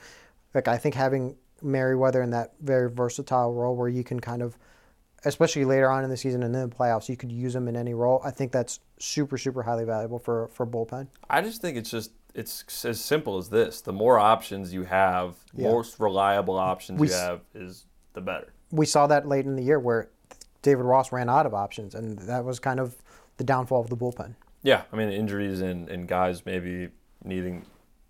Like 0.54 0.66
I 0.66 0.78
think 0.78 0.96
having 0.96 1.36
Merryweather 1.62 2.22
in 2.22 2.30
that 2.30 2.54
very 2.60 2.90
versatile 2.90 3.54
role 3.54 3.76
where 3.76 3.88
you 3.88 4.02
can 4.02 4.18
kind 4.18 4.42
of 4.42 4.58
especially 5.24 5.64
later 5.64 5.90
on 5.90 6.04
in 6.04 6.10
the 6.10 6.16
season 6.16 6.42
and 6.42 6.54
in 6.54 6.68
the 6.68 6.74
playoffs, 6.74 7.08
you 7.08 7.16
could 7.16 7.30
use 7.32 7.52
them 7.52 7.68
in 7.68 7.76
any 7.76 7.94
role. 7.94 8.20
I 8.24 8.30
think 8.30 8.52
that's 8.52 8.80
super, 8.98 9.36
super 9.38 9.62
highly 9.62 9.84
valuable 9.84 10.18
for 10.18 10.48
for 10.48 10.66
bullpen. 10.66 11.08
I 11.28 11.40
just 11.42 11.60
think 11.60 11.76
it's 11.76 11.90
just 11.90 12.12
it's 12.34 12.84
as 12.84 13.00
simple 13.00 13.38
as 13.38 13.48
this. 13.48 13.80
The 13.80 13.92
more 13.92 14.18
options 14.18 14.72
you 14.72 14.84
have, 14.84 15.34
Yeah. 15.52 15.68
most 15.70 15.98
reliable 15.98 16.56
options 16.58 17.00
We 17.00 17.08
you 17.08 17.14
have 17.14 17.40
is 17.54 17.86
the 18.12 18.20
better. 18.20 18.52
We 18.70 18.86
saw 18.86 19.06
that 19.08 19.26
late 19.26 19.46
in 19.46 19.56
the 19.56 19.62
year 19.64 19.80
where 19.80 20.10
David 20.62 20.84
Ross 20.84 21.10
ran 21.10 21.28
out 21.28 21.44
of 21.46 21.54
options, 21.54 21.94
and 21.94 22.18
that 22.20 22.44
was 22.44 22.60
kind 22.60 22.78
of 22.78 22.96
the 23.38 23.44
downfall 23.44 23.80
of 23.80 23.90
the 23.90 23.96
bullpen. 23.96 24.34
Yeah, 24.62 24.82
I 24.92 24.96
mean 24.96 25.08
injuries 25.10 25.60
and, 25.60 25.88
and 25.88 26.06
guys 26.06 26.44
maybe 26.46 26.90
needing, 27.24 27.64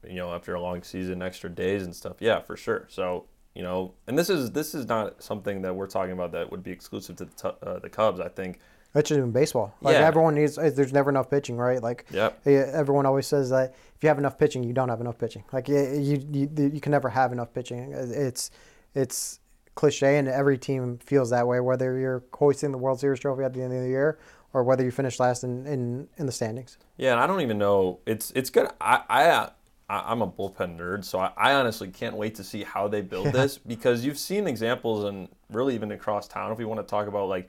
you 0.06 0.16
know, 0.16 0.34
after 0.34 0.54
a 0.54 0.60
long 0.60 0.82
season, 0.82 1.22
extra 1.22 1.48
days 1.48 1.84
and 1.84 1.94
stuff. 1.94 2.16
Yeah, 2.20 2.40
for 2.40 2.56
sure. 2.56 2.86
So 2.90 3.26
you 3.60 3.66
know, 3.66 3.92
and 4.06 4.18
this 4.18 4.30
is 4.30 4.52
this 4.52 4.74
is 4.74 4.86
not 4.88 5.22
something 5.22 5.60
that 5.60 5.76
we're 5.76 5.86
talking 5.86 6.12
about 6.12 6.32
that 6.32 6.50
would 6.50 6.62
be 6.62 6.70
exclusive 6.70 7.16
to 7.16 7.26
the, 7.26 7.48
uh, 7.62 7.78
the 7.78 7.90
Cubs. 7.90 8.18
I 8.18 8.28
think. 8.28 8.58
That's 8.94 9.10
just 9.10 9.18
in 9.20 9.32
baseball. 9.32 9.74
Like 9.82 9.96
Yeah. 9.98 10.06
everyone 10.06 10.34
needs. 10.34 10.56
There's 10.56 10.94
never 10.94 11.10
enough 11.10 11.28
pitching, 11.28 11.58
right? 11.58 11.80
Like 11.82 12.06
Yep. 12.10 12.40
eh, 12.46 12.70
everyone 12.72 13.04
always 13.04 13.26
says 13.26 13.50
that 13.50 13.74
if 13.94 14.02
you 14.02 14.08
have 14.08 14.16
enough 14.18 14.38
pitching, 14.38 14.64
you 14.64 14.72
don't 14.72 14.88
have 14.88 15.02
enough 15.02 15.18
pitching. 15.18 15.44
Like 15.52 15.68
eh, 15.68 15.92
you, 15.98 16.16
you, 16.32 16.48
you 16.74 16.80
can 16.80 16.90
never 16.90 17.10
have 17.10 17.32
enough 17.32 17.52
pitching. 17.52 17.92
It's 17.92 18.50
it's 18.94 19.40
cliche, 19.74 20.16
and 20.16 20.26
every 20.26 20.56
team 20.56 20.98
feels 21.04 21.28
that 21.30 21.46
way. 21.46 21.60
Whether 21.60 21.98
you're 21.98 22.24
hoisting 22.32 22.72
the 22.72 22.78
World 22.78 22.98
Series 22.98 23.20
trophy 23.20 23.44
at 23.44 23.52
the 23.52 23.62
end 23.62 23.74
of 23.74 23.82
the 23.82 23.88
year, 23.88 24.18
or 24.54 24.64
whether 24.64 24.82
you 24.82 24.90
finish 24.90 25.20
last 25.20 25.44
in, 25.44 25.66
in, 25.66 26.08
in 26.16 26.24
the 26.26 26.32
standings. 26.32 26.78
Yeah, 26.96 27.12
and 27.12 27.20
I 27.20 27.26
don't 27.26 27.42
even 27.42 27.58
know. 27.58 28.00
It's 28.06 28.32
it's 28.34 28.48
good. 28.48 28.68
I 28.80 29.02
I 29.10 29.50
I- 29.90 30.12
I'm 30.12 30.22
a 30.22 30.28
bullpen 30.30 30.78
nerd, 30.78 31.04
so 31.04 31.18
I, 31.18 31.32
I 31.36 31.52
honestly 31.54 31.88
can't 31.88 32.16
wait 32.16 32.36
to 32.36 32.44
see 32.44 32.62
how 32.62 32.86
they 32.86 33.00
build 33.02 33.32
this 33.32 33.58
because 33.58 34.04
you've 34.04 34.18
seen 34.18 34.46
examples 34.46 35.04
and 35.04 35.28
really 35.50 35.74
even 35.74 35.90
across 35.90 36.28
town. 36.28 36.52
If 36.52 36.58
we 36.58 36.64
want 36.64 36.80
to 36.80 36.86
talk 36.86 37.08
about 37.08 37.28
like 37.28 37.48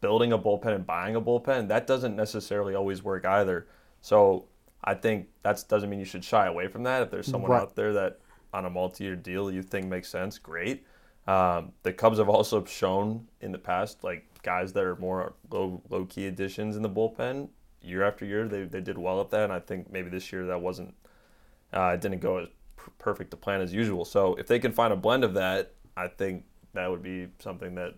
building 0.00 0.32
a 0.32 0.38
bullpen 0.38 0.74
and 0.74 0.86
buying 0.86 1.14
a 1.14 1.20
bullpen, 1.20 1.68
that 1.68 1.86
doesn't 1.86 2.16
necessarily 2.16 2.74
always 2.74 3.02
work 3.02 3.26
either. 3.26 3.66
So 4.00 4.46
I 4.82 4.94
think 4.94 5.28
that 5.42 5.62
doesn't 5.68 5.88
mean 5.90 5.98
you 5.98 6.04
should 6.06 6.24
shy 6.24 6.46
away 6.46 6.68
from 6.68 6.82
that. 6.84 7.02
If 7.02 7.10
there's 7.10 7.26
someone 7.26 7.50
Right. 7.50 7.60
out 7.62 7.74
there 7.76 7.92
that 7.94 8.18
on 8.54 8.64
a 8.64 8.70
multi-year 8.70 9.16
deal 9.16 9.50
you 9.50 9.62
think 9.62 9.86
makes 9.86 10.08
sense, 10.08 10.38
great. 10.38 10.86
Um, 11.26 11.72
the 11.82 11.92
Cubs 11.92 12.18
have 12.18 12.28
also 12.28 12.64
shown 12.64 13.28
in 13.40 13.50
the 13.52 13.58
past, 13.58 14.04
like 14.04 14.26
guys 14.42 14.72
that 14.74 14.84
are 14.84 14.96
more 14.96 15.34
low 15.50 15.82
low 15.90 16.04
key 16.06 16.26
additions 16.26 16.76
in 16.76 16.82
the 16.82 16.90
bullpen 16.90 17.48
year 17.82 18.02
after 18.04 18.24
year. 18.24 18.46
They 18.48 18.64
they 18.64 18.80
did 18.82 18.96
well 18.98 19.20
at 19.20 19.30
that, 19.30 19.44
and 19.44 19.52
I 19.52 19.60
think 19.60 19.90
maybe 19.90 20.08
this 20.10 20.32
year 20.32 20.46
that 20.46 20.60
wasn't 20.60 20.94
uh, 21.74 21.92
it 21.94 22.00
didn't 22.00 22.20
go 22.20 22.38
as 22.38 22.48
perfect 22.98 23.30
to 23.32 23.36
plan 23.36 23.60
as 23.60 23.72
usual. 23.72 24.04
So 24.04 24.34
if 24.34 24.46
they 24.46 24.58
can 24.58 24.72
find 24.72 24.92
a 24.92 24.96
blend 24.96 25.24
of 25.24 25.34
that, 25.34 25.74
I 25.96 26.08
think 26.08 26.44
that 26.72 26.90
would 26.90 27.02
be 27.02 27.28
something 27.38 27.74
that 27.76 27.94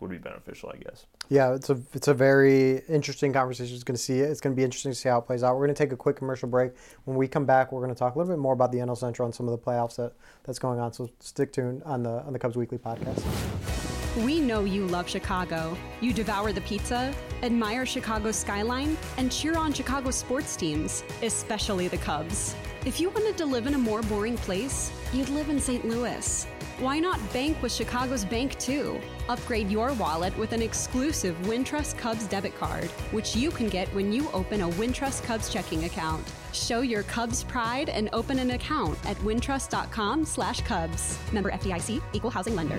would 0.00 0.10
be 0.10 0.18
beneficial, 0.18 0.70
I 0.74 0.78
guess. 0.78 1.06
Yeah, 1.28 1.54
it's 1.54 1.70
a 1.70 1.80
it's 1.94 2.08
a 2.08 2.14
very 2.14 2.82
interesting 2.88 3.32
conversation. 3.32 3.74
It's 3.74 3.84
going 3.84 3.96
to 3.96 4.02
see. 4.02 4.18
It's 4.18 4.40
going 4.40 4.54
to 4.54 4.56
be 4.56 4.64
interesting 4.64 4.92
to 4.92 4.96
see 4.96 5.08
how 5.08 5.18
it 5.18 5.22
plays 5.22 5.42
out. 5.42 5.54
We're 5.54 5.66
going 5.66 5.74
to 5.74 5.82
take 5.82 5.92
a 5.92 5.96
quick 5.96 6.16
commercial 6.16 6.48
break. 6.48 6.72
When 7.04 7.16
we 7.16 7.28
come 7.28 7.46
back, 7.46 7.72
we're 7.72 7.80
going 7.80 7.94
to 7.94 7.98
talk 7.98 8.16
a 8.16 8.18
little 8.18 8.32
bit 8.32 8.40
more 8.40 8.52
about 8.52 8.72
the 8.72 8.78
NL 8.78 8.98
Central 8.98 9.26
and 9.26 9.34
some 9.34 9.48
of 9.48 9.52
the 9.52 9.64
playoffs 9.64 9.96
that, 9.96 10.12
that's 10.44 10.58
going 10.58 10.80
on. 10.80 10.92
So 10.92 11.08
stick 11.20 11.52
tuned 11.52 11.82
on 11.84 12.02
the 12.02 12.22
on 12.24 12.32
the 12.32 12.38
Cubs 12.38 12.56
Weekly 12.56 12.78
podcast. 12.78 13.81
We 14.18 14.42
know 14.42 14.64
you 14.64 14.86
love 14.86 15.08
Chicago. 15.08 15.74
You 16.02 16.12
devour 16.12 16.52
the 16.52 16.60
pizza, 16.60 17.14
admire 17.42 17.86
Chicago's 17.86 18.36
skyline, 18.36 18.98
and 19.16 19.32
cheer 19.32 19.56
on 19.56 19.72
Chicago 19.72 20.10
sports 20.10 20.54
teams, 20.54 21.02
especially 21.22 21.88
the 21.88 21.96
Cubs. 21.96 22.54
If 22.84 23.00
you 23.00 23.08
wanted 23.08 23.38
to 23.38 23.46
live 23.46 23.66
in 23.66 23.72
a 23.72 23.78
more 23.78 24.02
boring 24.02 24.36
place, 24.36 24.92
you'd 25.14 25.30
live 25.30 25.48
in 25.48 25.58
St. 25.58 25.86
Louis. 25.86 26.44
Why 26.78 26.98
not 26.98 27.18
bank 27.32 27.62
with 27.62 27.72
Chicago's 27.72 28.26
Bank 28.26 28.58
too? 28.58 29.00
Upgrade 29.30 29.70
your 29.70 29.94
wallet 29.94 30.36
with 30.36 30.52
an 30.52 30.60
exclusive 30.60 31.34
Wintrust 31.44 31.96
Cubs 31.96 32.26
debit 32.26 32.54
card, 32.58 32.90
which 33.12 33.34
you 33.34 33.50
can 33.50 33.70
get 33.70 33.88
when 33.94 34.12
you 34.12 34.28
open 34.34 34.60
a 34.60 34.68
Wintrust 34.72 35.22
Cubs 35.22 35.50
checking 35.50 35.84
account. 35.84 36.22
Show 36.52 36.82
your 36.82 37.04
Cubs 37.04 37.44
pride 37.44 37.88
and 37.88 38.10
open 38.12 38.38
an 38.38 38.50
account 38.50 38.98
at 39.06 39.16
wintrust.com/cubs. 39.18 41.32
Member 41.32 41.50
FDIC, 41.50 42.02
equal 42.12 42.30
housing 42.30 42.54
lender. 42.54 42.78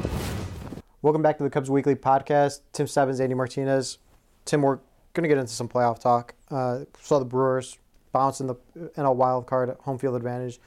Welcome 1.04 1.22
back 1.22 1.38
to 1.40 1.44
the 1.44 1.50
Cubs 1.50 1.70
Weekly 1.70 1.96
Podcast. 1.96 2.62
Tim 2.72 2.88
Stebbins, 2.88 3.20
Andy 3.20 3.36
Martinez. 3.36 3.98
Tim, 4.46 4.62
we're 4.62 4.78
going 5.14 5.24
to 5.24 5.28
get 5.28 5.38
into 5.38 5.52
some 5.52 5.68
playoff 5.68 6.00
talk. 6.00 6.34
Uh, 6.50 6.86
saw 6.98 7.20
the 7.20 7.26
Brewers 7.26 7.78
bounce 8.14 8.40
in 8.40 8.48
the 8.48 8.56
NL 8.96 9.14
wild 9.18 9.46
card 9.46 9.76
home 9.82 9.98
field 9.98 10.16
advantage, 10.16 10.62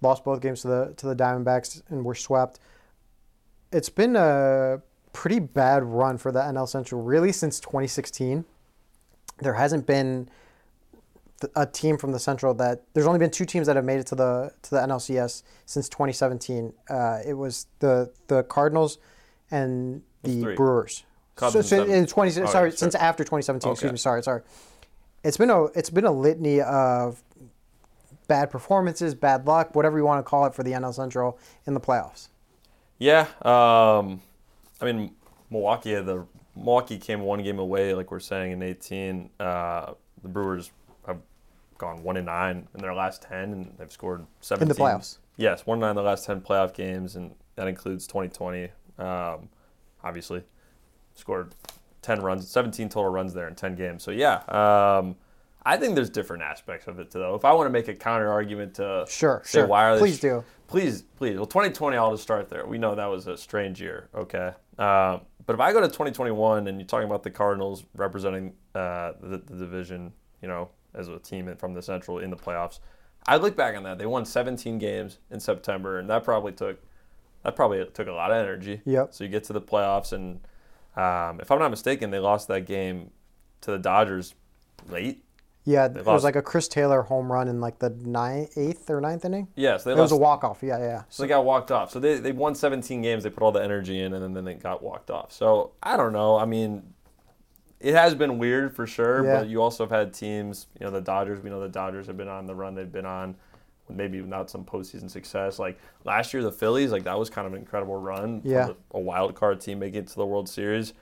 lost 0.00 0.24
both 0.24 0.40
games 0.40 0.62
to 0.62 0.66
the 0.66 0.94
to 0.96 1.06
the 1.06 1.14
Diamondbacks, 1.14 1.80
and 1.90 2.04
were 2.04 2.16
swept. 2.16 2.58
It's 3.70 3.88
been 3.88 4.16
a 4.16 4.82
pretty 5.12 5.38
bad 5.38 5.84
run 5.84 6.18
for 6.18 6.32
the 6.32 6.40
NL 6.40 6.68
Central, 6.68 7.00
really, 7.00 7.30
since 7.30 7.60
2016. 7.60 8.44
There 9.38 9.54
hasn't 9.54 9.86
been 9.86 10.28
a 11.54 11.66
team 11.66 11.98
from 11.98 12.10
the 12.10 12.18
Central 12.18 12.52
that 12.54 12.82
there's 12.94 13.06
only 13.06 13.20
been 13.20 13.30
two 13.30 13.44
teams 13.44 13.68
that 13.68 13.76
have 13.76 13.84
made 13.84 14.00
it 14.00 14.08
to 14.08 14.16
the 14.16 14.50
to 14.62 14.70
the 14.70 14.80
NLCS 14.80 15.44
since 15.66 15.88
2017. 15.88 16.72
Uh, 16.90 17.20
it 17.24 17.34
was 17.34 17.68
the 17.78 18.10
the 18.26 18.42
Cardinals 18.42 18.98
and 19.50 20.02
the 20.22 20.40
three. 20.42 20.54
Brewers. 20.56 21.04
Cubs 21.36 21.52
so, 21.52 21.62
so 21.62 21.84
in 21.84 22.06
20 22.06 22.42
Oh, 22.42 22.46
sorry 22.46 22.70
yeah, 22.70 22.76
since 22.76 22.94
sure. 22.94 23.00
after 23.02 23.22
2017 23.22 23.70
excuse 23.70 23.92
me 23.92 23.98
sorry 23.98 24.22
sorry 24.24 24.42
it's 25.22 25.36
been 25.36 25.50
a 25.50 25.66
it's 25.66 25.88
been 25.90 26.04
a 26.04 26.10
litany 26.10 26.60
of 26.60 27.22
bad 28.26 28.50
performances 28.50 29.14
bad 29.14 29.46
luck 29.46 29.74
whatever 29.76 29.96
you 29.98 30.04
want 30.04 30.18
to 30.18 30.28
call 30.28 30.46
it 30.46 30.54
for 30.54 30.64
the 30.64 30.72
NL 30.72 30.92
Central 30.92 31.38
in 31.66 31.74
the 31.74 31.80
playoffs 31.80 32.28
Yeah, 32.98 33.28
um, 33.42 34.20
I 34.80 34.84
mean 34.84 35.14
Milwaukee 35.50 35.92
had 35.92 36.06
the 36.06 36.26
Milwaukee 36.56 36.98
came 36.98 37.20
one 37.20 37.42
game 37.42 37.58
away, 37.60 37.94
like 37.94 38.10
we're 38.10 38.18
saying 38.20 38.52
in 38.52 38.62
18. 38.62 39.30
Uh, 39.38 39.92
the 40.22 40.28
Brewers 40.28 40.72
have 41.06 41.18
gone 41.78 42.02
one 42.02 42.16
and 42.16 42.26
nine 42.26 42.66
in 42.74 42.80
their 42.80 42.94
last 42.94 43.22
10, 43.22 43.38
and 43.52 43.72
they've 43.78 43.92
scored 43.92 44.26
17 44.40 44.74
playoffs. 44.74 45.18
Yes, 45.36 45.64
one 45.66 45.76
and 45.76 45.82
nine 45.82 45.90
in 45.90 45.96
the 45.96 46.02
last 46.02 46.26
10 46.26 46.40
playoff 46.40 46.74
games, 46.74 47.14
and 47.14 47.34
that 47.54 47.68
includes 47.68 48.06
2020. 48.08 48.70
Um, 48.98 49.48
obviously, 50.02 50.42
scored 51.14 51.54
10 52.02 52.20
runs, 52.20 52.48
17 52.48 52.88
total 52.88 53.10
runs 53.10 53.34
there 53.34 53.48
in 53.48 53.54
10 53.54 53.74
games. 53.74 54.02
So 54.02 54.10
yeah, 54.10 54.36
um, 54.48 55.16
I 55.64 55.76
think 55.76 55.94
there's 55.94 56.10
different 56.10 56.42
aspects 56.42 56.86
of 56.86 56.98
it 56.98 57.10
though. 57.10 57.34
If 57.34 57.44
I 57.44 57.52
want 57.52 57.66
to 57.66 57.70
make 57.70 57.88
a 57.88 57.94
counter 57.94 58.30
argument 58.30 58.74
to 58.74 59.04
Sure, 59.08 59.42
say 59.44 59.60
sure. 59.60 59.66
why 59.66 59.84
are 59.84 59.94
they 59.94 60.00
Please 60.00 60.20
do. 60.20 60.44
Please, 60.66 61.02
please. 61.02 61.36
Well, 61.36 61.46
2020, 61.46 61.96
I'll 61.96 62.12
just 62.12 62.22
start 62.22 62.48
there. 62.48 62.66
We 62.66 62.78
know 62.78 62.94
that 62.94 63.06
was 63.06 63.26
a 63.26 63.36
strange 63.36 63.80
year, 63.80 64.08
okay? 64.14 64.52
Uh, 64.78 65.18
but 65.46 65.54
if 65.54 65.60
I 65.60 65.72
go 65.72 65.80
to 65.80 65.86
2021 65.88 66.68
and 66.68 66.78
you're 66.78 66.86
talking 66.86 67.06
about 67.06 67.22
the 67.22 67.30
Cardinals 67.30 67.84
representing 67.94 68.52
uh, 68.74 69.12
the, 69.20 69.38
the 69.38 69.56
division, 69.56 70.12
you 70.42 70.48
know, 70.48 70.68
as 70.94 71.08
a 71.08 71.18
team 71.18 71.54
from 71.56 71.72
the 71.72 71.82
Central 71.82 72.18
in 72.18 72.28
the 72.28 72.36
playoffs, 72.36 72.80
I 73.26 73.36
look 73.36 73.56
back 73.56 73.76
on 73.76 73.82
that. 73.84 73.98
They 73.98 74.06
won 74.06 74.24
17 74.26 74.78
games 74.78 75.18
in 75.30 75.40
September, 75.40 75.98
and 75.98 76.08
that 76.10 76.22
probably 76.22 76.52
took 76.52 76.78
that 77.48 77.56
probably 77.56 77.84
took 77.94 78.08
a 78.08 78.12
lot 78.12 78.30
of 78.30 78.36
energy. 78.36 78.82
Yep. 78.84 79.14
So 79.14 79.24
you 79.24 79.30
get 79.30 79.44
to 79.44 79.52
the 79.54 79.60
playoffs, 79.60 80.12
and 80.12 80.40
um, 80.96 81.40
if 81.40 81.50
I'm 81.50 81.58
not 81.58 81.70
mistaken, 81.70 82.10
they 82.10 82.18
lost 82.18 82.46
that 82.48 82.66
game 82.66 83.10
to 83.62 83.70
the 83.70 83.78
Dodgers 83.78 84.34
late. 84.88 85.24
yeah 85.64 85.86
it 85.86 86.04
was 86.04 86.22
like 86.24 86.36
a 86.36 86.42
Chris 86.42 86.68
Taylor 86.68 87.02
home 87.02 87.30
run 87.32 87.48
in 87.48 87.60
like 87.60 87.78
the 87.78 87.90
ninth, 87.90 88.56
eighth 88.56 88.88
or 88.90 89.00
ninth 89.00 89.24
inning 89.24 89.48
Yes, 89.56 89.82
they 89.84 89.92
it 89.92 89.96
lost. 89.96 90.12
was 90.12 90.12
a 90.12 90.16
walk 90.22 90.44
off 90.44 90.58
yeah 90.62 90.78
yeah 90.78 91.02
So 91.08 91.22
they 91.22 91.28
got 91.28 91.44
walked 91.44 91.70
off. 91.72 91.90
So 91.90 91.98
they, 91.98 92.18
they 92.18 92.32
won 92.32 92.54
17 92.54 93.02
games. 93.02 93.24
They 93.24 93.30
put 93.30 93.42
all 93.42 93.50
the 93.52 93.62
energy 93.62 94.00
in, 94.00 94.12
and 94.14 94.22
then, 94.22 94.34
then 94.34 94.44
they 94.44 94.54
got 94.54 94.82
walked 94.82 95.10
off. 95.10 95.32
So 95.32 95.72
I 95.82 95.96
don't 95.96 96.12
know. 96.12 96.38
I 96.38 96.44
mean, 96.44 96.82
it 97.80 97.94
has 97.94 98.14
been 98.14 98.38
weird 98.38 98.74
for 98.76 98.86
sure. 98.86 99.24
Yeah. 99.24 99.38
But 99.40 99.48
you 99.48 99.60
also 99.62 99.84
have 99.84 99.90
had 99.90 100.12
teams. 100.14 100.66
You 100.80 100.86
know, 100.86 100.92
the 100.92 101.00
Dodgers. 101.00 101.40
We 101.42 101.50
know 101.50 101.60
the 101.60 101.68
Dodgers 101.68 102.06
have 102.06 102.16
been 102.16 102.28
on 102.28 102.46
the 102.46 102.54
run 102.54 102.74
they've 102.74 102.90
been 102.90 103.06
on. 103.06 103.36
Maybe 103.90 104.20
not 104.20 104.50
some 104.50 104.64
postseason 104.64 105.10
success. 105.10 105.58
Like 105.58 105.78
last 106.04 106.32
year, 106.34 106.42
the 106.42 106.52
Phillies. 106.52 106.92
Like 106.92 107.04
that 107.04 107.18
was 107.18 107.30
kind 107.30 107.46
of 107.46 107.52
an 107.54 107.60
incredible 107.60 107.96
run. 107.96 108.42
Yeah. 108.44 108.70
a 108.92 109.00
wild 109.00 109.34
card 109.34 109.60
team 109.60 109.78
making 109.78 110.00
it 110.00 110.06
to 110.08 110.16
the 110.16 110.26
World 110.26 110.48
Series. 110.48 110.92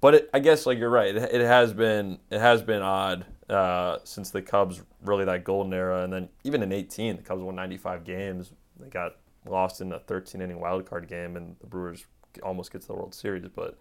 But 0.00 0.14
it, 0.14 0.30
I 0.34 0.38
guess 0.40 0.66
like 0.66 0.78
you're 0.78 0.90
right. 0.90 1.14
It, 1.14 1.34
it 1.34 1.46
has 1.46 1.72
been 1.72 2.18
it 2.30 2.40
has 2.40 2.62
been 2.62 2.82
odd 2.82 3.24
uh, 3.48 3.98
since 4.04 4.30
the 4.30 4.42
Cubs 4.42 4.82
really 5.02 5.24
that 5.24 5.44
golden 5.44 5.72
era, 5.72 6.02
and 6.02 6.12
then 6.12 6.28
even 6.44 6.62
in 6.62 6.72
18, 6.72 7.16
the 7.16 7.22
Cubs 7.22 7.42
won 7.42 7.54
95 7.54 8.04
games. 8.04 8.52
They 8.78 8.88
got 8.88 9.16
lost 9.46 9.80
in 9.80 9.92
a 9.92 9.98
13 9.98 10.40
inning 10.40 10.60
wild 10.60 10.84
card 10.88 11.08
game, 11.08 11.36
and 11.36 11.56
the 11.60 11.66
Brewers 11.66 12.04
almost 12.42 12.72
get 12.72 12.80
to 12.82 12.86
the 12.88 12.94
World 12.94 13.14
Series. 13.14 13.44
But 13.54 13.78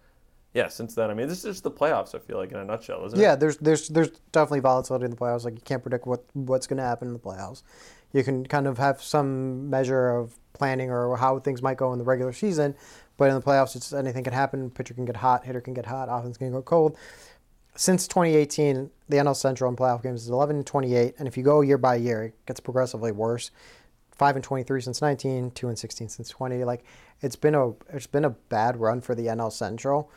yeah, 0.54 0.68
since 0.68 0.94
then, 0.96 1.10
I 1.10 1.14
mean, 1.14 1.28
this 1.28 1.40
is 1.40 1.44
just 1.56 1.64
the 1.64 1.72
playoffs. 1.72 2.14
I 2.16 2.20
feel 2.20 2.38
like 2.38 2.52
in 2.52 2.58
a 2.58 2.64
nutshell, 2.66 3.06
isn't 3.08 3.20
Yeah, 3.20 3.26
it? 3.26 3.30
Yeah, 3.32 3.36
there's 3.36 3.58
there's 3.58 3.88
there's 3.90 4.10
definitely 4.32 4.60
volatility 4.62 5.06
in 5.06 5.12
the 5.12 5.18
playoffs. 5.18 5.44
Like 5.46 5.56
you 5.56 5.62
can't 5.66 5.82
predict 5.82 6.06
what 6.08 6.24
what's 6.34 6.68
going 6.68 6.78
to 6.78 6.84
happen 6.84 7.08
in 7.08 7.14
the 7.14 7.20
playoffs. 7.20 7.64
You 8.14 8.24
can 8.24 8.46
kind 8.46 8.68
of 8.68 8.78
have 8.78 9.02
some 9.02 9.70
measure 9.70 10.10
of 10.10 10.36
planning 10.54 10.90
or 10.90 11.18
how 11.18 11.40
things 11.40 11.62
might 11.62 11.78
go 11.78 11.92
in 11.94 12.00
the 12.00 12.06
regular 12.06 12.32
season, 12.32 12.76
but 13.18 13.30
in 13.30 13.36
the 13.36 13.42
playoffs, 13.42 13.76
it's 13.76 13.92
anything 13.92 14.24
can 14.24 14.34
happen. 14.34 14.70
Pitcher 14.70 14.94
can 14.94 15.06
get 15.06 15.18
hot, 15.18 15.46
hitter 15.46 15.62
can 15.62 15.74
get 15.74 15.88
hot, 15.88 16.08
offense 16.10 16.38
can 16.38 16.52
go 16.52 16.62
cold. 16.62 16.96
Since 17.76 18.08
2018, 18.08 18.92
the 19.10 19.18
NL 19.18 19.36
Central 19.36 19.70
in 19.70 19.76
playoff 19.76 20.04
games 20.04 20.24
is 20.24 20.30
11 20.30 20.58
and 20.58 20.66
28, 20.66 21.16
and 21.18 21.28
if 21.28 21.36
you 21.36 21.44
go 21.44 21.62
year 21.62 21.80
by 21.80 21.96
year, 21.96 22.24
it 22.26 22.46
gets 22.46 22.60
progressively 22.60 23.12
worse. 23.12 23.50
Five 24.12 24.36
and 24.36 24.44
23 24.44 24.80
since 24.80 25.02
19, 25.02 25.52
two 25.52 25.68
and 25.70 25.78
16 25.78 26.08
since 26.08 26.30
20. 26.30 26.64
Like 26.64 26.86
it's 27.22 27.36
been 27.36 27.56
a 27.56 27.72
it's 27.90 28.06
been 28.06 28.26
a 28.26 28.30
bad 28.30 28.80
run 28.80 29.02
for 29.02 29.16
the 29.16 29.26
NL 29.26 29.52
Central 29.52 30.12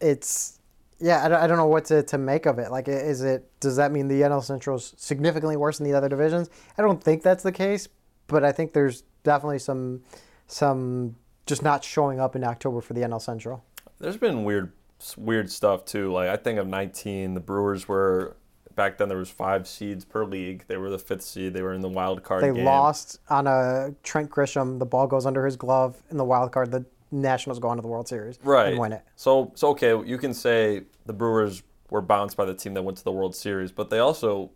it's 0.00 0.59
yeah, 1.00 1.24
I 1.24 1.28
don't, 1.28 1.42
I 1.42 1.46
don't 1.46 1.56
know 1.56 1.66
what 1.66 1.86
to, 1.86 2.02
to 2.02 2.18
make 2.18 2.46
of 2.46 2.58
it. 2.58 2.70
Like, 2.70 2.88
is 2.88 3.22
it 3.22 3.50
does 3.60 3.76
that 3.76 3.90
mean 3.90 4.08
the 4.08 4.20
NL 4.20 4.42
Central 4.42 4.76
is 4.76 4.94
significantly 4.96 5.56
worse 5.56 5.78
than 5.78 5.86
the 5.86 5.94
other 5.94 6.08
divisions? 6.08 6.50
I 6.76 6.82
don't 6.82 7.02
think 7.02 7.22
that's 7.22 7.42
the 7.42 7.52
case, 7.52 7.88
but 8.26 8.44
I 8.44 8.52
think 8.52 8.72
there's 8.72 9.02
definitely 9.22 9.58
some 9.58 10.02
some 10.46 11.16
just 11.46 11.62
not 11.62 11.82
showing 11.82 12.20
up 12.20 12.36
in 12.36 12.44
October 12.44 12.80
for 12.80 12.92
the 12.92 13.00
NL 13.00 13.20
Central. 13.20 13.64
There's 13.98 14.16
been 14.16 14.44
weird 14.44 14.72
weird 15.16 15.50
stuff 15.50 15.84
too. 15.84 16.12
Like 16.12 16.28
I 16.28 16.36
think 16.36 16.58
of 16.58 16.66
19, 16.66 17.34
the 17.34 17.40
Brewers 17.40 17.88
were 17.88 18.36
back 18.74 18.98
then. 18.98 19.08
There 19.08 19.18
was 19.18 19.30
five 19.30 19.66
seeds 19.66 20.04
per 20.04 20.24
league. 20.24 20.64
They 20.66 20.76
were 20.76 20.90
the 20.90 20.98
fifth 20.98 21.22
seed. 21.22 21.54
They 21.54 21.62
were 21.62 21.74
in 21.74 21.80
the 21.80 21.88
wild 21.88 22.22
card. 22.22 22.42
They 22.42 22.52
game. 22.52 22.64
lost 22.64 23.18
on 23.28 23.46
a 23.46 23.94
Trent 24.02 24.30
Grisham. 24.30 24.78
The 24.78 24.86
ball 24.86 25.06
goes 25.06 25.26
under 25.26 25.44
his 25.46 25.56
glove 25.56 26.02
in 26.10 26.16
the 26.16 26.24
wild 26.24 26.52
card. 26.52 26.70
The 26.70 26.84
Nationals 27.10 27.58
go 27.58 27.68
on 27.68 27.76
to 27.76 27.82
the 27.82 27.88
World 27.88 28.08
Series 28.08 28.38
right. 28.42 28.68
and 28.68 28.78
win 28.78 28.92
it. 28.92 29.02
So, 29.16 29.52
so 29.54 29.68
okay, 29.70 30.00
you 30.06 30.18
can 30.18 30.32
say 30.34 30.82
the 31.06 31.12
Brewers 31.12 31.62
were 31.90 32.00
bounced 32.00 32.36
by 32.36 32.44
the 32.44 32.54
team 32.54 32.74
that 32.74 32.82
went 32.82 32.98
to 32.98 33.04
the 33.04 33.12
World 33.12 33.34
Series, 33.34 33.72
but 33.72 33.90
they 33.90 33.98
also 33.98 34.50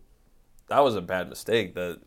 that 0.67 0.79
was 0.79 0.95
a 0.95 1.01
bad 1.01 1.29
mistake 1.29 1.75
that 1.75 1.99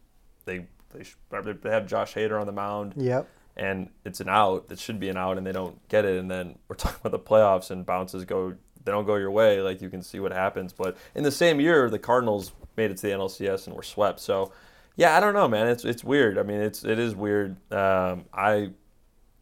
they 0.45 0.67
they, 0.91 1.05
they 1.31 1.71
have 1.71 1.87
Josh 1.87 2.15
Hader 2.15 2.41
on 2.41 2.47
the 2.47 2.53
mound. 2.53 2.95
Yep. 2.97 3.29
and 3.57 3.91
it's 4.05 4.21
an 4.21 4.29
out 4.29 4.69
that 4.69 4.79
should 4.79 4.99
be 4.99 5.09
an 5.09 5.17
out 5.17 5.37
and 5.37 5.47
they 5.47 5.53
don't 5.53 5.87
get 5.89 6.05
it. 6.05 6.19
And 6.19 6.31
then 6.31 6.59
we're 6.69 6.77
talking 6.77 6.99
about 7.01 7.13
the 7.13 7.19
playoffs 7.31 7.71
and 7.71 7.85
bounces 7.85 8.25
go 8.25 8.55
they 8.85 8.93
don't 8.93 9.05
go 9.05 9.17
your 9.17 9.31
way 9.31 9.61
like 9.61 9.83
you 9.83 9.91
can 9.91 10.03
see 10.03 10.21
what 10.21 10.33
happens. 10.33 10.73
But 10.73 10.97
in 11.15 11.25
the 11.25 11.31
same 11.31 11.61
year 11.61 11.91
the 11.91 11.99
Cardinals 11.99 12.53
made 12.77 12.91
it 12.91 12.97
to 12.99 13.03
the 13.07 13.13
NLCS 13.13 13.67
and 13.67 13.77
were 13.77 13.83
swept. 13.83 14.21
So 14.21 14.53
yeah 14.97 15.17
I 15.17 15.21
don't 15.21 15.35
know 15.35 15.49
man. 15.49 15.67
It's 15.67 15.85
it's 15.85 16.03
weird. 16.03 16.39
I 16.39 16.43
mean 16.43 16.61
it's 16.61 16.85
it 16.85 16.99
is 16.99 17.15
weird. 17.15 17.57
Um, 17.73 18.25
I 18.33 18.71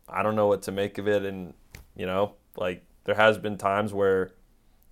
I 0.09 0.23
don't 0.23 0.37
know 0.37 0.47
what 0.47 0.62
to 0.62 0.73
make 0.73 0.99
of 0.99 1.09
it 1.09 1.25
and 1.25 1.55
you 1.97 2.07
know 2.07 2.35
like 2.57 2.85
there 3.05 3.14
has 3.14 3.38
been 3.38 3.57
times 3.59 3.92
where 3.92 4.33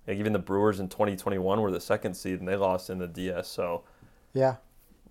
like 0.07 0.17
even 0.17 0.33
the 0.33 0.39
Brewers 0.39 0.79
in 0.79 0.89
2021 0.89 1.61
were 1.61 1.71
the 1.71 1.79
second 1.79 2.15
seed 2.15 2.39
and 2.39 2.47
they 2.47 2.55
lost 2.55 2.89
in 2.89 2.99
the 2.99 3.07
DS 3.07 3.47
so 3.47 3.83
Yeah. 4.33 4.55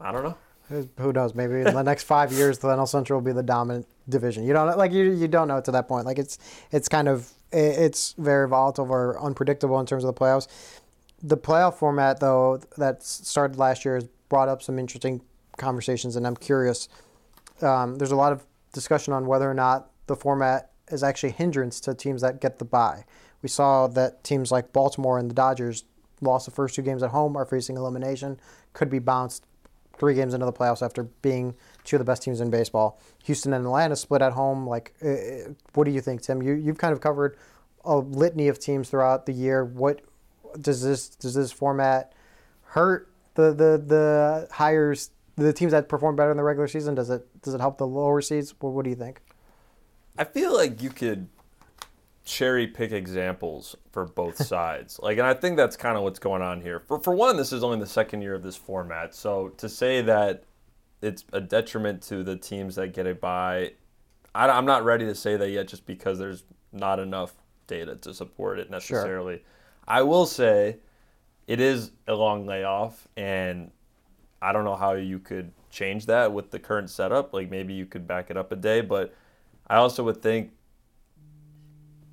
I 0.01 0.13
don't 0.13 0.25
know 0.25 0.37
Who 0.99 1.13
knows? 1.13 1.35
Maybe 1.35 1.57
in 1.57 1.65
the 1.65 1.83
next 1.83 2.05
five 2.05 2.33
years, 2.33 2.59
the 2.59 2.69
NL 2.69 2.89
Central 2.89 3.21
will 3.21 3.25
be 3.25 3.33
the 3.33 3.43
dominant 3.43 3.87
division. 4.09 4.45
You 4.45 4.55
don't 4.55 4.79
like 4.79 4.93
you. 4.93 5.13
You 5.13 5.29
don't 5.29 5.47
know 5.47 5.61
to 5.61 5.71
that 5.73 5.89
point. 5.89 6.07
Like 6.07 6.19
it's 6.19 6.39
it's 6.71 6.89
kind 6.89 7.07
of 7.07 7.31
it's 7.53 8.15
very 8.19 8.49
volatile 8.49 8.91
or 8.91 9.23
unpredictable 9.23 9.79
in 9.79 9.87
terms 9.87 10.05
of 10.05 10.15
the 10.15 10.19
playoffs. 10.19 10.49
The 11.23 11.37
playoff 11.37 11.75
format, 11.75 12.19
though, 12.21 12.61
that 12.77 13.03
started 13.03 13.59
last 13.59 13.85
year, 13.85 13.95
has 13.97 14.05
brought 14.29 14.49
up 14.49 14.63
some 14.63 14.79
interesting 14.79 15.21
conversations, 15.59 16.17
and 16.17 16.27
I'm 16.27 16.37
curious. 16.37 16.89
Um, 17.61 17.97
there's 17.97 18.11
a 18.11 18.17
lot 18.17 18.33
of 18.33 18.45
discussion 18.73 19.13
on 19.13 19.27
whether 19.27 19.49
or 19.49 19.55
not 19.55 19.91
the 20.07 20.17
format 20.17 20.71
is 20.89 21.03
actually 21.03 21.31
a 21.31 21.33
hindrance 21.33 21.81
to 21.81 21.95
teams 21.95 22.23
that 22.23 22.41
get 22.41 22.59
the 22.59 22.65
bye. 22.65 23.05
We 23.43 23.49
saw 23.49 23.87
that 23.89 24.25
teams 24.25 24.51
like 24.51 24.73
Baltimore 24.73 25.19
and 25.19 25.31
the 25.31 25.35
Dodgers 25.35 25.85
lost 26.21 26.47
the 26.47 26.53
first 26.53 26.75
two 26.75 26.83
games 26.83 27.03
at 27.03 27.11
home, 27.11 27.37
are 27.37 27.45
facing 27.45 27.77
elimination, 27.77 28.39
could 28.73 28.91
be 28.91 28.99
bounced 28.99 29.45
three 29.99 30.15
games 30.15 30.35
into 30.35 30.47
the 30.47 30.53
playoffs 30.53 30.83
after 30.83 31.05
being 31.05 31.55
two 31.85 31.97
of 31.97 32.01
the 32.01 32.05
best 32.05 32.23
teams 32.23 32.41
in 32.41 32.51
baseball. 32.51 32.99
Houston 33.25 33.53
and 33.53 33.65
Atlanta 33.65 33.97
split 33.97 34.23
at 34.23 34.33
home. 34.33 34.67
Like, 34.67 34.95
uh, 35.05 35.53
what 35.75 35.85
do 35.85 35.91
you 35.91 36.01
think, 36.01 36.23
Tim? 36.23 36.43
You 36.43 36.55
you've 36.55 36.79
kind 36.79 36.93
of 36.93 37.01
covered 37.01 37.37
a 37.85 37.97
litany 37.97 38.49
of 38.49 38.59
teams 38.59 38.91
throughout 38.91 39.27
the 39.27 39.33
year. 39.33 39.65
What 39.65 40.01
does 40.61 40.83
this 40.83 41.09
does 41.09 41.35
this 41.35 41.53
format 41.53 42.13
hurt 42.63 43.11
the 43.35 43.53
the 43.53 43.83
the 43.85 44.49
hires 44.53 45.11
the 45.37 45.53
teams 45.53 45.73
that 45.73 45.89
perform 45.89 46.17
better 46.17 46.31
in 46.31 46.37
the 46.37 46.45
regular 46.45 46.69
season? 46.69 46.95
Does 46.95 47.11
it 47.11 47.27
does 47.43 47.55
it 47.55 47.61
help 47.61 47.79
the 47.79 47.87
lower 47.87 48.21
seeds? 48.21 48.55
What, 48.59 48.73
what 48.73 48.85
do 48.85 48.91
you 48.91 48.97
think? 48.97 49.21
I 50.17 50.25
feel 50.25 50.55
like 50.55 50.83
you 50.83 50.91
could 50.91 51.29
cherry 52.25 52.67
pick 52.67 52.93
examples 52.93 53.77
for 53.93 54.07
both 54.07 54.37
sides. 54.47 54.99
Like, 55.03 55.19
and 55.19 55.27
I 55.27 55.35
think 55.35 55.57
that's 55.57 55.77
kind 55.77 55.97
of 55.97 56.03
what's 56.03 56.19
going 56.19 56.43
on 56.43 56.61
here. 56.61 56.81
For 56.81 56.99
for 56.99 57.15
one, 57.15 57.37
this 57.37 57.53
is 57.53 57.63
only 57.63 57.79
the 57.79 57.87
second 57.87 58.23
year 58.23 58.35
of 58.35 58.43
this 58.43 58.57
format, 58.57 59.15
so 59.15 59.49
to 59.57 59.69
say 59.69 60.03
that 60.03 60.45
it's 61.03 61.25
a 61.33 61.41
detriment 61.41 62.03
to 62.03 62.23
the 62.23 62.37
teams 62.37 62.77
that 62.77 62.95
get 62.95 63.07
a 63.07 63.15
bye, 63.15 63.73
I, 64.35 64.57
am 64.57 64.65
not 64.65 64.85
ready 64.85 65.05
to 65.05 65.15
say 65.15 65.37
that 65.37 65.51
yet, 65.51 65.69
just 65.69 65.87
because 65.87 66.19
there's 66.19 66.45
not 66.73 66.99
enough 66.99 67.35
data 67.67 67.95
to 67.97 68.15
support 68.15 68.59
it 68.59 68.71
necessarily. 68.71 69.37
Sure. 69.37 69.45
I 69.87 70.03
will 70.03 70.25
say 70.25 70.79
it 71.47 71.61
is 71.61 71.91
a 72.09 72.15
long 72.15 72.47
layoff, 72.47 73.07
and 73.17 73.71
I 74.41 74.53
don't 74.53 74.65
know 74.65 74.77
how 74.77 74.93
you 74.93 75.19
could 75.19 75.53
change 75.71 76.07
that 76.07 76.33
with 76.33 76.51
the 76.51 76.59
current 76.59 76.89
setup. 76.89 77.35
Like 77.35 77.51
maybe 77.51 77.75
you 77.75 77.85
could 77.85 78.07
back 78.07 78.31
it 78.31 78.37
up 78.37 78.51
a 78.51 78.57
day, 78.57 78.81
but 78.81 79.15
I 79.67 79.77
also 79.77 80.05
would 80.05 80.21
think 80.23 80.53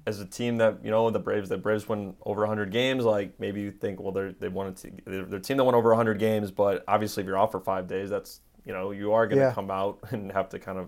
as 0.08 0.20
a 0.20 0.26
team 0.26 0.58
that 0.58 0.84
you 0.84 0.92
know 0.92 1.10
the 1.10 1.20
Braves, 1.20 1.50
the 1.50 1.58
Braves 1.58 1.88
won 1.88 2.16
over 2.26 2.42
100 2.42 2.72
games. 2.72 3.04
Like 3.04 3.40
maybe 3.40 3.62
you 3.62 3.72
think, 3.72 4.00
well, 4.00 4.12
they're 4.12 4.32
they 4.34 4.48
wanted 4.48 4.78
to, 4.78 4.92
they're, 5.06 5.26
they're 5.26 5.40
a 5.40 5.42
team 5.42 5.58
that 5.58 5.64
won 5.64 5.76
over 5.76 5.90
100 5.90 6.18
games, 6.20 6.52
but 6.52 6.84
obviously 6.88 7.22
if 7.22 7.28
you're 7.28 7.38
off 7.38 7.52
for 7.52 7.60
five 7.60 7.88
days, 7.88 8.10
that's 8.10 8.42
you 8.66 8.74
know 8.74 8.92
you 8.92 9.14
are 9.14 9.28
going 9.28 9.40
to 9.40 9.46
yeah. 9.46 9.54
come 9.54 9.72
out 9.72 10.00
and 10.12 10.32
have 10.32 10.50
to 10.50 10.60
kind 10.60 10.78
of 10.78 10.88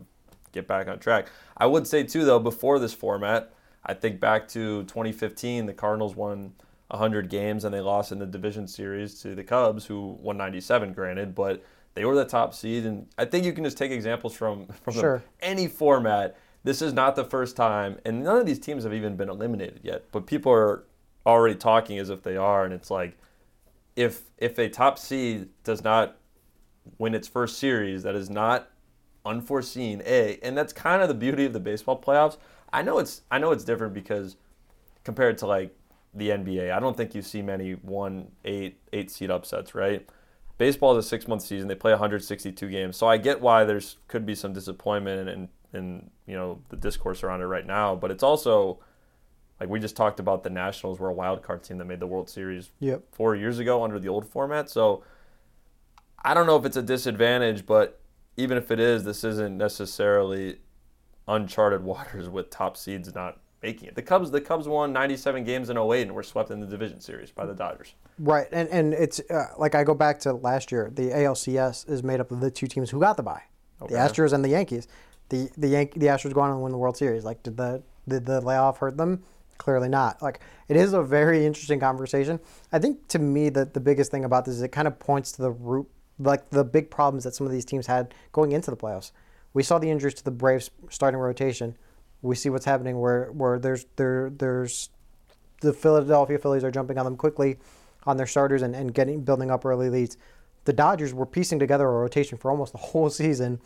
get 0.51 0.67
back 0.67 0.87
on 0.87 0.99
track. 0.99 1.27
I 1.57 1.65
would 1.65 1.87
say 1.87 2.03
too 2.03 2.25
though 2.25 2.39
before 2.39 2.79
this 2.79 2.93
format, 2.93 3.53
I 3.85 3.93
think 3.93 4.19
back 4.19 4.47
to 4.49 4.83
2015, 4.83 5.65
the 5.65 5.73
Cardinals 5.73 6.15
won 6.15 6.53
100 6.87 7.29
games 7.29 7.65
and 7.65 7.73
they 7.73 7.81
lost 7.81 8.11
in 8.11 8.19
the 8.19 8.25
division 8.25 8.67
series 8.67 9.19
to 9.21 9.35
the 9.35 9.43
Cubs, 9.43 9.85
who 9.85 10.17
won 10.21 10.37
97, 10.37 10.93
granted, 10.93 11.33
but 11.33 11.63
they 11.95 12.05
were 12.05 12.15
the 12.15 12.25
top 12.25 12.53
seed. 12.53 12.85
And 12.85 13.07
I 13.17 13.25
think 13.25 13.45
you 13.45 13.53
can 13.53 13.63
just 13.63 13.77
take 13.77 13.91
examples 13.91 14.33
from 14.33 14.67
from 14.83 14.93
sure. 14.93 15.23
the, 15.39 15.45
any 15.45 15.67
format. 15.67 16.37
This 16.63 16.81
is 16.81 16.93
not 16.93 17.15
the 17.15 17.25
first 17.25 17.55
time, 17.55 17.97
and 18.05 18.23
none 18.23 18.37
of 18.37 18.45
these 18.45 18.59
teams 18.59 18.83
have 18.83 18.93
even 18.93 19.15
been 19.17 19.29
eliminated 19.29 19.81
yet. 19.83 20.05
But 20.11 20.25
people 20.25 20.51
are 20.51 20.85
already 21.25 21.55
talking 21.55 21.97
as 21.99 22.09
if 22.09 22.23
they 22.23 22.37
are, 22.37 22.63
and 22.63 22.73
it's 22.73 22.89
like 22.89 23.17
if 23.95 24.23
if 24.37 24.57
a 24.57 24.69
top 24.69 24.97
seed 24.97 25.49
does 25.63 25.83
not 25.83 26.17
win 26.97 27.15
its 27.15 27.27
first 27.27 27.57
series, 27.57 28.03
that 28.03 28.15
is 28.15 28.29
not 28.29 28.69
unforeseen. 29.25 30.01
A, 30.05 30.39
and 30.41 30.57
that's 30.57 30.73
kind 30.73 31.01
of 31.01 31.07
the 31.07 31.13
beauty 31.13 31.45
of 31.45 31.53
the 31.53 31.59
baseball 31.59 32.01
playoffs. 32.01 32.37
I 32.71 32.81
know 32.81 32.97
it's 32.99 33.21
I 33.29 33.39
know 33.39 33.51
it's 33.51 33.63
different 33.63 33.93
because 33.93 34.37
compared 35.03 35.37
to 35.39 35.47
like 35.47 35.75
the 36.13 36.29
NBA, 36.29 36.71
I 36.71 36.79
don't 36.79 36.95
think 36.95 37.15
you 37.15 37.21
see 37.21 37.41
many 37.41 37.73
one 37.73 38.31
eight 38.45 38.79
eight 38.91 39.11
seed 39.11 39.31
upsets, 39.31 39.75
right? 39.75 40.07
Baseball 40.57 40.97
is 40.97 41.05
a 41.05 41.07
six 41.07 41.27
month 41.27 41.41
season. 41.41 41.67
They 41.67 41.75
play 41.75 41.91
162 41.91 42.69
games, 42.69 42.95
so 42.95 43.07
I 43.07 43.17
get 43.17 43.41
why 43.41 43.63
there's 43.63 43.97
could 44.07 44.25
be 44.25 44.35
some 44.35 44.53
disappointment 44.53 45.19
and 45.19 45.29
and 45.29 45.47
you 45.73 46.35
know 46.35 46.61
the 46.69 46.77
discourse 46.77 47.23
around 47.23 47.41
it 47.41 47.45
right 47.45 47.65
now. 47.65 47.95
But 47.95 48.11
it's 48.11 48.23
also 48.23 48.79
like 49.59 49.69
we 49.69 49.79
just 49.79 49.95
talked 49.95 50.19
about 50.19 50.43
the 50.43 50.49
Nationals 50.49 50.99
were 50.99 51.09
a 51.09 51.13
wild 51.13 51.41
card 51.41 51.63
team 51.63 51.77
that 51.77 51.85
made 51.85 51.99
the 51.99 52.07
World 52.07 52.29
Series 52.29 52.71
yep. 52.79 53.03
four 53.11 53.35
years 53.35 53.59
ago 53.59 53.83
under 53.83 53.99
the 53.99 54.09
old 54.09 54.27
format. 54.27 54.69
So 54.69 55.03
I 56.23 56.33
don't 56.33 56.47
know 56.47 56.57
if 56.57 56.65
it's 56.65 56.77
a 56.77 56.81
disadvantage, 56.81 57.65
but 57.65 57.99
even 58.37 58.57
if 58.57 58.71
it 58.71 58.79
is, 58.79 59.03
this 59.03 59.23
isn't 59.23 59.57
necessarily 59.57 60.59
uncharted 61.27 61.83
waters 61.83 62.29
with 62.29 62.49
top 62.49 62.77
seeds 62.77 63.13
not 63.13 63.39
making 63.61 63.87
it. 63.87 63.95
The 63.95 64.01
Cubs, 64.01 64.29
the 64.29 64.41
Cubs 64.41 64.67
won 64.67 64.91
97 64.91 65.43
games 65.45 65.69
in 65.69 65.77
08 65.77 66.01
and 66.01 66.11
were 66.13 66.23
swept 66.23 66.51
in 66.51 66.59
the 66.59 66.67
division 66.67 66.99
series 66.99 67.31
by 67.31 67.45
the 67.45 67.53
Dodgers. 67.53 67.95
Right, 68.19 68.47
and 68.51 68.69
and 68.69 68.93
it's 68.93 69.19
uh, 69.31 69.47
like 69.57 69.73
I 69.73 69.83
go 69.83 69.95
back 69.95 70.19
to 70.19 70.33
last 70.33 70.71
year. 70.71 70.91
The 70.93 71.09
ALCS 71.09 71.89
is 71.89 72.03
made 72.03 72.19
up 72.19 72.31
of 72.31 72.41
the 72.41 72.51
two 72.51 72.67
teams 72.67 72.91
who 72.91 72.99
got 72.99 73.17
the 73.17 73.23
bye, 73.23 73.43
okay. 73.81 73.93
the 73.93 73.99
Astros 73.99 74.33
and 74.33 74.43
the 74.43 74.49
Yankees. 74.49 74.87
The 75.33 75.49
the 75.57 75.67
Yan- 75.67 75.89
the 75.95 76.05
Astros 76.05 76.31
go 76.31 76.41
on 76.41 76.51
and 76.51 76.61
win 76.61 76.71
the 76.71 76.77
World 76.77 76.95
Series. 76.95 77.23
Like, 77.23 77.41
did 77.41 77.57
the 77.57 77.81
did 78.07 78.27
the 78.27 78.39
layoff 78.39 78.77
hurt 78.77 78.97
them? 78.97 79.23
Clearly 79.57 79.89
not. 79.89 80.21
Like, 80.21 80.41
it 80.67 80.75
is 80.75 80.93
a 80.93 81.01
very 81.01 81.43
interesting 81.43 81.79
conversation. 81.79 82.39
I 82.71 82.77
think 82.77 83.07
to 83.07 83.17
me 83.17 83.49
that 83.49 83.73
the 83.73 83.79
biggest 83.79 84.11
thing 84.11 84.25
about 84.25 84.45
this 84.45 84.53
is 84.53 84.61
it 84.61 84.71
kind 84.71 84.87
of 84.87 84.99
points 84.99 85.31
to 85.31 85.41
the 85.41 85.49
root, 85.49 85.87
like 86.19 86.51
the 86.51 86.63
big 86.63 86.91
problems 86.91 87.23
that 87.23 87.33
some 87.33 87.47
of 87.47 87.51
these 87.51 87.65
teams 87.65 87.87
had 87.87 88.13
going 88.31 88.51
into 88.51 88.69
the 88.69 88.77
playoffs. 88.77 89.11
We 89.55 89.63
saw 89.63 89.79
the 89.79 89.89
injuries 89.89 90.13
to 90.15 90.23
the 90.23 90.29
Braves 90.29 90.69
starting 90.89 91.19
rotation. 91.19 91.77
We 92.21 92.35
see 92.35 92.51
what's 92.51 92.65
happening 92.65 92.99
where 92.99 93.31
where 93.31 93.57
there's 93.57 93.87
there 93.95 94.29
there's 94.29 94.91
the 95.61 95.73
Philadelphia 95.73 96.37
Phillies 96.37 96.63
are 96.63 96.69
jumping 96.69 96.99
on 96.99 97.05
them 97.05 97.17
quickly 97.17 97.57
on 98.03 98.17
their 98.17 98.27
starters 98.27 98.61
and, 98.61 98.75
and 98.75 98.93
getting 98.93 99.23
building 99.23 99.49
up 99.49 99.65
early 99.65 99.89
leads. 99.89 100.15
The 100.65 100.73
Dodgers 100.73 101.11
were 101.11 101.25
piecing 101.25 101.57
together 101.57 101.87
a 101.87 101.91
rotation 101.91 102.37
for 102.37 102.51
almost 102.51 102.73
the 102.73 102.77
whole 102.89 103.09
season. 103.09 103.59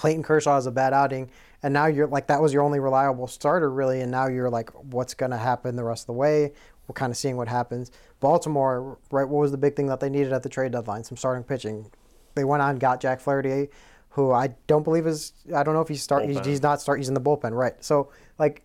Clayton 0.00 0.22
Kershaw 0.22 0.54
has 0.54 0.64
a 0.64 0.70
bad 0.70 0.94
outing, 0.94 1.30
and 1.62 1.74
now 1.74 1.84
you're 1.84 2.06
like 2.06 2.26
that 2.28 2.40
was 2.40 2.54
your 2.54 2.62
only 2.62 2.80
reliable 2.80 3.26
starter 3.26 3.70
really, 3.70 4.00
and 4.00 4.10
now 4.10 4.28
you're 4.28 4.48
like, 4.48 4.70
what's 4.70 5.12
going 5.12 5.30
to 5.30 5.36
happen 5.36 5.76
the 5.76 5.84
rest 5.84 6.04
of 6.04 6.06
the 6.06 6.14
way? 6.14 6.54
We're 6.88 6.94
kind 6.94 7.10
of 7.10 7.18
seeing 7.18 7.36
what 7.36 7.48
happens. 7.48 7.90
Baltimore, 8.18 8.96
right? 9.10 9.28
What 9.28 9.40
was 9.40 9.50
the 9.50 9.58
big 9.58 9.76
thing 9.76 9.88
that 9.88 10.00
they 10.00 10.08
needed 10.08 10.32
at 10.32 10.42
the 10.42 10.48
trade 10.48 10.72
deadline? 10.72 11.04
Some 11.04 11.18
starting 11.18 11.44
pitching. 11.44 11.90
They 12.34 12.44
went 12.44 12.62
on, 12.62 12.78
got 12.78 13.02
Jack 13.02 13.20
Flaherty, 13.20 13.68
who 14.08 14.32
I 14.32 14.54
don't 14.66 14.84
believe 14.84 15.06
is. 15.06 15.34
I 15.54 15.62
don't 15.62 15.74
know 15.74 15.82
if 15.82 15.88
he's 15.88 16.02
start. 16.02 16.24
He's, 16.24 16.42
he's, 16.46 16.62
not 16.62 16.80
start. 16.80 16.98
He's 16.98 17.08
in 17.08 17.14
the 17.14 17.20
bullpen, 17.20 17.52
right? 17.52 17.74
So 17.84 18.10
like, 18.38 18.64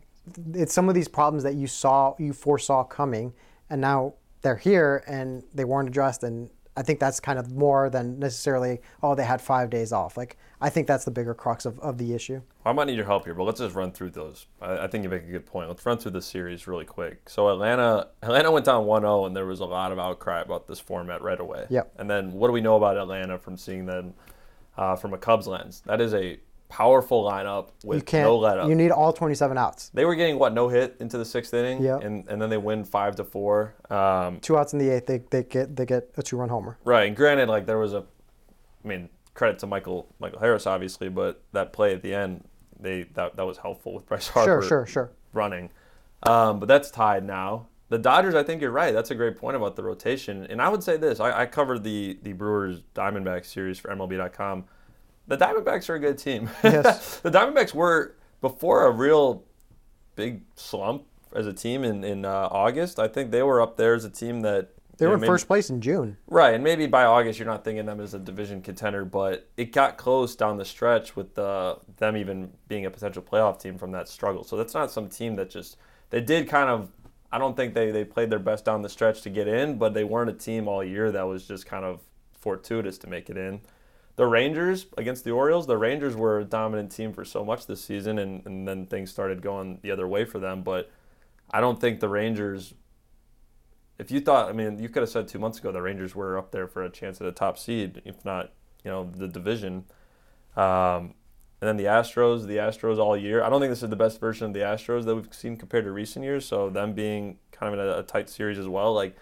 it's 0.53 0.73
some 0.73 0.87
of 0.87 0.95
these 0.95 1.09
problems 1.09 1.43
that 1.43 1.55
you 1.55 1.67
saw, 1.67 2.15
you 2.17 2.31
foresaw 2.31 2.85
coming, 2.85 3.33
and 3.69 3.81
now 3.81 4.13
they're 4.41 4.55
here 4.55 5.03
and 5.05 5.43
they 5.53 5.65
weren't 5.65 5.89
addressed. 5.89 6.23
And 6.23 6.49
I 6.77 6.81
think 6.81 6.99
that's 6.99 7.19
kind 7.19 7.39
of 7.39 7.51
more 7.51 7.89
than 7.89 8.19
necessarily. 8.19 8.81
Oh, 9.01 9.15
they 9.15 9.23
had 9.23 9.41
five 9.41 9.69
days 9.69 9.91
off. 9.91 10.17
Like 10.17 10.37
I 10.59 10.69
think 10.69 10.87
that's 10.87 11.05
the 11.05 11.11
bigger 11.11 11.33
crux 11.33 11.65
of, 11.65 11.79
of 11.79 11.97
the 11.97 12.13
issue. 12.13 12.41
I 12.65 12.73
might 12.73 12.87
need 12.87 12.95
your 12.95 13.05
help 13.05 13.25
here, 13.25 13.33
but 13.33 13.43
let's 13.43 13.59
just 13.59 13.75
run 13.75 13.91
through 13.91 14.11
those. 14.11 14.47
I, 14.61 14.79
I 14.79 14.87
think 14.87 15.03
you 15.03 15.09
make 15.09 15.23
a 15.23 15.31
good 15.31 15.45
point. 15.45 15.69
Let's 15.69 15.85
run 15.85 15.97
through 15.97 16.11
the 16.11 16.21
series 16.21 16.67
really 16.67 16.85
quick. 16.85 17.29
So 17.29 17.49
Atlanta, 17.49 18.09
Atlanta 18.21 18.51
went 18.51 18.65
down 18.65 18.85
1-0, 18.85 19.27
and 19.27 19.35
there 19.35 19.45
was 19.45 19.59
a 19.59 19.65
lot 19.65 19.91
of 19.91 19.99
outcry 19.99 20.41
about 20.41 20.67
this 20.67 20.79
format 20.79 21.21
right 21.21 21.39
away. 21.39 21.67
Yep. 21.69 21.93
And 21.97 22.09
then 22.09 22.31
what 22.31 22.47
do 22.47 22.53
we 22.53 22.61
know 22.61 22.75
about 22.75 22.97
Atlanta 22.97 23.37
from 23.37 23.57
seeing 23.57 23.85
them 23.85 24.15
uh, 24.77 24.95
from 24.95 25.13
a 25.13 25.17
Cubs 25.17 25.47
lens. 25.47 25.81
That 25.85 26.01
is 26.01 26.13
a 26.13 26.39
powerful 26.75 27.23
lineup 27.23 27.69
with 27.85 28.11
no 28.11 28.37
let 28.37 28.59
up. 28.59 28.67
You 28.67 28.75
need 28.75 28.91
all 28.91 29.13
27 29.13 29.57
outs. 29.57 29.91
They 29.93 30.03
were 30.03 30.13
getting 30.13 30.37
what 30.37 30.53
no 30.53 30.67
hit 30.67 30.97
into 30.99 31.17
the 31.17 31.23
sixth 31.23 31.53
inning, 31.53 31.81
yeah, 31.81 31.99
and, 31.99 32.27
and 32.27 32.41
then 32.41 32.49
they 32.49 32.57
win 32.57 32.83
five 32.83 33.15
to 33.15 33.23
four. 33.23 33.75
Um, 33.89 34.41
two 34.41 34.57
outs 34.57 34.73
in 34.73 34.79
the 34.79 34.89
eighth, 34.89 35.05
they, 35.05 35.19
they 35.29 35.43
get 35.43 35.73
they 35.73 35.85
get 35.85 36.11
a 36.17 36.23
two 36.23 36.35
run 36.35 36.49
homer. 36.49 36.77
Right, 36.83 37.07
and 37.07 37.15
granted, 37.15 37.47
like 37.47 37.65
there 37.65 37.77
was 37.77 37.93
a, 37.93 38.03
I 38.83 38.87
mean, 38.87 39.07
credit 39.33 39.57
to 39.59 39.67
Michael 39.67 40.13
Michael 40.19 40.39
Harris 40.39 40.67
obviously, 40.67 41.07
but 41.07 41.41
that 41.53 41.71
play 41.71 41.93
at 41.93 42.01
the 42.01 42.13
end, 42.13 42.43
they 42.77 43.03
that 43.13 43.37
that 43.37 43.45
was 43.45 43.57
helpful 43.57 43.93
with 43.93 44.05
Bryce 44.05 44.27
Harper. 44.27 44.61
Sure, 44.61 44.67
sure, 44.67 44.85
sure. 44.85 45.11
Running, 45.31 45.69
um, 46.23 46.59
but 46.59 46.65
that's 46.65 46.91
tied 46.91 47.23
now. 47.23 47.67
The 47.87 47.99
Dodgers, 47.99 48.35
I 48.35 48.43
think 48.43 48.61
you're 48.61 48.71
right. 48.71 48.93
That's 48.93 49.11
a 49.11 49.15
great 49.15 49.37
point 49.37 49.55
about 49.55 49.77
the 49.77 49.83
rotation. 49.83 50.45
And 50.47 50.61
I 50.61 50.67
would 50.67 50.83
say 50.83 50.97
this: 50.97 51.21
I, 51.21 51.43
I 51.43 51.45
covered 51.45 51.85
the 51.85 52.19
the 52.21 52.33
Brewers 52.33 52.81
Diamondbacks 52.95 53.45
series 53.45 53.79
for 53.79 53.95
MLB.com 53.95 54.65
the 55.27 55.37
Diamondbacks 55.37 55.89
are 55.89 55.95
a 55.95 55.99
good 55.99 56.17
team. 56.17 56.49
Yes. 56.63 57.19
the 57.19 57.31
Diamondbacks 57.31 57.73
were 57.73 58.15
before 58.41 58.85
a 58.85 58.91
real 58.91 59.43
big 60.15 60.41
slump 60.55 61.05
as 61.33 61.47
a 61.47 61.53
team 61.53 61.83
in 61.83 62.03
in 62.03 62.25
uh, 62.25 62.47
August. 62.51 62.99
I 62.99 63.07
think 63.07 63.31
they 63.31 63.43
were 63.43 63.61
up 63.61 63.77
there 63.77 63.93
as 63.93 64.05
a 64.05 64.09
team 64.09 64.41
that 64.41 64.69
they 64.97 65.05
were 65.05 65.11
know, 65.11 65.15
in 65.15 65.21
maybe, 65.21 65.29
first 65.29 65.47
place 65.47 65.69
in 65.69 65.81
June. 65.81 66.17
Right, 66.27 66.53
and 66.53 66.63
maybe 66.63 66.87
by 66.87 67.05
August 67.05 67.39
you're 67.39 67.47
not 67.47 67.63
thinking 67.63 67.85
them 67.85 67.99
as 67.99 68.13
a 68.13 68.19
division 68.19 68.61
contender, 68.61 69.03
but 69.03 69.49
it 69.57 69.71
got 69.71 69.97
close 69.97 70.35
down 70.35 70.57
the 70.57 70.65
stretch 70.65 71.15
with 71.15 71.35
the, 71.35 71.77
them 71.97 72.15
even 72.15 72.51
being 72.67 72.85
a 72.85 72.89
potential 72.89 73.21
playoff 73.21 73.59
team 73.59 73.77
from 73.77 73.91
that 73.91 74.07
struggle. 74.07 74.43
So 74.43 74.55
that's 74.55 74.73
not 74.73 74.91
some 74.91 75.09
team 75.09 75.35
that 75.35 75.49
just 75.49 75.77
they 76.09 76.21
did 76.21 76.47
kind 76.47 76.69
of. 76.69 76.89
I 77.31 77.37
don't 77.37 77.57
think 77.57 77.73
they, 77.73 77.91
they 77.91 78.05
played 78.05 78.29
their 78.29 78.39
best 78.39 78.63
down 78.63 78.81
the 78.81 78.87
stretch 78.87 79.21
to 79.23 79.29
get 79.29 79.47
in, 79.47 79.77
but 79.77 79.93
they 79.93 80.05
weren't 80.05 80.29
a 80.29 80.33
team 80.33 80.69
all 80.69 80.81
year 80.81 81.11
that 81.11 81.23
was 81.23 81.45
just 81.45 81.65
kind 81.65 81.83
of 81.83 81.99
fortuitous 82.33 82.97
to 82.99 83.07
make 83.07 83.29
it 83.29 83.35
in 83.35 83.59
the 84.15 84.25
Rangers 84.25 84.85
against 84.97 85.23
the 85.23 85.31
Orioles, 85.31 85.67
the 85.67 85.77
Rangers 85.77 86.15
were 86.15 86.39
a 86.39 86.45
dominant 86.45 86.91
team 86.91 87.11
for 87.11 87.25
so 87.25 87.43
much 87.43 87.67
this 87.67 87.83
season, 87.83 88.17
and, 88.17 88.45
and 88.45 88.67
then 88.67 88.85
things 88.85 89.11
started 89.11 89.41
going 89.41 89.79
the 89.81 89.91
other 89.91 90.07
way 90.07 90.23
for 90.23 90.39
them. 90.39 90.63
But 90.63 90.89
I 91.51 91.59
don't 91.59 91.79
think 91.81 91.99
the 91.99 92.09
Rangers, 92.09 92.73
if 93.99 94.11
you 94.11 94.21
thought, 94.21 94.49
I 94.49 94.53
mean, 94.53 94.79
you 94.79 94.87
could 94.87 95.01
have 95.01 95.09
said 95.09 95.27
two 95.27 95.39
months 95.39 95.59
ago 95.59 95.71
the 95.71 95.81
Rangers 95.81 96.15
were 96.15 96.37
up 96.37 96.51
there 96.51 96.67
for 96.67 96.83
a 96.83 96.89
chance 96.89 97.19
at 97.19 97.27
a 97.27 97.31
top 97.31 97.57
seed, 97.57 98.01
if 98.05 98.23
not, 98.23 98.51
you 98.83 98.91
know, 98.91 99.09
the 99.15 99.27
division. 99.27 99.85
Um, 100.55 101.15
and 101.61 101.69
then 101.69 101.77
the 101.77 101.85
Astros, 101.85 102.47
the 102.47 102.57
Astros 102.57 102.99
all 102.99 103.17
year. 103.17 103.43
I 103.43 103.49
don't 103.49 103.59
think 103.59 103.71
this 103.71 103.83
is 103.83 103.89
the 103.89 103.95
best 103.95 104.19
version 104.19 104.47
of 104.47 104.53
the 104.53 104.59
Astros 104.59 105.05
that 105.05 105.15
we've 105.15 105.33
seen 105.33 105.57
compared 105.57 105.85
to 105.85 105.91
recent 105.91 106.23
years. 106.23 106.45
So 106.45 106.69
them 106.69 106.93
being 106.93 107.37
kind 107.51 107.73
of 107.73 107.79
in 107.79 107.85
a, 107.85 107.99
a 107.99 108.03
tight 108.03 108.29
series 108.29 108.57
as 108.57 108.67
well, 108.67 108.93
like 108.93 109.15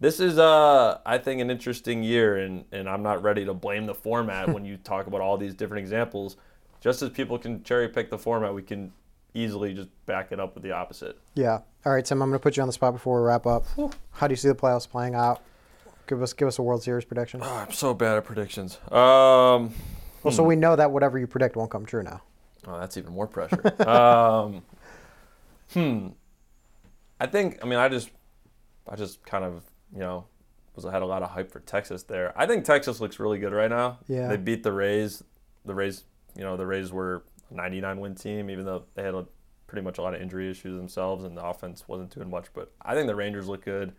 this 0.00 0.18
is, 0.18 0.38
uh, 0.38 0.98
I 1.04 1.18
think, 1.18 1.40
an 1.40 1.50
interesting 1.50 2.02
year, 2.02 2.38
and, 2.38 2.64
and 2.72 2.88
I'm 2.88 3.02
not 3.02 3.22
ready 3.22 3.44
to 3.44 3.54
blame 3.54 3.86
the 3.86 3.94
format 3.94 4.48
when 4.52 4.64
you 4.64 4.76
talk 4.78 5.06
about 5.06 5.20
all 5.20 5.36
these 5.36 5.54
different 5.54 5.80
examples. 5.82 6.36
Just 6.80 7.02
as 7.02 7.10
people 7.10 7.38
can 7.38 7.62
cherry 7.62 7.88
pick 7.88 8.10
the 8.10 8.18
format, 8.18 8.54
we 8.54 8.62
can 8.62 8.92
easily 9.34 9.74
just 9.74 9.88
back 10.06 10.32
it 10.32 10.40
up 10.40 10.54
with 10.54 10.62
the 10.62 10.72
opposite. 10.72 11.18
Yeah, 11.34 11.60
All 11.84 11.92
right, 11.92 12.04
Tim, 12.04 12.22
I'm 12.22 12.30
going 12.30 12.38
to 12.38 12.42
put 12.42 12.56
you 12.56 12.62
on 12.62 12.68
the 12.68 12.72
spot 12.72 12.92
before 12.92 13.20
we 13.20 13.26
wrap 13.26 13.46
up. 13.46 13.66
How 14.12 14.26
do 14.26 14.32
you 14.32 14.36
see 14.36 14.48
the 14.48 14.54
playoffs 14.54 14.88
playing 14.88 15.14
out? 15.14 15.42
Give 16.06 16.20
us 16.22 16.32
give 16.32 16.48
us 16.48 16.58
a 16.58 16.62
World 16.62 16.82
Series 16.82 17.04
prediction. 17.04 17.40
Oh, 17.40 17.54
I'm 17.54 17.70
so 17.70 17.94
bad 17.94 18.16
at 18.16 18.24
predictions. 18.24 18.78
Um, 18.90 19.72
Well, 20.24 20.32
so 20.32 20.42
we 20.42 20.56
know 20.56 20.74
that 20.74 20.90
whatever 20.90 21.18
you 21.18 21.28
predict 21.28 21.54
won't 21.54 21.70
come 21.70 21.86
true 21.86 22.02
now. 22.02 22.22
Oh, 22.66 22.78
that's 22.80 22.96
even 22.96 23.12
more 23.12 23.28
pressure. 23.28 23.62
um, 23.88 24.62
hmm. 25.72 26.08
I 27.20 27.26
think. 27.26 27.60
I 27.62 27.66
mean, 27.66 27.78
I 27.78 27.88
just, 27.88 28.10
I 28.88 28.96
just 28.96 29.24
kind 29.24 29.44
of, 29.44 29.62
you 29.92 30.00
know, 30.00 30.26
was 30.74 30.86
I 30.86 30.92
had 30.92 31.02
a 31.02 31.06
lot 31.06 31.22
of 31.22 31.30
hype 31.30 31.50
for 31.50 31.60
Texas 31.60 32.02
there. 32.04 32.32
I 32.36 32.46
think 32.46 32.64
Texas 32.64 33.00
looks 33.00 33.18
really 33.18 33.38
good 33.38 33.52
right 33.52 33.70
now. 33.70 33.98
Yeah. 34.08 34.28
They 34.28 34.36
beat 34.36 34.62
the 34.62 34.72
Rays. 34.72 35.22
The 35.64 35.74
Rays, 35.74 36.04
you 36.36 36.42
know, 36.42 36.56
the 36.56 36.66
Rays 36.66 36.92
were 36.92 37.22
a 37.50 37.54
99 37.54 38.00
win 38.00 38.14
team, 38.14 38.50
even 38.50 38.64
though 38.64 38.84
they 38.94 39.02
had 39.02 39.14
a, 39.14 39.26
pretty 39.66 39.84
much 39.84 39.98
a 39.98 40.02
lot 40.02 40.14
of 40.14 40.20
injury 40.20 40.50
issues 40.50 40.76
themselves, 40.76 41.24
and 41.24 41.36
the 41.36 41.44
offense 41.44 41.86
wasn't 41.86 42.14
doing 42.14 42.30
much. 42.30 42.46
But 42.52 42.72
I 42.82 42.94
think 42.94 43.06
the 43.06 43.14
Rangers 43.14 43.48
look 43.48 43.64
good. 43.64 43.92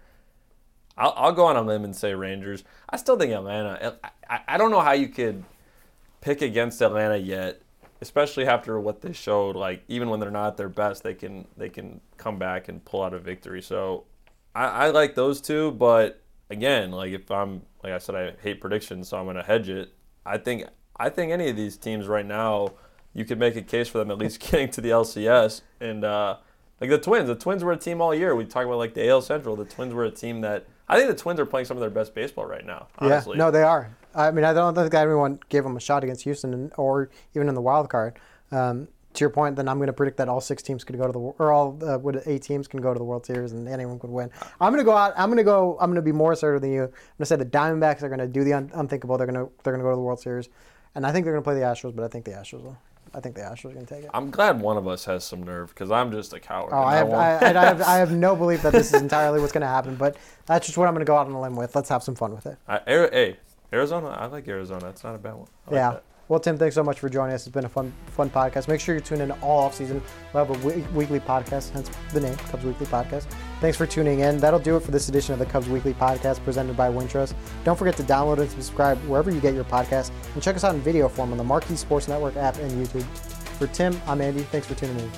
I'll, 0.97 1.13
I'll 1.15 1.31
go 1.31 1.45
on 1.45 1.55
a 1.55 1.61
limb 1.61 1.83
and 1.83 1.95
say 1.95 2.13
Rangers. 2.13 2.63
I 2.89 2.97
still 2.97 3.17
think 3.17 3.31
Atlanta. 3.31 3.97
I, 4.03 4.09
I, 4.35 4.39
I 4.47 4.57
don't 4.57 4.71
know 4.71 4.81
how 4.81 4.91
you 4.91 5.07
could 5.07 5.43
pick 6.19 6.41
against 6.41 6.81
Atlanta 6.81 7.17
yet, 7.17 7.61
especially 8.01 8.45
after 8.45 8.79
what 8.79 9.01
they 9.01 9.13
showed. 9.13 9.55
Like 9.55 9.83
even 9.87 10.09
when 10.09 10.19
they're 10.19 10.31
not 10.31 10.47
at 10.47 10.57
their 10.57 10.69
best, 10.69 11.03
they 11.03 11.13
can 11.13 11.47
they 11.57 11.69
can 11.69 12.01
come 12.17 12.37
back 12.37 12.67
and 12.67 12.83
pull 12.83 13.03
out 13.03 13.13
a 13.13 13.19
victory. 13.19 13.61
So 13.61 14.05
I, 14.55 14.65
I 14.65 14.89
like 14.89 15.15
those 15.15 15.41
two, 15.41 15.71
but 15.71 16.21
again, 16.49 16.91
like 16.91 17.11
if 17.11 17.29
I'm 17.31 17.61
like 17.83 17.93
I 17.93 17.97
said, 17.97 18.15
I 18.15 18.33
hate 18.41 18.61
predictions, 18.61 19.09
so 19.09 19.17
I'm 19.17 19.25
gonna 19.25 19.43
hedge 19.43 19.69
it. 19.69 19.93
I 20.25 20.37
think 20.37 20.65
I 20.97 21.09
think 21.09 21.31
any 21.31 21.49
of 21.49 21.55
these 21.55 21.77
teams 21.77 22.07
right 22.07 22.25
now, 22.25 22.73
you 23.13 23.25
could 23.25 23.39
make 23.39 23.55
a 23.55 23.61
case 23.61 23.87
for 23.87 23.97
them 23.97 24.11
at 24.11 24.17
least 24.17 24.39
getting 24.51 24.69
to 24.71 24.81
the 24.81 24.89
LCS 24.89 25.61
and. 25.79 26.03
uh 26.03 26.37
like 26.79 26.89
the 26.89 26.97
Twins, 26.97 27.27
the 27.27 27.35
Twins 27.35 27.63
were 27.63 27.73
a 27.73 27.77
team 27.77 28.01
all 28.01 28.13
year. 28.13 28.35
We 28.35 28.43
talk 28.43 28.65
about 28.65 28.79
like 28.79 28.95
the 28.95 29.07
AL 29.07 29.21
Central. 29.21 29.55
The 29.55 29.65
Twins 29.65 29.93
were 29.93 30.05
a 30.05 30.09
team 30.09 30.41
that 30.41 30.65
I 30.89 30.97
think 30.97 31.09
the 31.09 31.15
Twins 31.15 31.39
are 31.39 31.45
playing 31.45 31.67
some 31.67 31.77
of 31.77 31.81
their 31.81 31.91
best 31.91 32.15
baseball 32.15 32.45
right 32.45 32.65
now. 32.65 32.87
Honestly, 32.97 33.37
Yeah, 33.37 33.45
no, 33.45 33.51
they 33.51 33.61
are. 33.61 33.95
I 34.15 34.31
mean, 34.31 34.43
I 34.43 34.51
don't 34.51 34.73
think 34.73 34.91
anyone 34.91 35.39
gave 35.49 35.61
them 35.63 35.77
a 35.77 35.79
shot 35.79 36.03
against 36.03 36.23
Houston 36.23 36.71
or 36.77 37.11
even 37.35 37.47
in 37.47 37.53
the 37.53 37.61
wild 37.61 37.87
card. 37.89 38.17
Um, 38.51 38.87
to 39.13 39.19
your 39.19 39.29
point, 39.29 39.55
then 39.55 39.67
I'm 39.67 39.77
going 39.77 39.87
to 39.87 39.93
predict 39.93 40.17
that 40.17 40.29
all 40.29 40.41
six 40.41 40.63
teams 40.63 40.83
could 40.83 40.97
go 40.97 41.05
to 41.05 41.11
the 41.11 41.19
or 41.19 41.51
all 41.51 41.77
uh, 41.83 41.97
what 41.97 42.23
eight 42.25 42.43
teams 42.43 42.67
can 42.67 42.81
go 42.81 42.93
to 42.93 42.97
the 42.97 43.03
World 43.03 43.25
Series 43.25 43.51
and 43.51 43.67
anyone 43.67 43.99
could 43.99 44.09
win. 44.09 44.29
I'm 44.59 44.71
going 44.71 44.83
to 44.83 44.89
go 44.89 44.95
out. 44.95 45.13
I'm 45.17 45.29
going 45.29 45.37
to 45.37 45.43
go. 45.43 45.77
I'm 45.79 45.89
going 45.89 45.95
to 45.95 46.01
be 46.01 46.11
more 46.11 46.31
assertive 46.31 46.61
than 46.61 46.71
you. 46.71 46.83
I'm 46.83 46.87
going 46.87 46.97
to 47.19 47.25
say 47.25 47.35
the 47.35 47.45
Diamondbacks 47.45 48.03
are 48.03 48.09
going 48.09 48.19
to 48.19 48.27
do 48.27 48.43
the 48.43 48.53
un- 48.53 48.71
unthinkable. 48.73 49.17
They're 49.17 49.27
going 49.27 49.45
to 49.45 49.51
they're 49.63 49.73
going 49.73 49.81
to 49.81 49.85
go 49.85 49.91
to 49.91 49.95
the 49.95 50.01
World 50.01 50.19
Series, 50.19 50.49
and 50.95 51.05
I 51.05 51.11
think 51.11 51.25
they're 51.25 51.33
going 51.33 51.43
to 51.43 51.47
play 51.47 51.55
the 51.55 51.65
Astros. 51.65 51.95
But 51.95 52.05
I 52.05 52.07
think 52.07 52.25
the 52.25 52.31
Astros 52.31 52.63
will. 52.63 52.77
I 53.13 53.19
think 53.19 53.35
the 53.35 53.41
Astros 53.41 53.71
are 53.71 53.73
going 53.73 53.85
to 53.85 53.93
take 53.93 54.03
it. 54.05 54.09
I'm 54.13 54.31
glad 54.31 54.61
one 54.61 54.77
of 54.77 54.87
us 54.87 55.03
has 55.03 55.25
some 55.25 55.43
nerve 55.43 55.69
because 55.69 55.91
I'm 55.91 56.11
just 56.11 56.31
a 56.31 56.39
coward. 56.39 56.69
Oh, 56.71 56.81
I 56.81 56.95
have, 56.95 57.07
won't- 57.09 57.19
I, 57.19 57.49
I, 57.49 57.65
have, 57.65 57.81
I 57.81 57.97
have 57.97 58.11
no 58.13 58.35
belief 58.37 58.61
that 58.61 58.71
this 58.71 58.93
is 58.93 59.01
entirely 59.01 59.41
what's 59.41 59.51
going 59.51 59.61
to 59.61 59.67
happen, 59.67 59.95
but 59.95 60.15
that's 60.45 60.65
just 60.65 60.77
what 60.77 60.87
I'm 60.87 60.93
going 60.93 61.05
to 61.05 61.09
go 61.09 61.17
out 61.17 61.27
on 61.27 61.33
a 61.33 61.41
limb 61.41 61.57
with. 61.57 61.75
Let's 61.75 61.89
have 61.89 62.03
some 62.03 62.15
fun 62.15 62.33
with 62.33 62.45
it. 62.45 62.57
I, 62.69 62.79
hey, 62.85 63.37
Arizona. 63.73 64.07
I 64.09 64.27
like 64.27 64.47
Arizona. 64.47 64.85
That's 64.85 65.03
not 65.03 65.15
a 65.15 65.17
bad 65.17 65.33
one. 65.33 65.47
I 65.67 65.71
like 65.71 65.77
yeah. 65.77 65.91
that. 65.91 66.03
Well, 66.31 66.39
Tim, 66.39 66.57
thanks 66.57 66.75
so 66.75 66.81
much 66.81 66.97
for 66.97 67.09
joining 67.09 67.35
us. 67.35 67.45
It's 67.45 67.53
been 67.53 67.65
a 67.65 67.69
fun, 67.69 67.91
fun 68.05 68.29
podcast. 68.29 68.69
Make 68.69 68.79
sure 68.79 68.95
you 68.95 69.01
tune 69.01 69.19
in 69.19 69.31
all 69.41 69.65
off 69.65 69.75
season. 69.75 70.01
We'll 70.31 70.45
have 70.45 70.63
a 70.65 70.69
weekly 70.93 71.19
podcast, 71.19 71.71
hence 71.71 71.91
the 72.13 72.21
name, 72.21 72.37
Cubs 72.37 72.63
Weekly 72.63 72.85
Podcast. 72.85 73.25
Thanks 73.59 73.75
for 73.75 73.85
tuning 73.85 74.21
in. 74.21 74.37
That'll 74.37 74.57
do 74.57 74.77
it 74.77 74.79
for 74.83 74.91
this 74.91 75.09
edition 75.09 75.33
of 75.33 75.39
the 75.39 75.45
Cubs 75.45 75.67
Weekly 75.67 75.93
Podcast 75.93 76.41
presented 76.45 76.77
by 76.77 76.87
Wintrust. 76.87 77.33
Don't 77.65 77.77
forget 77.77 77.97
to 77.97 78.03
download 78.03 78.37
and 78.37 78.49
subscribe 78.49 78.97
wherever 79.09 79.29
you 79.29 79.41
get 79.41 79.53
your 79.53 79.65
podcasts, 79.65 80.09
and 80.33 80.41
check 80.41 80.55
us 80.55 80.63
out 80.63 80.73
in 80.73 80.79
video 80.79 81.09
form 81.09 81.33
on 81.33 81.37
the 81.37 81.43
Marquee 81.43 81.75
Sports 81.75 82.07
Network 82.07 82.37
app 82.37 82.55
and 82.59 82.71
YouTube. 82.71 83.03
For 83.57 83.67
Tim, 83.67 84.01
I'm 84.07 84.21
Andy. 84.21 84.43
Thanks 84.43 84.67
for 84.67 84.75
tuning 84.75 84.97
in. 84.99 85.11